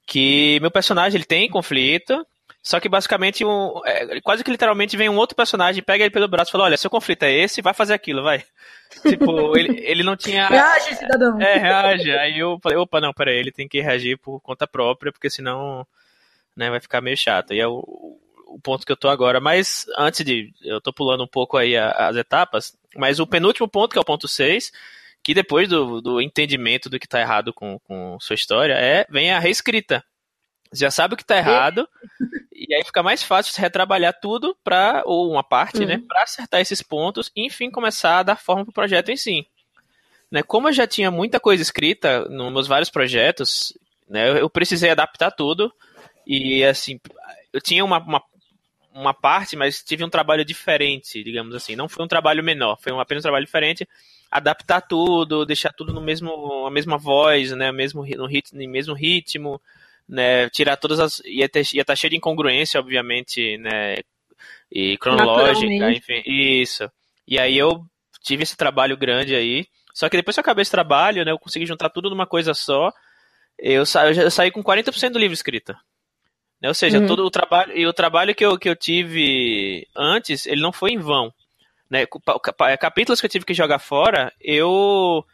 que 0.06 0.58
meu 0.60 0.70
personagem 0.70 1.18
ele 1.18 1.26
tem 1.26 1.50
conflito, 1.50 2.24
só 2.64 2.80
que 2.80 2.88
basicamente, 2.88 3.44
um, 3.44 3.82
é, 3.84 4.18
quase 4.22 4.42
que 4.42 4.50
literalmente 4.50 4.96
vem 4.96 5.10
um 5.10 5.18
outro 5.18 5.36
personagem, 5.36 5.82
pega 5.82 6.02
ele 6.02 6.10
pelo 6.10 6.26
braço 6.26 6.50
e 6.50 6.52
fala: 6.52 6.64
Olha, 6.64 6.78
seu 6.78 6.88
conflito 6.88 7.22
é 7.24 7.30
esse, 7.30 7.60
vai 7.60 7.74
fazer 7.74 7.92
aquilo, 7.92 8.22
vai. 8.22 8.42
tipo, 9.06 9.54
ele, 9.54 9.84
ele 9.84 10.02
não 10.02 10.16
tinha. 10.16 10.48
Reage, 10.48 10.94
cidadão. 10.94 11.38
É, 11.38 11.58
reage. 11.58 12.10
Aí 12.12 12.38
eu 12.38 12.58
falei: 12.62 12.78
opa, 12.78 13.02
não, 13.02 13.12
peraí, 13.12 13.36
ele 13.36 13.52
tem 13.52 13.68
que 13.68 13.82
reagir 13.82 14.16
por 14.16 14.40
conta 14.40 14.66
própria, 14.66 15.12
porque 15.12 15.28
senão 15.28 15.86
né, 16.56 16.70
vai 16.70 16.80
ficar 16.80 17.02
meio 17.02 17.18
chato. 17.18 17.52
E 17.52 17.60
é 17.60 17.68
o, 17.68 17.84
o 18.46 18.58
ponto 18.62 18.86
que 18.86 18.92
eu 18.92 18.96
tô 18.96 19.10
agora. 19.10 19.40
Mas 19.40 19.84
antes 19.98 20.24
de. 20.24 20.50
Eu 20.62 20.80
tô 20.80 20.90
pulando 20.90 21.22
um 21.22 21.28
pouco 21.28 21.58
aí 21.58 21.76
as 21.76 22.16
etapas, 22.16 22.74
mas 22.96 23.20
o 23.20 23.26
penúltimo 23.26 23.68
ponto, 23.68 23.92
que 23.92 23.98
é 23.98 24.00
o 24.00 24.06
ponto 24.06 24.26
6, 24.26 24.72
que 25.22 25.34
depois 25.34 25.68
do, 25.68 26.00
do 26.00 26.18
entendimento 26.18 26.88
do 26.88 26.98
que 26.98 27.06
tá 27.06 27.20
errado 27.20 27.52
com, 27.52 27.78
com 27.80 28.16
sua 28.20 28.34
história, 28.34 28.72
é 28.72 29.06
vem 29.10 29.32
a 29.32 29.38
reescrita. 29.38 30.02
Já 30.74 30.90
sabe 30.90 31.14
o 31.14 31.16
que 31.16 31.22
está 31.22 31.36
errado, 31.36 31.88
e 32.52 32.74
aí 32.74 32.84
fica 32.84 33.02
mais 33.02 33.22
fácil 33.22 33.54
retrabalhar 33.60 34.18
tudo 34.20 34.56
para 34.64 35.02
ou 35.04 35.30
uma 35.30 35.42
parte, 35.42 35.80
né, 35.80 35.94
uhum. 35.94 36.00
né, 36.00 36.04
para 36.06 36.22
acertar 36.22 36.60
esses 36.60 36.82
pontos 36.82 37.30
e 37.36 37.46
enfim 37.46 37.70
começar 37.70 38.18
a 38.18 38.22
dar 38.22 38.36
forma 38.36 38.64
para 38.64 38.70
o 38.70 38.74
projeto 38.74 39.10
em 39.10 39.16
si. 39.16 39.46
Né, 40.30 40.42
como 40.42 40.68
eu 40.68 40.72
já 40.72 40.86
tinha 40.86 41.10
muita 41.10 41.38
coisa 41.38 41.62
escrita 41.62 42.28
nos 42.28 42.52
meus 42.52 42.66
vários 42.66 42.90
projetos, 42.90 43.76
né, 44.08 44.40
eu 44.40 44.50
precisei 44.50 44.90
adaptar 44.90 45.30
tudo 45.30 45.72
e 46.26 46.64
assim, 46.64 46.98
eu 47.52 47.60
tinha 47.60 47.84
uma, 47.84 47.98
uma, 47.98 48.22
uma 48.92 49.14
parte, 49.14 49.56
mas 49.56 49.82
tive 49.82 50.02
um 50.04 50.10
trabalho 50.10 50.44
diferente, 50.44 51.22
digamos 51.22 51.54
assim. 51.54 51.76
Não 51.76 51.88
foi 51.88 52.04
um 52.04 52.08
trabalho 52.08 52.42
menor, 52.42 52.78
foi 52.80 52.92
um, 52.92 52.98
apenas 52.98 53.22
um 53.22 53.28
trabalho 53.28 53.44
diferente 53.44 53.86
adaptar 54.34 54.80
tudo, 54.80 55.46
deixar 55.46 55.72
tudo 55.72 55.92
no 55.92 56.00
mesmo 56.00 56.66
a 56.66 56.70
mesma 56.70 56.98
voz, 56.98 57.52
né, 57.52 57.70
mesmo 57.70 58.04
no 58.16 58.26
ritmo, 58.26 58.58
mesmo 58.68 58.92
ritmo, 58.92 59.62
né, 60.08 60.48
tirar 60.50 60.76
todas 60.76 61.00
as. 61.00 61.20
ia 61.24 61.46
estar 61.46 61.60
ia 61.72 61.84
tá 61.84 61.96
cheio 61.96 62.10
de 62.10 62.16
incongruência, 62.16 62.80
obviamente, 62.80 63.56
né, 63.58 63.96
e 64.70 64.96
cronológica, 64.98 65.90
enfim, 65.92 66.22
isso. 66.26 66.90
E 67.26 67.38
aí 67.38 67.56
eu 67.56 67.84
tive 68.22 68.42
esse 68.42 68.56
trabalho 68.56 68.96
grande 68.96 69.34
aí. 69.34 69.66
Só 69.92 70.08
que 70.08 70.16
depois 70.16 70.34
que 70.34 70.40
eu 70.40 70.42
acabei 70.42 70.62
esse 70.62 70.70
trabalho, 70.70 71.24
né, 71.24 71.30
eu 71.30 71.38
consegui 71.38 71.66
juntar 71.66 71.88
tudo 71.88 72.10
numa 72.10 72.26
coisa 72.26 72.52
só. 72.52 72.92
Eu, 73.58 73.86
sa 73.86 74.10
eu 74.10 74.30
saí 74.30 74.50
com 74.50 74.62
40% 74.62 75.10
do 75.10 75.18
livro 75.18 75.34
escrito. 75.34 75.74
Né? 76.60 76.68
Ou 76.68 76.74
seja, 76.74 76.98
uhum. 76.98 77.06
todo 77.06 77.24
o 77.24 77.30
trabalho 77.30 77.76
e 77.76 77.86
o 77.86 77.92
trabalho 77.92 78.34
que 78.34 78.44
eu, 78.44 78.58
que 78.58 78.68
eu 78.68 78.74
tive 78.74 79.86
antes, 79.94 80.46
ele 80.46 80.60
não 80.60 80.72
foi 80.72 80.90
em 80.90 80.98
vão. 80.98 81.32
Né? 81.88 82.06
Capítulos 82.80 83.20
que 83.20 83.26
eu 83.26 83.30
tive 83.30 83.44
que 83.44 83.54
jogar 83.54 83.78
fora, 83.78 84.32
eu 84.40 85.24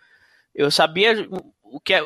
eu 0.54 0.70
sabia 0.70 1.26
o 1.70 1.80
que 1.80 1.94
é 1.94 2.02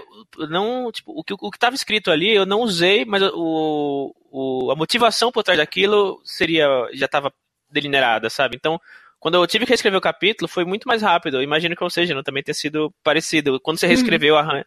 não 0.49 0.91
tipo, 0.93 1.12
o 1.12 1.25
que 1.25 1.35
o 1.35 1.51
que 1.51 1.57
estava 1.57 1.75
escrito 1.75 2.11
ali 2.11 2.35
eu 2.35 2.47
não 2.47 2.61
usei 2.61 3.05
mas 3.05 3.23
o, 3.23 4.15
o 4.31 4.71
a 4.71 4.77
motivação 4.77 5.33
por 5.33 5.43
trás 5.43 5.59
daquilo 5.59 6.21
seria 6.25 6.67
já 6.93 7.07
estava 7.07 7.33
delineada 7.71 8.29
sabe 8.31 8.57
então 8.57 8.81
quando 9.19 9.37
eu 9.37 9.47
tive 9.47 9.65
que 9.65 9.71
reescrever 9.71 9.99
o 9.99 10.03
capítulo 10.03 10.49
foi 10.49 10.65
muito 10.65 10.87
mais 10.87 11.03
rápido 11.03 11.39
eu 11.39 11.43
imagino 11.43 11.75
que 11.75 11.83
ou 11.83 11.91
seja 11.91 12.15
não 12.15 12.23
também 12.23 12.43
tenha 12.43 12.55
sido 12.55 12.93
parecido 13.03 13.59
quando 13.61 13.79
você 13.79 13.87
uhum. 13.87 13.93
reescreveu 13.93 14.35
uhum. 14.35 14.41
a, 14.41 14.65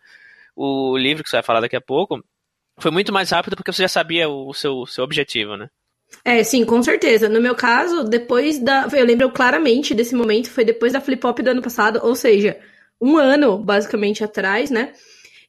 o 0.56 0.98
livro 0.98 1.24
que 1.24 1.30
você 1.30 1.38
vai 1.38 1.44
falar 1.44 1.62
daqui 1.62 1.76
a 1.76 1.82
pouco 1.82 2.24
foi 2.80 2.92
muito 2.92 3.14
mais 3.14 3.30
rápido 3.32 3.56
porque 3.56 3.72
você 3.72 3.84
já 3.84 3.88
sabia 3.90 4.28
o 4.28 4.54
seu, 4.54 4.86
seu 4.86 5.04
objetivo 5.04 5.56
né 5.56 5.70
é, 6.24 6.44
sim, 6.44 6.64
com 6.66 6.82
certeza. 6.82 7.28
No 7.28 7.42
meu 7.42 7.54
caso, 7.54 8.04
depois 8.06 8.60
da. 8.60 8.88
Eu 8.94 9.06
lembro 9.06 9.30
claramente 9.30 9.94
desse 9.94 10.16
momento, 10.16 10.50
foi 10.50 10.64
depois 10.64 10.94
da 10.94 11.02
flip 11.02 11.22
pop 11.22 11.42
do 11.42 11.50
ano 11.50 11.62
passado, 11.62 12.00
ou 12.02 12.16
seja, 12.16 12.58
um 13.00 13.18
ano, 13.18 13.58
basicamente, 13.58 14.24
atrás, 14.24 14.70
né? 14.70 14.94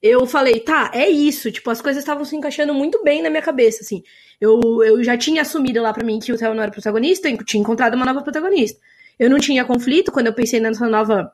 Eu 0.01 0.27
falei, 0.27 0.61
tá, 0.61 0.91
é 0.95 1.09
isso. 1.09 1.51
Tipo, 1.51 1.71
as 1.71 1.81
coisas 1.81 2.03
estavam 2.03 2.25
se 2.25 2.37
encaixando 2.37 2.73
muito 2.73 3.03
bem 3.03 3.23
na 3.23 3.31
minha 3.31 3.43
cabeça, 3.43 3.83
assim. 3.83 4.03
Eu, 4.41 4.61
eu 4.85 5.03
já 5.03 5.17
tinha 5.17 5.43
assumido 5.43 5.83
lá 5.83 5.93
para 5.93 6.05
mim 6.05 6.21
que 6.21 6.33
o 6.33 6.39
Theo 6.39 6.55
não 6.55 6.63
era 6.63 6.71
protagonista, 6.71 7.29
eu 7.29 7.45
tinha 7.45 7.61
encontrado 7.61 7.95
uma 7.95 8.07
nova 8.07 8.23
protagonista. 8.23 8.81
Eu 9.19 9.29
não 9.29 9.39
tinha 9.39 9.65
conflito 9.65 10.13
quando 10.13 10.29
eu 10.29 10.33
pensei 10.33 10.61
nessa 10.61 10.89
nova 10.89 11.33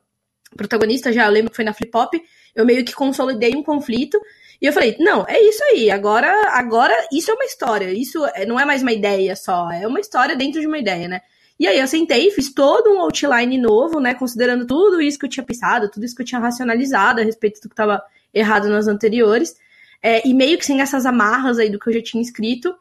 protagonista, 0.56 1.12
já 1.12 1.28
lembro 1.28 1.50
que 1.50 1.56
foi 1.56 1.64
na 1.64 1.74
Flip 1.74 1.90
Pop, 1.90 2.22
eu 2.54 2.64
meio 2.64 2.84
que 2.84 2.94
consolidei 2.94 3.54
um 3.54 3.62
conflito. 3.62 4.18
E 4.62 4.66
eu 4.66 4.72
falei, 4.72 4.96
não, 4.98 5.26
é 5.28 5.38
isso 5.40 5.62
aí. 5.64 5.90
Agora, 5.90 6.48
agora 6.52 6.94
isso 7.12 7.30
é 7.30 7.34
uma 7.34 7.44
história. 7.44 7.90
Isso 7.92 8.24
é, 8.34 8.46
não 8.46 8.58
é 8.58 8.64
mais 8.64 8.80
uma 8.80 8.92
ideia 8.92 9.36
só, 9.36 9.70
é 9.70 9.86
uma 9.86 10.00
história 10.00 10.36
dentro 10.36 10.60
de 10.60 10.66
uma 10.66 10.78
ideia, 10.78 11.08
né? 11.08 11.20
E 11.58 11.66
aí 11.66 11.78
eu 11.78 11.86
sentei, 11.86 12.30
fiz 12.30 12.52
todo 12.52 12.90
um 12.90 13.00
outline 13.00 13.56
novo, 13.58 14.00
né? 14.00 14.14
Considerando 14.14 14.66
tudo 14.66 15.00
isso 15.00 15.18
que 15.18 15.26
eu 15.26 15.30
tinha 15.30 15.44
pensado, 15.44 15.90
tudo 15.90 16.04
isso 16.04 16.14
que 16.14 16.22
eu 16.22 16.26
tinha 16.26 16.40
racionalizado 16.40 17.20
a 17.20 17.24
respeito 17.24 17.60
do 17.60 17.68
que 17.68 17.74
estava 17.74 18.02
errado 18.32 18.68
nas 18.68 18.88
anteriores. 18.88 19.56
É, 20.02 20.26
e 20.26 20.34
meio 20.34 20.58
que 20.58 20.66
sem 20.66 20.80
essas 20.80 21.06
amarras 21.06 21.58
aí 21.58 21.70
do 21.70 21.78
que 21.78 21.88
eu 21.88 21.94
já 21.94 22.02
tinha 22.02 22.22
escrito, 22.22 22.74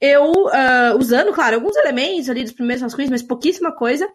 eu, 0.00 0.32
uh, 0.32 0.98
usando, 0.98 1.32
claro, 1.32 1.56
alguns 1.56 1.76
elementos 1.76 2.28
ali 2.28 2.42
dos 2.42 2.52
primeiros 2.52 2.82
rascunhos, 2.82 3.10
mas 3.10 3.22
pouquíssima 3.22 3.70
coisa, 3.70 4.08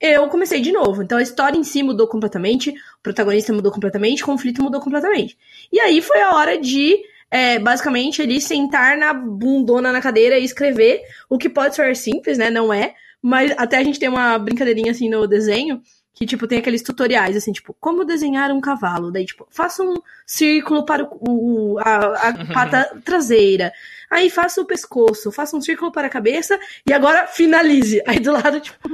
eu 0.00 0.28
comecei 0.28 0.60
de 0.60 0.72
novo. 0.72 1.02
Então 1.02 1.18
a 1.18 1.22
história 1.22 1.56
em 1.56 1.64
si 1.64 1.82
mudou 1.82 2.08
completamente, 2.08 2.70
o 2.70 3.02
protagonista 3.02 3.52
mudou 3.52 3.70
completamente, 3.72 4.22
o 4.22 4.26
conflito 4.26 4.62
mudou 4.62 4.80
completamente. 4.80 5.38
E 5.72 5.80
aí 5.80 6.02
foi 6.02 6.20
a 6.20 6.34
hora 6.34 6.58
de, 6.58 6.96
é, 7.30 7.58
basicamente, 7.58 8.20
ele 8.20 8.40
sentar 8.40 8.96
na 8.96 9.14
bundona 9.14 9.92
na 9.92 10.00
cadeira 10.00 10.38
e 10.38 10.44
escrever, 10.44 11.02
o 11.30 11.38
que 11.38 11.48
pode 11.48 11.76
ser 11.76 11.96
simples, 11.96 12.36
né? 12.36 12.50
Não 12.50 12.72
é, 12.74 12.94
mas 13.22 13.52
até 13.56 13.78
a 13.78 13.84
gente 13.84 13.98
tem 13.98 14.08
uma 14.08 14.36
brincadeirinha 14.38 14.90
assim 14.90 15.08
no 15.08 15.26
desenho, 15.26 15.80
que, 16.14 16.26
tipo, 16.26 16.46
tem 16.46 16.58
aqueles 16.58 16.82
tutoriais, 16.82 17.36
assim, 17.36 17.52
tipo, 17.52 17.74
como 17.80 18.04
desenhar 18.04 18.50
um 18.50 18.60
cavalo. 18.60 19.10
Daí, 19.10 19.24
tipo, 19.24 19.46
faça 19.50 19.82
um 19.82 19.94
círculo 20.26 20.84
para 20.84 21.08
o, 21.10 21.78
a, 21.78 22.28
a 22.28 22.46
pata 22.52 23.00
traseira. 23.02 23.72
Aí 24.10 24.28
faça 24.28 24.60
o 24.60 24.66
pescoço, 24.66 25.32
faça 25.32 25.56
um 25.56 25.60
círculo 25.60 25.90
para 25.90 26.08
a 26.08 26.10
cabeça 26.10 26.58
e 26.86 26.92
agora 26.92 27.26
finalize. 27.26 28.02
Aí 28.06 28.20
do 28.20 28.32
lado, 28.32 28.60
tipo, 28.60 28.88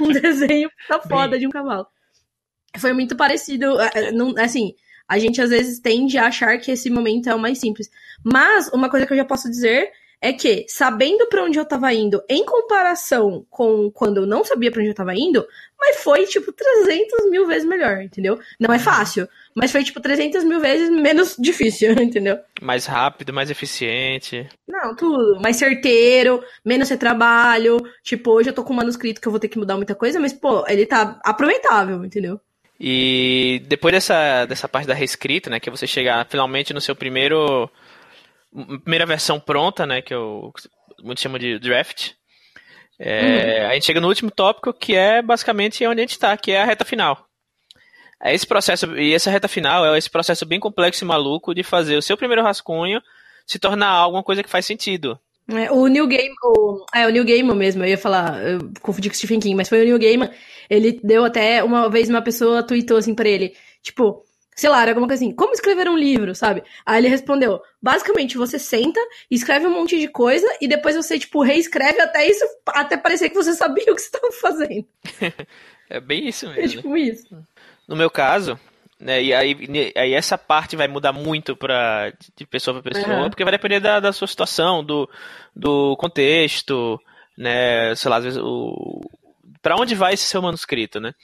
um 0.00 0.08
desenho 0.20 0.70
da 0.88 0.98
foda 0.98 1.38
de 1.38 1.46
um 1.46 1.50
cavalo. 1.50 1.86
Foi 2.78 2.94
muito 2.94 3.14
parecido, 3.14 3.78
é, 3.78 3.90
é, 3.94 4.42
assim, 4.42 4.74
a 5.06 5.18
gente 5.18 5.42
às 5.42 5.50
vezes 5.50 5.78
tende 5.78 6.16
a 6.16 6.26
achar 6.28 6.58
que 6.58 6.70
esse 6.70 6.88
momento 6.88 7.28
é 7.28 7.34
o 7.34 7.38
mais 7.38 7.58
simples. 7.58 7.90
Mas, 8.24 8.68
uma 8.68 8.88
coisa 8.88 9.04
que 9.04 9.12
eu 9.12 9.16
já 9.18 9.26
posso 9.26 9.50
dizer 9.50 9.92
é 10.22 10.32
que, 10.32 10.64
sabendo 10.68 11.26
para 11.26 11.42
onde 11.42 11.58
eu 11.58 11.64
tava 11.64 11.92
indo, 11.92 12.22
em 12.28 12.44
comparação 12.44 13.44
com 13.50 13.90
quando 13.90 14.18
eu 14.18 14.26
não 14.26 14.44
sabia 14.44 14.70
para 14.70 14.80
onde 14.80 14.90
eu 14.90 14.94
tava 14.94 15.12
indo, 15.16 15.44
mas 15.76 15.96
foi, 15.96 16.24
tipo, 16.26 16.52
300 16.52 17.28
mil 17.28 17.44
vezes 17.44 17.68
melhor, 17.68 18.00
entendeu? 18.00 18.38
Não 18.60 18.72
é 18.72 18.78
fácil, 18.78 19.28
mas 19.52 19.72
foi, 19.72 19.82
tipo, 19.82 20.00
300 20.00 20.44
mil 20.44 20.60
vezes 20.60 20.88
menos 20.90 21.34
difícil, 21.40 21.90
entendeu? 22.00 22.38
Mais 22.60 22.86
rápido, 22.86 23.32
mais 23.32 23.50
eficiente. 23.50 24.48
Não, 24.68 24.94
tudo. 24.94 25.40
Mais 25.40 25.56
certeiro, 25.56 26.40
menos 26.64 26.88
retrabalho. 26.88 27.78
Tipo, 28.04 28.30
hoje 28.30 28.50
eu 28.50 28.54
tô 28.54 28.62
com 28.62 28.72
um 28.72 28.76
manuscrito 28.76 29.20
que 29.20 29.26
eu 29.26 29.32
vou 29.32 29.40
ter 29.40 29.48
que 29.48 29.58
mudar 29.58 29.76
muita 29.76 29.96
coisa, 29.96 30.20
mas, 30.20 30.32
pô, 30.32 30.64
ele 30.68 30.86
tá 30.86 31.18
aproveitável, 31.24 32.04
entendeu? 32.04 32.40
E 32.78 33.62
depois 33.66 33.92
dessa, 33.92 34.44
dessa 34.46 34.68
parte 34.68 34.86
da 34.86 34.94
reescrita, 34.94 35.50
né, 35.50 35.58
que 35.58 35.70
você 35.70 35.86
chegar 35.86 36.26
finalmente 36.28 36.72
no 36.72 36.80
seu 36.80 36.94
primeiro 36.94 37.68
primeira 38.82 39.06
versão 39.06 39.40
pronta, 39.40 39.86
né, 39.86 40.02
que 40.02 40.14
eu 40.14 40.52
muitos 41.02 41.22
chamam 41.22 41.38
de 41.38 41.58
draft. 41.58 42.12
É, 42.98 43.62
uhum. 43.62 43.70
A 43.70 43.74
gente 43.74 43.86
chega 43.86 44.00
no 44.00 44.08
último 44.08 44.30
tópico, 44.30 44.72
que 44.72 44.94
é 44.94 45.20
basicamente 45.20 45.84
onde 45.86 46.00
a 46.00 46.04
gente 46.04 46.12
está, 46.12 46.36
que 46.36 46.52
é 46.52 46.62
a 46.62 46.64
reta 46.64 46.84
final. 46.84 47.26
É 48.22 48.32
esse 48.32 48.46
processo, 48.46 48.96
e 48.96 49.12
essa 49.12 49.30
reta 49.30 49.48
final 49.48 49.84
é 49.84 49.98
esse 49.98 50.08
processo 50.08 50.46
bem 50.46 50.60
complexo 50.60 51.04
e 51.04 51.06
maluco 51.06 51.54
de 51.54 51.64
fazer 51.64 51.96
o 51.96 52.02
seu 52.02 52.16
primeiro 52.16 52.42
rascunho 52.42 53.02
se 53.44 53.58
tornar 53.58 53.88
alguma 53.88 54.22
coisa 54.22 54.42
que 54.42 54.50
faz 54.50 54.64
sentido. 54.64 55.18
É, 55.50 55.72
o 55.72 55.88
New 55.88 56.06
Game, 56.06 56.32
o, 56.44 56.86
é 56.94 57.04
o 57.06 57.10
New 57.10 57.24
Game 57.24 57.52
mesmo, 57.54 57.82
eu 57.82 57.88
ia 57.88 57.98
falar, 57.98 58.40
eu 58.40 58.70
confundi 58.80 59.08
com 59.08 59.14
o 59.14 59.16
Stephen 59.16 59.40
King, 59.40 59.56
mas 59.56 59.68
foi 59.68 59.82
o 59.82 59.84
New 59.84 59.98
Game. 59.98 60.30
Ele 60.70 61.00
deu 61.02 61.24
até 61.24 61.64
uma 61.64 61.90
vez 61.90 62.08
uma 62.08 62.22
pessoa 62.22 62.62
tweetou 62.62 62.96
assim 62.96 63.14
para 63.14 63.28
ele, 63.28 63.54
tipo, 63.82 64.22
sei 64.54 64.68
lá, 64.68 64.82
era 64.82 64.90
alguma 64.90 65.08
coisa 65.08 65.24
assim, 65.24 65.34
como 65.34 65.52
escrever 65.52 65.88
um 65.88 65.96
livro, 65.96 66.34
sabe? 66.34 66.62
Aí 66.84 67.00
ele 67.00 67.08
respondeu, 67.08 67.60
basicamente 67.80 68.36
você 68.36 68.58
senta, 68.58 69.00
escreve 69.30 69.66
um 69.66 69.72
monte 69.72 69.98
de 69.98 70.08
coisa 70.08 70.46
e 70.60 70.68
depois 70.68 70.94
você, 70.94 71.18
tipo, 71.18 71.42
reescreve 71.42 72.00
até 72.00 72.28
isso, 72.28 72.44
até 72.68 72.96
parecer 72.96 73.30
que 73.30 73.34
você 73.34 73.54
sabia 73.54 73.84
o 73.84 73.94
que 73.94 74.02
você 74.02 74.06
estava 74.06 74.32
fazendo. 74.32 74.86
é 75.88 76.00
bem 76.00 76.28
isso 76.28 76.46
mesmo. 76.48 76.62
É 76.62 76.68
tipo 76.68 76.96
isso. 76.96 77.36
No 77.88 77.96
meu 77.96 78.10
caso, 78.10 78.58
né, 79.00 79.22
e 79.22 79.34
aí, 79.34 79.56
aí 79.96 80.14
essa 80.14 80.36
parte 80.36 80.76
vai 80.76 80.86
mudar 80.86 81.12
muito 81.12 81.56
pra, 81.56 82.12
de 82.36 82.46
pessoa 82.46 82.80
para 82.80 82.92
pessoa, 82.92 83.22
uhum. 83.22 83.30
porque 83.30 83.44
vai 83.44 83.52
depender 83.52 83.80
da, 83.80 84.00
da 84.00 84.12
sua 84.12 84.28
situação, 84.28 84.84
do, 84.84 85.08
do 85.56 85.96
contexto, 85.96 87.00
né, 87.36 87.94
sei 87.94 88.10
lá, 88.10 88.18
às 88.18 88.24
vezes 88.24 88.40
o... 88.42 89.00
Pra 89.62 89.76
onde 89.76 89.94
vai 89.94 90.14
esse 90.14 90.24
seu 90.24 90.42
manuscrito, 90.42 90.98
né? 90.98 91.14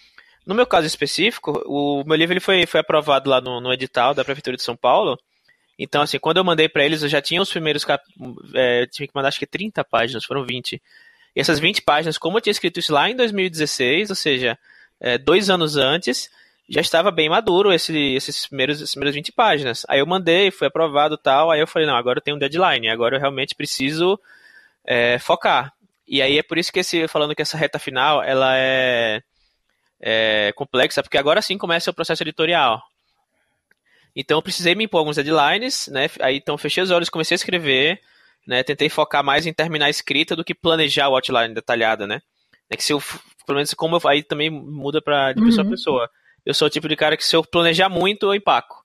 No 0.48 0.54
meu 0.54 0.66
caso 0.66 0.86
específico, 0.86 1.62
o 1.66 2.02
meu 2.06 2.16
livro 2.16 2.32
ele 2.32 2.40
foi, 2.40 2.64
foi 2.64 2.80
aprovado 2.80 3.28
lá 3.28 3.38
no, 3.38 3.60
no 3.60 3.70
edital 3.70 4.14
da 4.14 4.24
Prefeitura 4.24 4.56
de 4.56 4.62
São 4.62 4.74
Paulo. 4.74 5.18
Então, 5.78 6.00
assim, 6.00 6.18
quando 6.18 6.38
eu 6.38 6.44
mandei 6.44 6.70
para 6.70 6.82
eles, 6.86 7.02
eu 7.02 7.08
já 7.10 7.20
tinha 7.20 7.42
os 7.42 7.50
primeiros 7.50 7.84
cap... 7.84 8.02
É, 8.54 8.86
tinha 8.86 9.06
que 9.06 9.14
mandar 9.14 9.28
acho 9.28 9.38
que 9.38 9.46
30 9.46 9.84
páginas, 9.84 10.24
foram 10.24 10.46
20. 10.46 10.80
E 11.36 11.38
essas 11.38 11.58
20 11.58 11.82
páginas, 11.82 12.16
como 12.16 12.38
eu 12.38 12.40
tinha 12.40 12.50
escrito 12.50 12.80
isso 12.80 12.94
lá 12.94 13.10
em 13.10 13.14
2016, 13.14 14.08
ou 14.08 14.16
seja, 14.16 14.58
é, 14.98 15.18
dois 15.18 15.50
anos 15.50 15.76
antes, 15.76 16.30
já 16.66 16.80
estava 16.80 17.10
bem 17.10 17.28
maduro 17.28 17.70
esse, 17.70 17.94
esses, 18.14 18.46
primeiros, 18.46 18.80
esses 18.80 18.94
primeiros 18.94 19.16
20 19.16 19.32
páginas. 19.32 19.84
Aí 19.86 19.98
eu 19.98 20.06
mandei, 20.06 20.50
foi 20.50 20.68
aprovado 20.68 21.18
tal, 21.18 21.50
aí 21.50 21.60
eu 21.60 21.66
falei, 21.66 21.86
não, 21.86 21.94
agora 21.94 22.20
eu 22.20 22.22
tenho 22.22 22.38
um 22.38 22.40
deadline, 22.40 22.88
agora 22.88 23.16
eu 23.16 23.20
realmente 23.20 23.54
preciso 23.54 24.18
é, 24.82 25.18
focar. 25.18 25.74
E 26.06 26.22
aí 26.22 26.38
é 26.38 26.42
por 26.42 26.56
isso 26.56 26.72
que 26.72 26.78
esse, 26.78 27.06
falando 27.06 27.34
que 27.34 27.42
essa 27.42 27.58
reta 27.58 27.78
final, 27.78 28.22
ela 28.22 28.56
é 28.56 29.22
é, 30.00 30.52
complexa, 30.54 31.02
porque 31.02 31.18
agora 31.18 31.42
sim 31.42 31.58
começa 31.58 31.90
o 31.90 31.94
processo 31.94 32.22
editorial. 32.22 32.82
Então 34.14 34.38
eu 34.38 34.42
precisei 34.42 34.74
me 34.74 34.84
impor 34.84 35.00
alguns 35.00 35.16
deadlines, 35.16 35.88
né? 35.88 36.08
Aí 36.20 36.36
então 36.36 36.58
fechei 36.58 36.82
os 36.82 36.90
olhos, 36.90 37.08
comecei 37.08 37.34
a 37.34 37.36
escrever, 37.36 38.00
né? 38.46 38.62
Tentei 38.62 38.88
focar 38.88 39.22
mais 39.22 39.46
em 39.46 39.52
terminar 39.52 39.86
a 39.86 39.90
escrita 39.90 40.34
do 40.34 40.44
que 40.44 40.54
planejar 40.54 41.08
o 41.08 41.14
outline 41.14 41.54
detalhado, 41.54 42.06
né? 42.06 42.20
É 42.70 42.76
que 42.76 42.84
se 42.84 42.92
eu, 42.92 43.00
pelo 43.46 43.56
menos 43.56 43.72
como 43.74 43.96
eu, 43.96 44.08
aí 44.08 44.22
também 44.22 44.50
muda 44.50 45.00
para 45.00 45.32
de 45.32 45.42
pessoa 45.42 45.62
uhum. 45.64 45.68
a 45.68 45.70
pessoa. 45.72 46.10
Eu 46.44 46.54
sou 46.54 46.66
o 46.66 46.70
tipo 46.70 46.88
de 46.88 46.96
cara 46.96 47.16
que 47.16 47.24
se 47.24 47.36
eu 47.36 47.44
planejar 47.44 47.88
muito, 47.88 48.26
eu 48.26 48.34
empaco. 48.34 48.84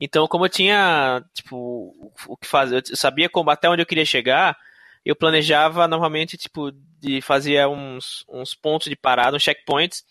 Então, 0.00 0.28
como 0.28 0.44
eu 0.44 0.48
tinha, 0.48 1.24
tipo, 1.32 1.94
o 2.26 2.36
que 2.36 2.46
fazer, 2.46 2.82
eu 2.90 2.96
sabia 2.96 3.30
como 3.30 3.48
até 3.48 3.68
onde 3.68 3.80
eu 3.80 3.86
queria 3.86 4.04
chegar, 4.04 4.56
eu 5.04 5.16
planejava 5.16 5.88
normalmente, 5.88 6.36
tipo, 6.36 6.70
de 7.00 7.22
fazer 7.22 7.66
uns, 7.66 8.24
uns 8.28 8.54
pontos 8.54 8.88
de 8.88 8.96
parada, 8.96 9.36
uns 9.36 9.42
checkpoints, 9.42 10.04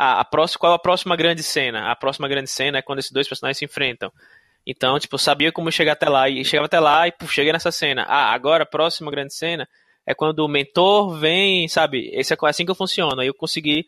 a, 0.00 0.20
a 0.20 0.24
próxima, 0.24 0.58
qual 0.58 0.72
é 0.72 0.76
a 0.76 0.78
próxima 0.78 1.14
grande 1.14 1.42
cena? 1.42 1.90
A 1.90 1.94
próxima 1.94 2.26
grande 2.26 2.48
cena 2.48 2.78
é 2.78 2.82
quando 2.82 3.00
esses 3.00 3.12
dois 3.12 3.28
personagens 3.28 3.58
se 3.58 3.66
enfrentam. 3.66 4.10
Então, 4.66 4.98
tipo, 4.98 5.14
eu 5.14 5.18
sabia 5.18 5.52
como 5.52 5.70
chegar 5.70 5.92
até 5.92 6.08
lá. 6.08 6.26
E 6.26 6.42
chegava 6.42 6.64
até 6.64 6.80
lá 6.80 7.06
e 7.06 7.12
puf, 7.12 7.34
cheguei 7.34 7.52
nessa 7.52 7.70
cena. 7.70 8.04
Ah, 8.08 8.32
agora 8.32 8.62
a 8.62 8.66
próxima 8.66 9.10
grande 9.10 9.34
cena 9.34 9.68
é 10.06 10.14
quando 10.14 10.38
o 10.40 10.48
mentor 10.48 11.18
vem, 11.18 11.68
sabe? 11.68 12.08
Esse 12.14 12.32
é 12.32 12.36
assim 12.44 12.64
que 12.64 12.70
eu 12.70 12.74
funciono. 12.74 13.20
Aí 13.20 13.26
eu 13.26 13.34
consegui 13.34 13.86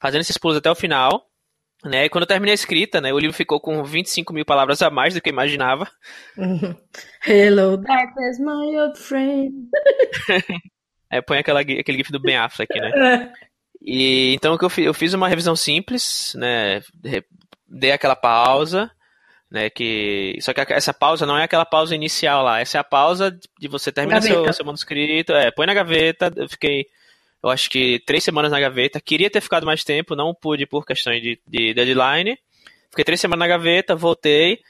fazendo 0.00 0.22
esses 0.22 0.36
pulos 0.36 0.56
até 0.56 0.68
o 0.68 0.74
final. 0.74 1.28
Né? 1.84 2.06
E 2.06 2.08
quando 2.08 2.22
eu 2.22 2.28
terminei 2.28 2.52
a 2.52 2.54
escrita, 2.54 3.00
né, 3.00 3.12
o 3.12 3.18
livro 3.18 3.36
ficou 3.36 3.60
com 3.60 3.82
25 3.84 4.32
mil 4.32 4.44
palavras 4.44 4.82
a 4.82 4.90
mais 4.90 5.14
do 5.14 5.20
que 5.20 5.30
eu 5.30 5.32
imaginava. 5.32 5.88
Hello, 7.26 7.76
darkness, 7.76 8.38
my 8.38 8.78
old 8.78 8.98
friend. 8.98 9.52
é, 11.10 11.20
põe 11.20 11.38
aquela, 11.38 11.60
aquele 11.60 11.98
gif 11.98 12.12
do 12.12 12.20
Ben 12.20 12.36
Affleck, 12.36 12.72
né? 12.78 13.32
E 13.84 14.32
então 14.34 14.54
o 14.54 14.58
que 14.58 14.64
eu 14.64 14.70
fiz, 14.70 14.86
eu 14.86 14.94
fiz 14.94 15.12
uma 15.12 15.28
revisão 15.28 15.56
simples, 15.56 16.34
né? 16.36 16.82
Dei 17.68 17.92
aquela 17.92 18.14
pausa, 18.14 18.90
Né, 19.50 19.68
que 19.68 20.38
só 20.40 20.54
que 20.54 20.60
essa 20.72 20.94
pausa 20.94 21.26
não 21.26 21.36
é 21.36 21.44
aquela 21.44 21.66
pausa 21.66 21.94
inicial 21.94 22.42
lá, 22.42 22.60
essa 22.60 22.78
é 22.78 22.80
a 22.80 22.84
pausa 22.84 23.38
de 23.60 23.68
você 23.68 23.92
terminar 23.92 24.22
seu, 24.22 24.50
seu 24.50 24.64
manuscrito, 24.64 25.32
é, 25.34 25.50
põe 25.50 25.66
na 25.66 25.74
gaveta, 25.74 26.32
eu 26.34 26.48
fiquei 26.48 26.86
eu 27.42 27.50
acho 27.50 27.68
que 27.68 28.00
três 28.06 28.22
semanas 28.24 28.50
na 28.50 28.60
gaveta, 28.60 29.00
queria 29.00 29.28
ter 29.28 29.40
ficado 29.40 29.66
mais 29.66 29.82
tempo, 29.84 30.14
não 30.14 30.32
pude 30.32 30.64
por 30.64 30.86
questões 30.86 31.20
de, 31.20 31.38
de 31.46 31.74
deadline, 31.74 32.38
fiquei 32.88 33.04
três 33.04 33.20
semanas 33.20 33.40
na 33.40 33.48
gaveta, 33.48 33.96
voltei, 33.96 34.60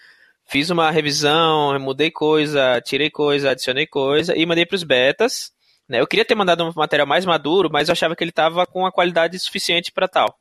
fiz 0.48 0.70
uma 0.70 0.90
revisão, 0.90 1.78
mudei 1.78 2.10
coisa, 2.10 2.80
tirei 2.80 3.10
coisa, 3.10 3.50
adicionei 3.50 3.86
coisa 3.86 4.36
e 4.36 4.44
mandei 4.46 4.66
para 4.66 4.74
os 4.74 4.82
betas, 4.82 5.52
né, 5.88 6.00
eu 6.00 6.06
queria 6.06 6.24
ter 6.24 6.34
mandado 6.34 6.64
um 6.64 6.72
material 6.74 7.06
mais 7.06 7.24
maduro, 7.24 7.68
mas 7.70 7.88
eu 7.88 7.92
achava 7.92 8.16
que 8.16 8.24
ele 8.24 8.30
estava 8.30 8.66
com 8.66 8.86
a 8.86 8.92
qualidade 8.92 9.38
suficiente 9.38 9.92
para 9.92 10.08
tal. 10.08 10.38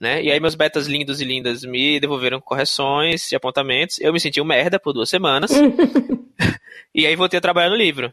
Né? 0.00 0.20
E 0.20 0.32
aí 0.32 0.40
meus 0.40 0.56
betas 0.56 0.88
lindos 0.88 1.20
e 1.20 1.24
lindas 1.24 1.62
me 1.62 2.00
devolveram 2.00 2.40
correções 2.40 3.30
e 3.30 3.36
apontamentos. 3.36 4.00
Eu 4.00 4.12
me 4.12 4.18
senti 4.18 4.40
um 4.40 4.44
merda 4.44 4.80
por 4.80 4.92
duas 4.92 5.08
semanas. 5.08 5.52
e 6.92 7.06
aí 7.06 7.14
voltei 7.14 7.38
a 7.38 7.40
trabalhar 7.40 7.70
no 7.70 7.76
livro. 7.76 8.12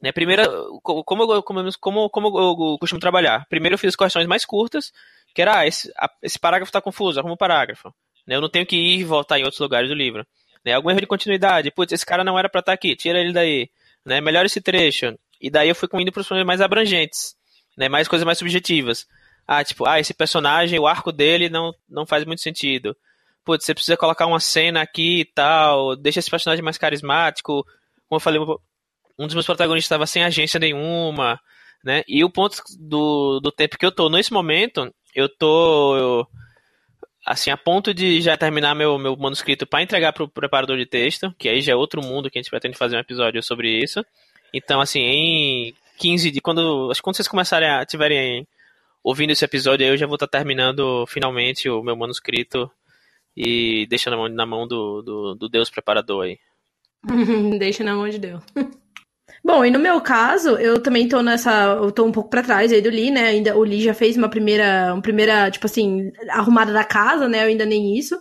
Né? 0.00 0.12
Primeiro, 0.12 0.80
como, 0.82 1.42
como, 1.42 1.72
como, 1.80 2.10
como 2.10 2.38
eu 2.38 2.78
costumo 2.78 3.00
trabalhar? 3.00 3.46
Primeiro 3.48 3.74
eu 3.74 3.78
fiz 3.78 3.88
as 3.88 3.96
correções 3.96 4.28
mais 4.28 4.44
curtas, 4.44 4.92
que 5.34 5.42
era, 5.42 5.58
ah, 5.58 5.66
esse, 5.66 5.92
a, 5.96 6.08
esse 6.22 6.38
parágrafo 6.38 6.68
está 6.68 6.80
confuso, 6.80 7.18
arruma 7.18 7.34
o 7.34 7.38
parágrafo. 7.38 7.92
Né? 8.26 8.36
Eu 8.36 8.40
não 8.40 8.48
tenho 8.48 8.64
que 8.66 8.76
ir 8.76 9.00
e 9.00 9.04
voltar 9.04 9.38
em 9.38 9.42
outros 9.42 9.60
lugares 9.60 9.88
do 9.88 9.94
livro. 9.94 10.24
Né? 10.64 10.74
Algum 10.74 10.90
erro 10.90 11.00
de 11.00 11.06
continuidade, 11.06 11.70
putz, 11.70 11.92
esse 11.92 12.06
cara 12.06 12.22
não 12.22 12.38
era 12.38 12.48
para 12.48 12.60
estar 12.60 12.70
tá 12.70 12.74
aqui, 12.74 12.94
tira 12.94 13.18
ele 13.18 13.32
daí. 13.32 13.68
Né? 14.04 14.20
Melhora 14.20 14.46
esse 14.46 14.60
trecho. 14.60 15.18
E 15.40 15.50
daí 15.50 15.68
eu 15.68 15.74
fui 15.74 15.88
indo 15.94 16.12
para 16.12 16.20
os 16.20 16.26
problemas 16.26 16.46
mais 16.46 16.60
abrangentes, 16.60 17.34
né? 17.76 17.88
mais 17.88 18.08
coisas 18.08 18.24
mais 18.24 18.38
subjetivas. 18.38 19.06
Ah, 19.46 19.62
tipo, 19.62 19.86
ah, 19.86 20.00
esse 20.00 20.14
personagem, 20.14 20.78
o 20.78 20.86
arco 20.86 21.12
dele 21.12 21.48
não, 21.48 21.72
não 21.88 22.06
faz 22.06 22.24
muito 22.24 22.40
sentido. 22.40 22.96
Putz, 23.44 23.64
você 23.64 23.74
precisa 23.74 23.96
colocar 23.96 24.26
uma 24.26 24.40
cena 24.40 24.80
aqui 24.80 25.20
e 25.20 25.24
tal, 25.24 25.94
deixa 25.96 26.18
esse 26.18 26.30
personagem 26.30 26.64
mais 26.64 26.78
carismático. 26.78 27.62
Como 28.08 28.16
eu 28.16 28.20
falei, 28.20 28.40
um 29.18 29.26
dos 29.26 29.34
meus 29.34 29.46
protagonistas 29.46 29.86
estava 29.86 30.06
sem 30.06 30.24
agência 30.24 30.58
nenhuma, 30.58 31.38
né? 31.84 32.02
E 32.08 32.24
o 32.24 32.30
ponto 32.30 32.56
do, 32.80 33.40
do 33.40 33.52
tempo 33.52 33.76
que 33.78 33.84
eu 33.84 33.92
tô 33.92 34.08
nesse 34.08 34.32
momento, 34.32 34.90
eu 35.14 35.28
tô 35.28 35.96
eu, 35.96 36.26
assim 37.26 37.50
a 37.50 37.56
ponto 37.56 37.92
de 37.92 38.20
já 38.22 38.36
terminar 38.36 38.74
meu, 38.74 38.98
meu 38.98 39.16
manuscrito 39.16 39.66
para 39.66 39.82
entregar 39.82 40.12
para 40.12 40.24
o 40.24 40.28
preparador 40.28 40.76
de 40.78 40.86
texto, 40.86 41.34
que 41.38 41.48
aí 41.48 41.60
já 41.60 41.72
é 41.72 41.76
outro 41.76 42.02
mundo 42.02 42.30
que 42.30 42.38
a 42.38 42.42
gente 42.42 42.50
pretende 42.50 42.78
fazer 42.78 42.96
um 42.96 43.00
episódio 43.00 43.42
sobre 43.42 43.82
isso. 43.82 44.04
Então, 44.54 44.80
assim, 44.80 45.00
em 45.00 45.74
15 45.98 46.30
de 46.30 46.40
quando 46.40 46.88
acho 46.90 47.00
que 47.00 47.04
quando 47.04 47.16
vocês 47.16 47.28
começarem 47.28 47.68
a 47.68 47.84
tiverem 47.84 48.46
ouvindo 49.02 49.32
esse 49.32 49.44
episódio, 49.44 49.84
eu 49.84 49.96
já 49.96 50.06
vou 50.06 50.14
estar 50.14 50.28
tá 50.28 50.38
terminando 50.38 51.04
finalmente 51.08 51.68
o 51.68 51.82
meu 51.82 51.96
manuscrito 51.96 52.70
e 53.36 53.86
deixando 53.88 54.14
na 54.14 54.18
mão, 54.18 54.28
na 54.28 54.46
mão 54.46 54.68
do, 54.68 55.02
do, 55.02 55.34
do 55.34 55.48
Deus 55.48 55.68
preparador 55.68 56.24
aí. 56.24 56.38
Deixa 57.58 57.82
na 57.82 57.94
mão 57.94 58.08
de 58.08 58.18
Deus. 58.18 58.42
Bom, 59.44 59.62
e 59.62 59.70
no 59.70 59.78
meu 59.78 60.00
caso, 60.00 60.56
eu 60.56 60.82
também 60.82 61.06
tô 61.06 61.22
nessa. 61.22 61.78
Eu 61.82 61.92
tô 61.92 62.04
um 62.04 62.12
pouco 62.12 62.30
para 62.30 62.42
trás 62.42 62.72
aí 62.72 62.80
do 62.80 62.88
Lee, 62.88 63.10
né? 63.10 63.26
Ainda, 63.26 63.54
o 63.54 63.62
Lee 63.62 63.82
já 63.82 63.92
fez 63.92 64.16
uma 64.16 64.28
primeira, 64.28 64.94
uma 64.94 65.02
primeira, 65.02 65.50
tipo 65.50 65.66
assim, 65.66 66.10
arrumada 66.30 66.72
da 66.72 66.82
casa, 66.82 67.28
né? 67.28 67.42
Eu 67.42 67.48
ainda 67.48 67.66
nem 67.66 67.98
isso. 67.98 68.18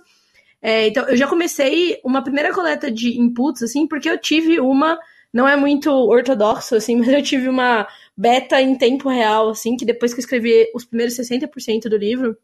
É, 0.61 0.87
então, 0.87 1.07
eu 1.07 1.15
já 1.15 1.27
comecei 1.27 1.99
uma 2.03 2.21
primeira 2.21 2.53
coleta 2.53 2.91
de 2.91 3.19
inputs, 3.19 3.63
assim, 3.63 3.87
porque 3.87 4.09
eu 4.09 4.17
tive 4.17 4.59
uma. 4.59 4.97
Não 5.33 5.47
é 5.47 5.55
muito 5.55 5.89
ortodoxo, 5.91 6.75
assim, 6.75 6.95
mas 6.97 7.09
eu 7.09 7.23
tive 7.23 7.49
uma 7.49 7.87
beta 8.15 8.61
em 8.61 8.75
tempo 8.77 9.09
real, 9.09 9.49
assim, 9.49 9.75
que 9.75 9.85
depois 9.85 10.13
que 10.13 10.19
eu 10.19 10.23
escrevi 10.23 10.69
os 10.75 10.85
primeiros 10.85 11.15
60% 11.15 11.89
do 11.89 11.97
livro, 11.97 12.37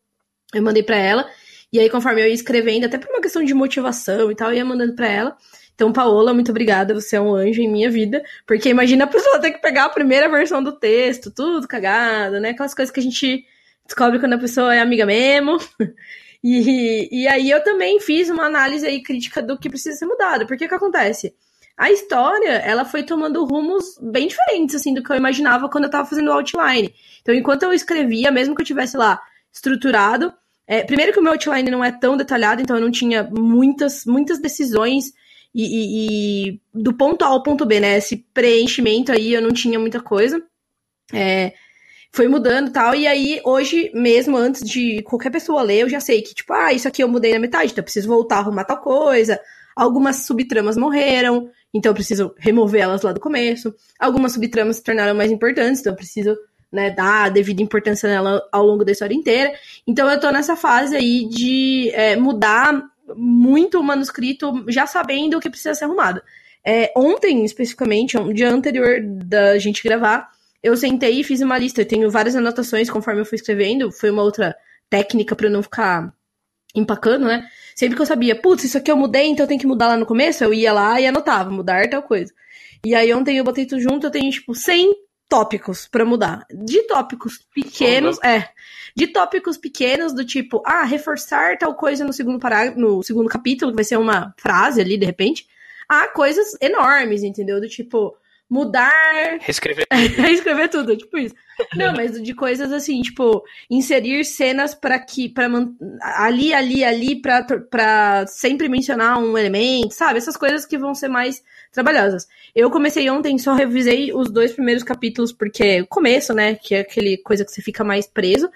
eu 0.53 0.61
mandei 0.63 0.83
para 0.83 0.97
ela. 0.97 1.29
E 1.71 1.79
aí, 1.79 1.89
conforme 1.89 2.21
eu 2.21 2.27
ia 2.27 2.33
escrevendo, 2.33 2.85
até 2.85 2.97
por 2.97 3.09
uma 3.09 3.21
questão 3.21 3.43
de 3.43 3.53
motivação 3.53 4.31
e 4.31 4.35
tal, 4.35 4.49
eu 4.49 4.57
ia 4.57 4.65
mandando 4.65 4.95
para 4.95 5.07
ela. 5.07 5.37
Então, 5.75 5.93
Paola, 5.93 6.33
muito 6.33 6.49
obrigada, 6.51 6.93
você 6.93 7.15
é 7.15 7.21
um 7.21 7.33
anjo 7.33 7.61
em 7.61 7.71
minha 7.71 7.89
vida. 7.89 8.23
Porque 8.45 8.69
imagina 8.69 9.05
a 9.05 9.07
pessoa 9.07 9.39
ter 9.39 9.51
que 9.51 9.61
pegar 9.61 9.85
a 9.85 9.89
primeira 9.89 10.27
versão 10.27 10.63
do 10.63 10.71
texto, 10.73 11.31
tudo 11.31 11.67
cagado, 11.67 12.39
né? 12.39 12.49
Aquelas 12.49 12.73
coisas 12.73 12.91
que 12.91 12.99
a 12.99 13.03
gente 13.03 13.45
descobre 13.85 14.19
quando 14.19 14.33
a 14.33 14.37
pessoa 14.39 14.75
é 14.75 14.79
amiga 14.79 15.05
mesmo. 15.05 15.57
E, 16.41 17.09
e 17.11 17.27
aí 17.27 17.49
eu 17.49 17.61
também 17.61 17.99
fiz 17.99 18.29
uma 18.29 18.45
análise 18.45 18.87
aí 18.87 19.03
crítica 19.03 19.41
do 19.41 19.59
que 19.59 19.69
precisa 19.69 19.97
ser 19.97 20.05
mudado. 20.05 20.47
Porque 20.47 20.63
o 20.63 20.69
que 20.69 20.73
acontece? 20.73 21.35
A 21.79 21.89
história, 21.89 22.49
ela 22.49 22.83
foi 22.83 23.03
tomando 23.03 23.45
rumos 23.45 23.97
bem 24.01 24.27
diferentes, 24.27 24.75
assim, 24.75 24.93
do 24.93 25.01
que 25.01 25.09
eu 25.09 25.15
imaginava 25.15 25.69
quando 25.69 25.85
eu 25.85 25.89
tava 25.89 26.05
fazendo 26.05 26.27
o 26.27 26.33
outline. 26.33 26.93
Então, 27.21 27.33
enquanto 27.33 27.63
eu 27.63 27.71
escrevia, 27.71 28.29
mesmo 28.29 28.53
que 28.53 28.61
eu 28.61 28.65
tivesse 28.65 28.97
lá 28.97 29.17
estruturado, 29.49 30.33
é, 30.67 30.83
primeiro 30.83 31.13
que 31.13 31.19
o 31.19 31.23
meu 31.23 31.31
outline 31.31 31.71
não 31.71 31.81
é 31.81 31.89
tão 31.89 32.17
detalhado, 32.17 32.61
então 32.61 32.75
eu 32.75 32.81
não 32.81 32.91
tinha 32.91 33.23
muitas, 33.23 34.03
muitas 34.03 34.41
decisões 34.41 35.13
e, 35.55 35.63
e, 35.63 36.49
e, 36.49 36.61
do 36.73 36.93
ponto 36.93 37.23
A 37.23 37.29
ao 37.29 37.41
ponto 37.41 37.65
B, 37.65 37.79
né? 37.79 37.97
Esse 37.97 38.17
preenchimento 38.33 39.13
aí 39.13 39.33
eu 39.33 39.41
não 39.41 39.53
tinha 39.53 39.79
muita 39.79 40.01
coisa. 40.01 40.43
É, 41.13 41.53
foi 42.11 42.27
mudando 42.27 42.73
tal. 42.73 42.93
E 42.93 43.07
aí, 43.07 43.39
hoje 43.45 43.89
mesmo, 43.93 44.35
antes 44.35 44.69
de 44.69 45.01
qualquer 45.03 45.29
pessoa 45.31 45.61
ler, 45.61 45.83
eu 45.83 45.89
já 45.89 46.01
sei 46.01 46.21
que, 46.21 46.35
tipo, 46.35 46.51
ah, 46.51 46.73
isso 46.73 46.89
aqui 46.89 47.01
eu 47.01 47.07
mudei 47.07 47.33
na 47.33 47.39
metade, 47.39 47.71
então 47.71 47.81
eu 47.81 47.85
preciso 47.85 48.09
voltar 48.09 48.35
a 48.35 48.39
arrumar 48.39 48.65
tal 48.65 48.81
coisa. 48.81 49.39
Algumas 49.77 50.25
subtramas 50.25 50.75
morreram, 50.75 51.49
então 51.73 51.91
eu 51.91 51.93
preciso 51.95 52.33
remover 52.37 52.81
elas 52.81 53.01
lá 53.01 53.11
do 53.11 53.19
começo. 53.19 53.73
Algumas 53.99 54.33
subtramas 54.33 54.77
se 54.77 54.83
tornaram 54.83 55.15
mais 55.15 55.31
importantes, 55.31 55.81
então 55.81 55.93
eu 55.93 55.97
preciso 55.97 56.35
né, 56.71 56.89
dar 56.91 57.25
a 57.25 57.29
devida 57.29 57.61
importância 57.61 58.09
nela 58.09 58.41
ao 58.51 58.65
longo 58.65 58.83
da 58.83 58.91
história 58.91 59.13
inteira. 59.13 59.53
Então 59.85 60.09
eu 60.09 60.19
tô 60.19 60.31
nessa 60.31 60.55
fase 60.55 60.95
aí 60.95 61.27
de 61.27 61.91
é, 61.93 62.15
mudar 62.15 62.83
muito 63.15 63.79
o 63.79 63.83
manuscrito 63.83 64.65
já 64.67 64.85
sabendo 64.85 65.37
o 65.37 65.39
que 65.39 65.49
precisa 65.49 65.73
ser 65.73 65.85
arrumado. 65.85 66.21
É, 66.63 66.91
ontem, 66.95 67.45
especificamente, 67.45 68.17
um 68.17 68.33
dia 68.33 68.51
anterior 68.51 68.99
da 69.01 69.57
gente 69.57 69.83
gravar, 69.83 70.29
eu 70.61 70.75
sentei 70.75 71.19
e 71.19 71.23
fiz 71.23 71.41
uma 71.41 71.57
lista. 71.57 71.81
Eu 71.81 71.87
tenho 71.87 72.11
várias 72.11 72.35
anotações 72.35 72.89
conforme 72.89 73.21
eu 73.21 73.25
fui 73.25 73.37
escrevendo. 73.37 73.91
Foi 73.91 74.11
uma 74.11 74.23
outra 74.23 74.55
técnica 74.89 75.35
para 75.35 75.49
não 75.49 75.63
ficar 75.63 76.13
empacando, 76.75 77.25
né? 77.25 77.47
Sempre 77.75 77.95
que 77.95 78.01
eu 78.01 78.05
sabia, 78.05 78.35
putz, 78.35 78.63
isso 78.63 78.77
aqui 78.77 78.91
eu 78.91 78.97
mudei, 78.97 79.27
então 79.27 79.43
eu 79.43 79.47
tenho 79.47 79.59
que 79.59 79.67
mudar 79.67 79.87
lá 79.87 79.97
no 79.97 80.05
começo, 80.05 80.43
eu 80.43 80.53
ia 80.53 80.71
lá 80.73 80.99
e 80.99 81.07
anotava, 81.07 81.49
mudar 81.49 81.89
tal 81.89 82.03
coisa. 82.03 82.33
E 82.85 82.95
aí 82.95 83.13
ontem 83.13 83.37
eu 83.37 83.43
botei 83.43 83.65
tudo 83.65 83.81
junto, 83.81 84.07
eu 84.07 84.11
tenho, 84.11 84.29
tipo, 84.31 84.53
100 84.53 84.93
tópicos 85.27 85.87
para 85.87 86.05
mudar. 86.05 86.45
De 86.51 86.81
tópicos 86.83 87.39
pequenos, 87.53 88.17
é. 88.23 88.49
De 88.95 89.07
tópicos 89.07 89.57
pequenos 89.57 90.13
do 90.13 90.25
tipo, 90.25 90.61
ah, 90.65 90.83
reforçar 90.83 91.57
tal 91.57 91.75
coisa 91.75 92.03
no 92.03 92.11
segundo 92.11 92.39
parágrafo, 92.39 92.79
no 92.79 93.03
segundo 93.03 93.29
capítulo, 93.29 93.71
que 93.71 93.75
vai 93.75 93.83
ser 93.83 93.97
uma 93.97 94.33
frase 94.37 94.81
ali 94.81 94.97
de 94.97 95.05
repente, 95.05 95.47
a 95.87 96.07
coisas 96.07 96.57
enormes, 96.59 97.23
entendeu? 97.23 97.61
Do 97.61 97.67
tipo, 97.67 98.17
mudar. 98.49 99.37
Reescrever 99.41 99.85
tudo. 99.91 100.21
Reescrever 100.21 100.69
tudo, 100.69 100.97
tipo 100.97 101.17
isso. 101.17 101.35
Não, 101.75 101.93
mas 101.95 102.21
de 102.21 102.33
coisas 102.33 102.71
assim, 102.71 103.01
tipo, 103.01 103.43
inserir 103.69 104.23
cenas 104.25 104.73
para 104.73 104.99
que. 104.99 105.29
para 105.29 105.47
ali, 106.01 106.53
ali, 106.53 106.83
ali, 106.83 107.21
pra, 107.21 107.43
pra 107.43 108.25
sempre 108.27 108.67
mencionar 108.67 109.19
um 109.19 109.37
elemento, 109.37 109.93
sabe? 109.93 110.17
Essas 110.17 110.35
coisas 110.35 110.65
que 110.65 110.77
vão 110.77 110.95
ser 110.95 111.09
mais 111.09 111.43
trabalhosas. 111.71 112.27
Eu 112.55 112.71
comecei 112.71 113.09
ontem, 113.09 113.37
só 113.37 113.53
revisei 113.53 114.11
os 114.13 114.31
dois 114.31 114.51
primeiros 114.51 114.83
capítulos, 114.83 115.31
porque 115.31 115.85
começo, 115.85 116.33
né? 116.33 116.55
Que 116.55 116.75
é 116.75 116.79
aquele 116.79 117.17
coisa 117.17 117.45
que 117.45 117.51
você 117.51 117.61
fica 117.61 117.83
mais 117.83 118.07
preso. 118.07 118.49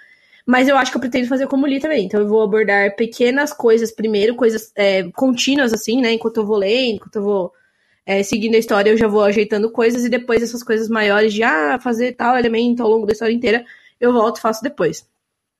Mas 0.45 0.67
eu 0.67 0.75
acho 0.75 0.91
que 0.91 0.97
eu 0.97 1.01
pretendo 1.01 1.27
fazer 1.27 1.47
como 1.47 1.65
li 1.65 1.79
também. 1.79 2.05
Então 2.05 2.19
eu 2.19 2.27
vou 2.27 2.41
abordar 2.41 2.95
pequenas 2.97 3.53
coisas 3.53 3.93
primeiro, 3.93 4.35
coisas 4.35 4.73
é, 4.75 5.03
contínuas, 5.11 5.71
assim, 5.71 6.01
né? 6.01 6.11
Enquanto 6.13 6.37
eu 6.37 6.45
vou 6.45 6.57
lendo, 6.57 6.95
enquanto 6.95 7.15
eu 7.15 7.23
vou 7.23 7.53
é, 8.05 8.21
seguindo 8.23 8.55
a 8.55 8.59
história, 8.59 8.89
eu 8.89 8.97
já 8.97 9.07
vou 9.07 9.21
ajeitando 9.21 9.71
coisas, 9.71 10.03
e 10.03 10.09
depois 10.09 10.43
essas 10.43 10.63
coisas 10.63 10.89
maiores 10.89 11.33
de 11.33 11.43
ah, 11.43 11.79
fazer 11.81 12.13
tal 12.13 12.37
elemento 12.37 12.83
ao 12.83 12.89
longo 12.89 13.05
da 13.05 13.13
história 13.13 13.33
inteira, 13.33 13.65
eu 13.99 14.11
volto 14.11 14.37
e 14.37 14.41
faço 14.41 14.61
depois. 14.61 15.07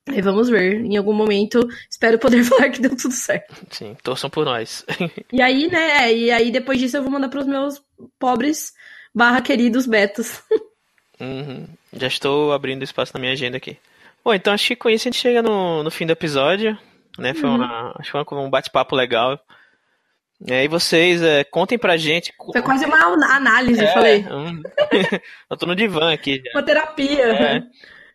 Aí 0.06 0.20
vamos 0.20 0.50
ver. 0.50 0.84
Em 0.84 0.96
algum 0.96 1.14
momento, 1.14 1.66
espero 1.88 2.18
poder 2.18 2.44
falar 2.44 2.68
que 2.70 2.80
deu 2.80 2.94
tudo 2.96 3.14
certo. 3.14 3.54
Sim, 3.70 3.96
torçam 4.02 4.28
por 4.28 4.44
nós. 4.44 4.84
e 5.32 5.40
aí, 5.40 5.68
né, 5.68 6.12
e 6.12 6.30
aí 6.30 6.50
depois 6.50 6.78
disso 6.78 6.96
eu 6.96 7.02
vou 7.02 7.10
mandar 7.10 7.28
pros 7.28 7.46
meus 7.46 7.82
pobres 8.18 8.72
barra 9.14 9.40
queridos 9.40 9.86
betas. 9.86 10.42
Uhum. 11.20 11.66
Já 11.92 12.08
estou 12.08 12.52
abrindo 12.52 12.82
espaço 12.82 13.12
na 13.14 13.20
minha 13.20 13.32
agenda 13.32 13.56
aqui. 13.56 13.78
Bom, 14.24 14.34
então 14.34 14.52
acho 14.52 14.66
que 14.68 14.76
com 14.76 14.90
isso 14.90 15.08
a 15.08 15.10
gente 15.10 15.20
chega 15.20 15.42
no, 15.42 15.82
no 15.82 15.90
fim 15.90 16.06
do 16.06 16.12
episódio. 16.12 16.76
Né? 17.18 17.32
Foi, 17.32 17.48
uhum. 17.48 17.56
uma, 17.56 17.94
acho 17.98 18.12
que 18.12 18.28
foi 18.28 18.38
um 18.38 18.50
bate-papo 18.50 18.96
legal. 18.96 19.38
É, 20.46 20.64
e 20.64 20.68
vocês 20.68 21.22
é, 21.22 21.42
contem 21.42 21.78
pra 21.78 21.96
gente. 21.96 22.32
Foi 22.52 22.60
quase 22.60 22.84
uma 22.84 22.98
análise, 23.34 23.82
é, 23.82 23.92
falei. 23.92 24.24
Um... 24.30 24.62
eu 25.50 25.56
tô 25.56 25.66
no 25.66 25.74
divã 25.74 26.12
aqui. 26.12 26.42
Já. 26.44 26.50
Uma 26.52 26.62
terapia. 26.62 27.24
É. 27.24 27.62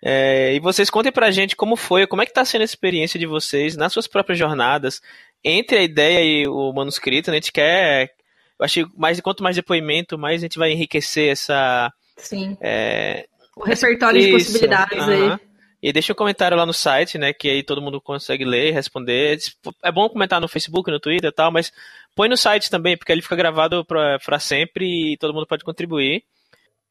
É, 0.02 0.54
e 0.54 0.60
vocês 0.60 0.90
contem 0.90 1.12
pra 1.12 1.32
gente 1.32 1.56
como 1.56 1.76
foi, 1.76 2.08
como 2.08 2.22
é 2.22 2.26
que 2.26 2.34
tá 2.34 2.46
sendo 2.46 2.62
a 2.62 2.66
experiência 2.66 3.20
de 3.20 3.26
vocês 3.26 3.76
nas 3.76 3.92
suas 3.92 4.08
próprias 4.08 4.40
jornadas, 4.40 5.02
entre 5.44 5.78
a 5.78 5.84
ideia 5.84 6.24
e 6.24 6.48
o 6.48 6.72
manuscrito, 6.72 7.30
né? 7.30 7.38
A 7.38 7.40
gente 7.42 7.52
quer. 7.52 8.12
Eu 8.58 8.66
acho 8.66 8.86
que 8.86 8.92
mais, 8.98 9.20
quanto 9.20 9.44
mais 9.44 9.56
depoimento, 9.56 10.18
mais 10.18 10.42
a 10.42 10.46
gente 10.46 10.58
vai 10.58 10.72
enriquecer 10.72 11.32
essa. 11.32 11.92
Sim. 12.16 12.58
É, 12.62 13.26
o 13.56 13.64
repertório 13.64 14.22
de 14.22 14.32
possibilidades 14.32 15.04
uh 15.04 15.10
-huh. 15.10 15.34
aí. 15.34 15.40
E 15.82 15.94
deixa 15.94 16.12
um 16.12 16.16
comentário 16.16 16.58
lá 16.58 16.66
no 16.66 16.74
site, 16.74 17.18
né? 17.18 17.32
Que 17.32 17.50
aí 17.50 17.64
todo 17.64 17.82
mundo 17.82 18.02
consegue 18.02 18.44
ler 18.44 18.68
e 18.68 18.72
responder. 18.72 19.38
É 19.82 19.92
bom 19.92 20.10
comentar 20.10 20.42
no 20.42 20.48
Facebook, 20.48 20.92
no 20.92 21.00
Twitter 21.00 21.30
e 21.30 21.34
tal, 21.34 21.52
mas 21.52 21.72
põe 22.16 22.30
no 22.30 22.38
site 22.38 22.70
também, 22.70 22.98
porque 22.98 23.12
ele 23.12 23.22
fica 23.22 23.36
gravado 23.36 23.86
para 23.86 24.40
sempre 24.40 25.14
e 25.14 25.18
todo 25.18 25.34
mundo 25.34 25.48
pode 25.48 25.64
contribuir. 25.64 26.24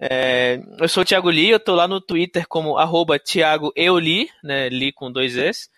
É, 0.01 0.61
eu 0.79 0.89
sou 0.89 1.03
o 1.03 1.07
Thiago 1.07 1.29
Li, 1.29 1.51
eu 1.51 1.59
tô 1.59 1.75
lá 1.75 1.89
no 1.89 2.01
Twitter 2.01 2.47
como 2.47 2.79
arroba 2.79 3.19
Thiago 3.19 3.73
Euli, 3.75 4.31
né? 4.45 4.69
Li 4.69 4.93
com 4.93 5.11
dois 5.11 5.37
Es. 5.37 5.69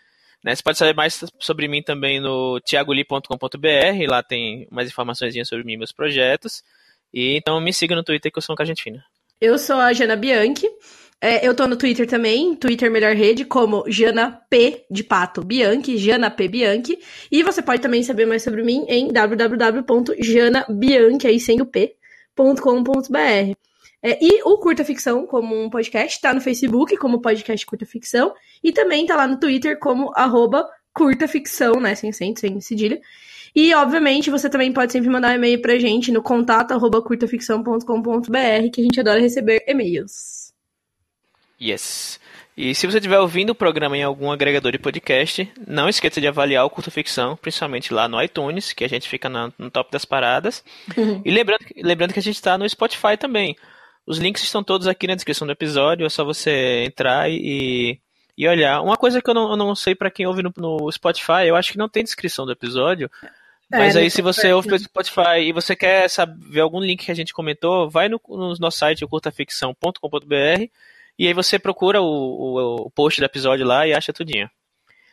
Né, 0.42 0.54
você 0.54 0.62
pode 0.62 0.78
saber 0.78 0.94
mais 0.94 1.22
sobre 1.38 1.68
mim 1.68 1.82
também 1.82 2.18
no 2.18 2.58
thiagoli.com.br, 2.60 4.08
lá 4.08 4.22
tem 4.22 4.66
mais 4.70 4.88
informações 4.88 5.34
sobre 5.46 5.64
mim 5.64 5.74
e 5.74 5.76
meus 5.76 5.92
projetos. 5.92 6.62
E 7.12 7.36
então 7.36 7.60
me 7.60 7.72
siga 7.72 7.94
no 7.94 8.02
Twitter 8.02 8.32
que 8.32 8.38
eu 8.38 8.42
sou 8.42 8.56
um 8.58 8.76
Fina. 8.76 9.04
Eu 9.40 9.58
sou 9.58 9.76
a 9.76 9.92
Jana 9.92 10.16
Bianchi. 10.16 10.66
É, 11.22 11.46
eu 11.46 11.54
tô 11.54 11.66
no 11.66 11.76
Twitter 11.76 12.06
também, 12.06 12.56
Twitter 12.56 12.90
Melhor 12.90 13.14
Rede, 13.14 13.44
como 13.44 13.84
Jana 13.86 14.40
P 14.48 14.86
de 14.90 15.04
Pato 15.04 15.44
Bianchi, 15.44 15.98
Jana 15.98 16.30
P 16.30 16.48
Bianchi. 16.48 16.98
E 17.30 17.42
você 17.42 17.60
pode 17.60 17.82
também 17.82 18.02
saber 18.02 18.24
mais 18.24 18.42
sobre 18.42 18.62
mim 18.62 18.86
em 18.88 19.12
www.janabianchi, 19.12 21.26
aí 21.26 21.38
sem 21.38 21.60
o 21.60 21.66
P.com.br. 21.66 23.54
É, 24.02 24.18
e 24.24 24.40
o 24.44 24.56
Curta 24.56 24.82
Ficção, 24.82 25.26
como 25.26 25.62
um 25.62 25.68
podcast, 25.68 26.18
tá 26.22 26.32
no 26.32 26.40
Facebook 26.40 26.96
como 26.96 27.20
podcast 27.20 27.66
Curta 27.66 27.84
Ficção. 27.84 28.32
E 28.64 28.72
também 28.72 29.04
tá 29.04 29.14
lá 29.14 29.26
no 29.26 29.38
Twitter 29.38 29.78
como 29.78 30.10
arroba 30.14 30.66
Curta 30.94 31.28
Ficção, 31.28 31.74
né? 31.74 31.94
Sem 31.94 32.08
acento, 32.08 32.40
sem 32.40 32.58
cedilha. 32.62 32.98
E, 33.54 33.74
obviamente, 33.74 34.30
você 34.30 34.48
também 34.48 34.72
pode 34.72 34.92
sempre 34.92 35.10
mandar 35.10 35.32
um 35.32 35.34
e-mail 35.34 35.60
pra 35.60 35.78
gente 35.78 36.10
no 36.10 36.22
contato 36.22 36.72
arroba 36.72 37.02
curtaficção.com.br, 37.02 38.70
que 38.72 38.80
a 38.80 38.84
gente 38.84 39.00
adora 39.00 39.20
receber 39.20 39.62
e-mails. 39.66 40.49
Yes. 41.60 42.20
E 42.56 42.74
se 42.74 42.86
você 42.86 42.98
estiver 42.98 43.18
ouvindo 43.18 43.50
o 43.50 43.54
programa 43.54 43.96
em 43.96 44.02
algum 44.02 44.30
agregador 44.30 44.72
de 44.72 44.78
podcast, 44.78 45.50
não 45.66 45.88
esqueça 45.88 46.20
de 46.20 46.26
avaliar 46.26 46.64
o 46.64 46.70
Curto 46.70 46.90
Ficção, 46.90 47.36
principalmente 47.36 47.94
lá 47.94 48.08
no 48.08 48.22
iTunes, 48.22 48.72
que 48.72 48.84
a 48.84 48.88
gente 48.88 49.08
fica 49.08 49.28
no, 49.28 49.52
no 49.58 49.70
top 49.70 49.90
das 49.90 50.04
paradas. 50.04 50.64
Uhum. 50.96 51.22
E 51.24 51.30
lembrando, 51.30 51.64
lembrando 51.76 52.12
que 52.12 52.18
a 52.18 52.22
gente 52.22 52.34
está 52.34 52.58
no 52.58 52.68
Spotify 52.68 53.16
também. 53.18 53.56
Os 54.06 54.18
links 54.18 54.42
estão 54.42 54.62
todos 54.62 54.86
aqui 54.86 55.06
na 55.06 55.14
descrição 55.14 55.46
do 55.46 55.52
episódio, 55.52 56.04
é 56.04 56.08
só 56.08 56.24
você 56.24 56.84
entrar 56.84 57.30
e, 57.30 57.98
e 58.36 58.48
olhar. 58.48 58.82
Uma 58.82 58.96
coisa 58.96 59.22
que 59.22 59.30
eu 59.30 59.34
não, 59.34 59.50
eu 59.50 59.56
não 59.56 59.74
sei 59.74 59.94
para 59.94 60.10
quem 60.10 60.26
ouve 60.26 60.42
no, 60.42 60.52
no, 60.56 60.90
Spotify, 60.90 61.46
eu 61.46 61.56
acho 61.56 61.72
que 61.72 61.78
não 61.78 61.88
tem 61.88 62.02
descrição 62.02 62.44
do 62.44 62.52
episódio. 62.52 63.10
É, 63.72 63.78
mas 63.78 63.96
aí, 63.96 64.10
se 64.10 64.20
você 64.20 64.52
ouve 64.52 64.68
pelo 64.68 64.80
Spotify 64.80 65.40
e 65.46 65.52
você 65.52 65.76
quer 65.76 66.10
saber 66.10 66.36
ver 66.50 66.60
algum 66.60 66.80
link 66.80 67.04
que 67.04 67.12
a 67.12 67.14
gente 67.14 67.32
comentou, 67.32 67.88
vai 67.88 68.08
no, 68.08 68.20
no 68.28 68.54
nosso 68.58 68.78
site, 68.78 69.06
curtaficção.com.br 69.06 70.68
e 71.20 71.26
aí 71.26 71.34
você 71.34 71.58
procura 71.58 72.00
o, 72.00 72.06
o, 72.06 72.76
o 72.86 72.90
post 72.90 73.20
do 73.20 73.26
episódio 73.26 73.66
lá 73.66 73.86
e 73.86 73.92
acha 73.92 74.10
tudinho. 74.10 74.48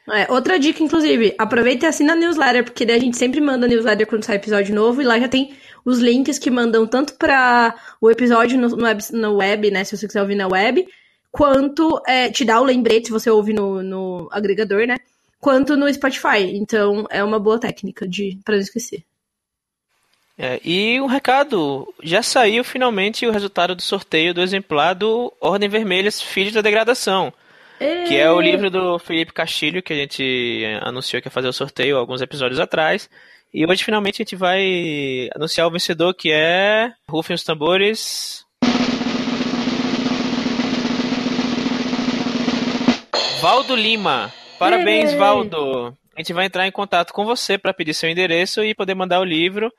É, 0.10 0.32
outra 0.32 0.58
dica, 0.58 0.82
inclusive, 0.82 1.36
aproveita 1.38 1.86
e 1.86 1.90
assina 1.90 2.14
a 2.14 2.16
newsletter, 2.16 2.64
porque 2.64 2.86
daí 2.86 2.96
a 2.96 3.00
gente 3.02 3.18
sempre 3.18 3.42
manda 3.42 3.68
newsletter 3.68 4.08
quando 4.08 4.24
sai 4.24 4.38
episódio 4.38 4.74
novo, 4.74 5.02
e 5.02 5.06
lá 5.06 5.20
já 5.20 5.28
tem 5.28 5.54
os 5.84 6.00
links 6.00 6.40
que 6.40 6.50
mandam 6.50 6.88
tanto 6.88 7.16
para 7.16 7.76
o 8.00 8.10
episódio 8.10 8.58
no, 8.58 8.70
no, 8.70 8.86
web, 8.86 9.04
no 9.12 9.36
web, 9.36 9.70
né, 9.70 9.84
se 9.84 9.98
você 9.98 10.08
quiser 10.08 10.22
ouvir 10.22 10.36
na 10.36 10.48
web, 10.48 10.88
quanto 11.30 12.02
é, 12.08 12.30
te 12.30 12.46
dá 12.46 12.62
o 12.62 12.64
lembrete 12.64 13.08
se 13.08 13.12
você 13.12 13.30
ouve 13.30 13.52
no, 13.52 13.84
no 13.84 14.30
agregador, 14.32 14.88
né, 14.88 14.96
quanto 15.42 15.76
no 15.76 15.94
Spotify. 15.94 16.54
Então, 16.54 17.06
é 17.10 17.22
uma 17.22 17.38
boa 17.38 17.60
técnica 17.60 18.08
de 18.08 18.40
para 18.46 18.56
não 18.56 18.62
esquecer. 18.62 19.04
É, 20.40 20.60
e 20.64 21.02
um 21.02 21.08
recado, 21.08 21.92
já 22.04 22.22
saiu 22.22 22.64
finalmente 22.64 23.26
o 23.26 23.32
resultado 23.32 23.74
do 23.74 23.82
sorteio 23.82 24.36
do 24.36 24.42
exemplar 24.42 24.94
do 24.94 25.34
Ordem 25.42 25.68
Vermelhas 25.68 26.22
Filhos 26.22 26.54
da 26.54 26.62
Degradação. 26.62 27.34
Que 28.08 28.16
é 28.18 28.32
o 28.32 28.42
livro 28.42 28.70
do 28.70 28.98
Felipe 28.98 29.34
Castilho, 29.34 29.84
que 29.84 29.94
a 29.94 29.96
gente 29.96 30.64
anunciou 30.82 31.22
que 31.22 31.28
ia 31.28 31.32
fazer 31.32 31.48
o 31.48 31.54
sorteio 31.54 31.98
alguns 31.98 32.22
episódios 32.22 32.60
atrás. 32.60 33.10
E 33.54 33.66
hoje 33.66 33.84
finalmente 33.84 34.22
a 34.22 34.24
gente 34.24 34.36
vai 34.36 35.30
anunciar 35.36 35.68
o 35.68 35.72
vencedor, 35.72 36.14
que 36.14 36.32
é. 36.32 36.92
Rufem 37.10 37.36
os 37.36 37.44
tambores. 37.44 38.46
Valdo 43.42 43.76
Lima. 43.76 44.34
Parabéns, 44.58 45.14
Valdo. 45.14 45.96
A 46.16 46.20
gente 46.20 46.34
vai 46.34 46.46
entrar 46.46 46.68
em 46.68 46.72
contato 46.72 47.14
com 47.14 47.26
você 47.26 47.60
para 47.60 47.74
pedir 47.74 47.94
seu 47.94 48.10
endereço 48.10 48.64
e 48.64 48.74
poder 48.74 48.96
mandar 48.96 49.20
o 49.20 49.24
livro. 49.24 49.72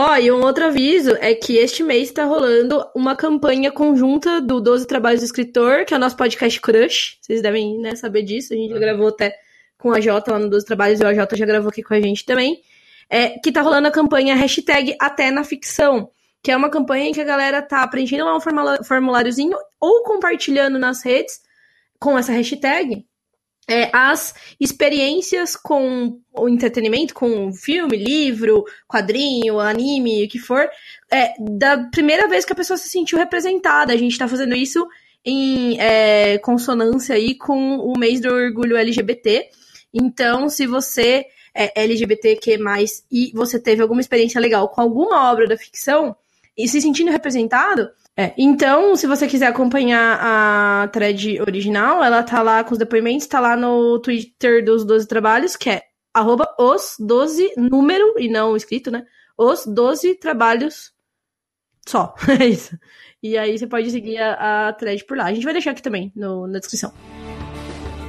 Ó, 0.00 0.12
oh, 0.12 0.16
e 0.16 0.30
um 0.30 0.40
outro 0.42 0.64
aviso 0.64 1.16
é 1.18 1.34
que 1.34 1.56
este 1.56 1.82
mês 1.82 2.10
está 2.10 2.24
rolando 2.24 2.88
uma 2.94 3.16
campanha 3.16 3.72
conjunta 3.72 4.40
do 4.40 4.60
12 4.60 4.86
Trabalhos 4.86 5.22
do 5.22 5.24
Escritor, 5.24 5.84
que 5.84 5.92
é 5.92 5.96
o 5.96 5.98
nosso 5.98 6.16
podcast 6.16 6.60
Crush. 6.60 7.18
Vocês 7.20 7.42
devem 7.42 7.80
né, 7.80 7.96
saber 7.96 8.22
disso. 8.22 8.54
A 8.54 8.56
gente 8.56 8.70
já 8.70 8.78
gravou 8.78 9.08
até 9.08 9.36
com 9.76 9.90
a 9.90 10.00
Jota 10.00 10.30
lá 10.30 10.38
no 10.38 10.48
12 10.48 10.64
Trabalhos 10.64 11.00
e 11.00 11.02
o 11.02 11.06
AJ 11.08 11.18
já 11.32 11.44
gravou 11.44 11.70
aqui 11.70 11.82
com 11.82 11.94
a 11.94 12.00
gente 12.00 12.24
também. 12.24 12.62
É, 13.10 13.40
que 13.40 13.50
tá 13.50 13.60
rolando 13.60 13.88
a 13.88 13.90
campanha 13.90 14.36
hashtag 14.36 14.94
Até 15.00 15.32
na 15.32 15.42
Ficção, 15.42 16.08
que 16.44 16.52
é 16.52 16.56
uma 16.56 16.70
campanha 16.70 17.08
em 17.08 17.12
que 17.12 17.20
a 17.20 17.24
galera 17.24 17.60
tá 17.60 17.84
preenchendo 17.88 18.24
lá 18.24 18.36
um 18.36 18.84
formuláriozinho 18.84 19.58
ou 19.80 20.04
compartilhando 20.04 20.78
nas 20.78 21.04
redes 21.04 21.40
com 21.98 22.16
essa 22.16 22.30
hashtag 22.30 23.04
é, 23.68 23.90
as 23.92 24.34
experiências 24.58 25.54
com 25.54 26.18
o 26.32 26.48
entretenimento, 26.48 27.12
com 27.12 27.52
filme, 27.52 27.98
livro, 27.98 28.64
quadrinho, 28.88 29.60
anime, 29.60 30.24
o 30.24 30.28
que 30.28 30.38
for, 30.38 30.68
é, 31.10 31.34
da 31.38 31.76
primeira 31.90 32.26
vez 32.26 32.46
que 32.46 32.52
a 32.52 32.56
pessoa 32.56 32.78
se 32.78 32.88
sentiu 32.88 33.18
representada. 33.18 33.92
A 33.92 33.96
gente 33.96 34.12
está 34.12 34.26
fazendo 34.26 34.54
isso 34.54 34.88
em 35.22 35.78
é, 35.78 36.38
consonância 36.38 37.14
aí 37.14 37.34
com 37.34 37.76
o 37.76 37.98
mês 37.98 38.20
do 38.20 38.32
orgulho 38.32 38.76
LGBT. 38.76 39.50
Então, 39.92 40.48
se 40.48 40.66
você 40.66 41.26
é 41.54 41.82
LGBTQ+, 41.82 42.58
e 43.10 43.32
você 43.34 43.58
teve 43.58 43.82
alguma 43.82 44.00
experiência 44.00 44.40
legal 44.40 44.68
com 44.70 44.80
alguma 44.80 45.30
obra 45.30 45.46
da 45.46 45.58
ficção 45.58 46.16
e 46.56 46.66
se 46.66 46.80
sentindo 46.80 47.10
representado, 47.10 47.90
é, 48.20 48.34
então, 48.36 48.96
se 48.96 49.06
você 49.06 49.28
quiser 49.28 49.46
acompanhar 49.46 50.18
a 50.20 50.88
thread 50.88 51.40
original, 51.40 52.02
ela 52.02 52.20
tá 52.24 52.42
lá 52.42 52.64
com 52.64 52.72
os 52.72 52.78
depoimentos, 52.78 53.28
tá 53.28 53.38
lá 53.38 53.56
no 53.56 54.00
Twitter 54.00 54.64
dos 54.64 54.84
12 54.84 55.06
trabalhos, 55.06 55.54
que 55.54 55.70
é 55.70 55.82
arroba 56.12 56.52
os 56.58 56.96
12, 56.98 57.52
número, 57.56 58.18
e 58.18 58.28
não 58.28 58.56
escrito, 58.56 58.90
né? 58.90 59.04
Os 59.38 59.64
12 59.64 60.16
trabalhos 60.16 60.90
só. 61.86 62.12
É 62.40 62.44
isso. 62.44 62.76
E 63.22 63.38
aí 63.38 63.56
você 63.56 63.68
pode 63.68 63.88
seguir 63.88 64.18
a, 64.18 64.68
a 64.68 64.72
thread 64.72 65.04
por 65.04 65.16
lá. 65.16 65.26
A 65.26 65.32
gente 65.32 65.44
vai 65.44 65.52
deixar 65.52 65.70
aqui 65.70 65.82
também 65.82 66.12
no, 66.16 66.48
na 66.48 66.58
descrição. 66.58 66.92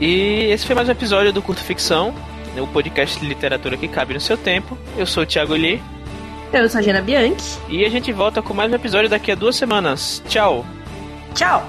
E 0.01 0.49
esse 0.49 0.65
foi 0.65 0.73
mais 0.73 0.87
um 0.89 0.91
episódio 0.91 1.31
do 1.31 1.41
Curto 1.41 1.61
Ficção, 1.63 2.15
o 2.59 2.67
podcast 2.67 3.19
de 3.19 3.27
literatura 3.27 3.77
que 3.77 3.87
cabe 3.87 4.15
no 4.15 4.19
seu 4.19 4.37
tempo. 4.37 4.75
Eu 4.97 5.05
sou 5.05 5.21
o 5.21 5.25
Thiago 5.25 5.53
Lee. 5.53 5.79
Eu 6.51 6.67
sou 6.67 6.79
a 6.79 6.81
Gina 6.81 7.01
Bianchi. 7.01 7.59
E 7.69 7.85
a 7.85 7.89
gente 7.89 8.11
volta 8.11 8.41
com 8.41 8.53
mais 8.53 8.71
um 8.71 8.75
episódio 8.75 9.09
daqui 9.09 9.31
a 9.31 9.35
duas 9.35 9.55
semanas. 9.55 10.21
Tchau! 10.27 10.65
Tchau! 11.35 11.63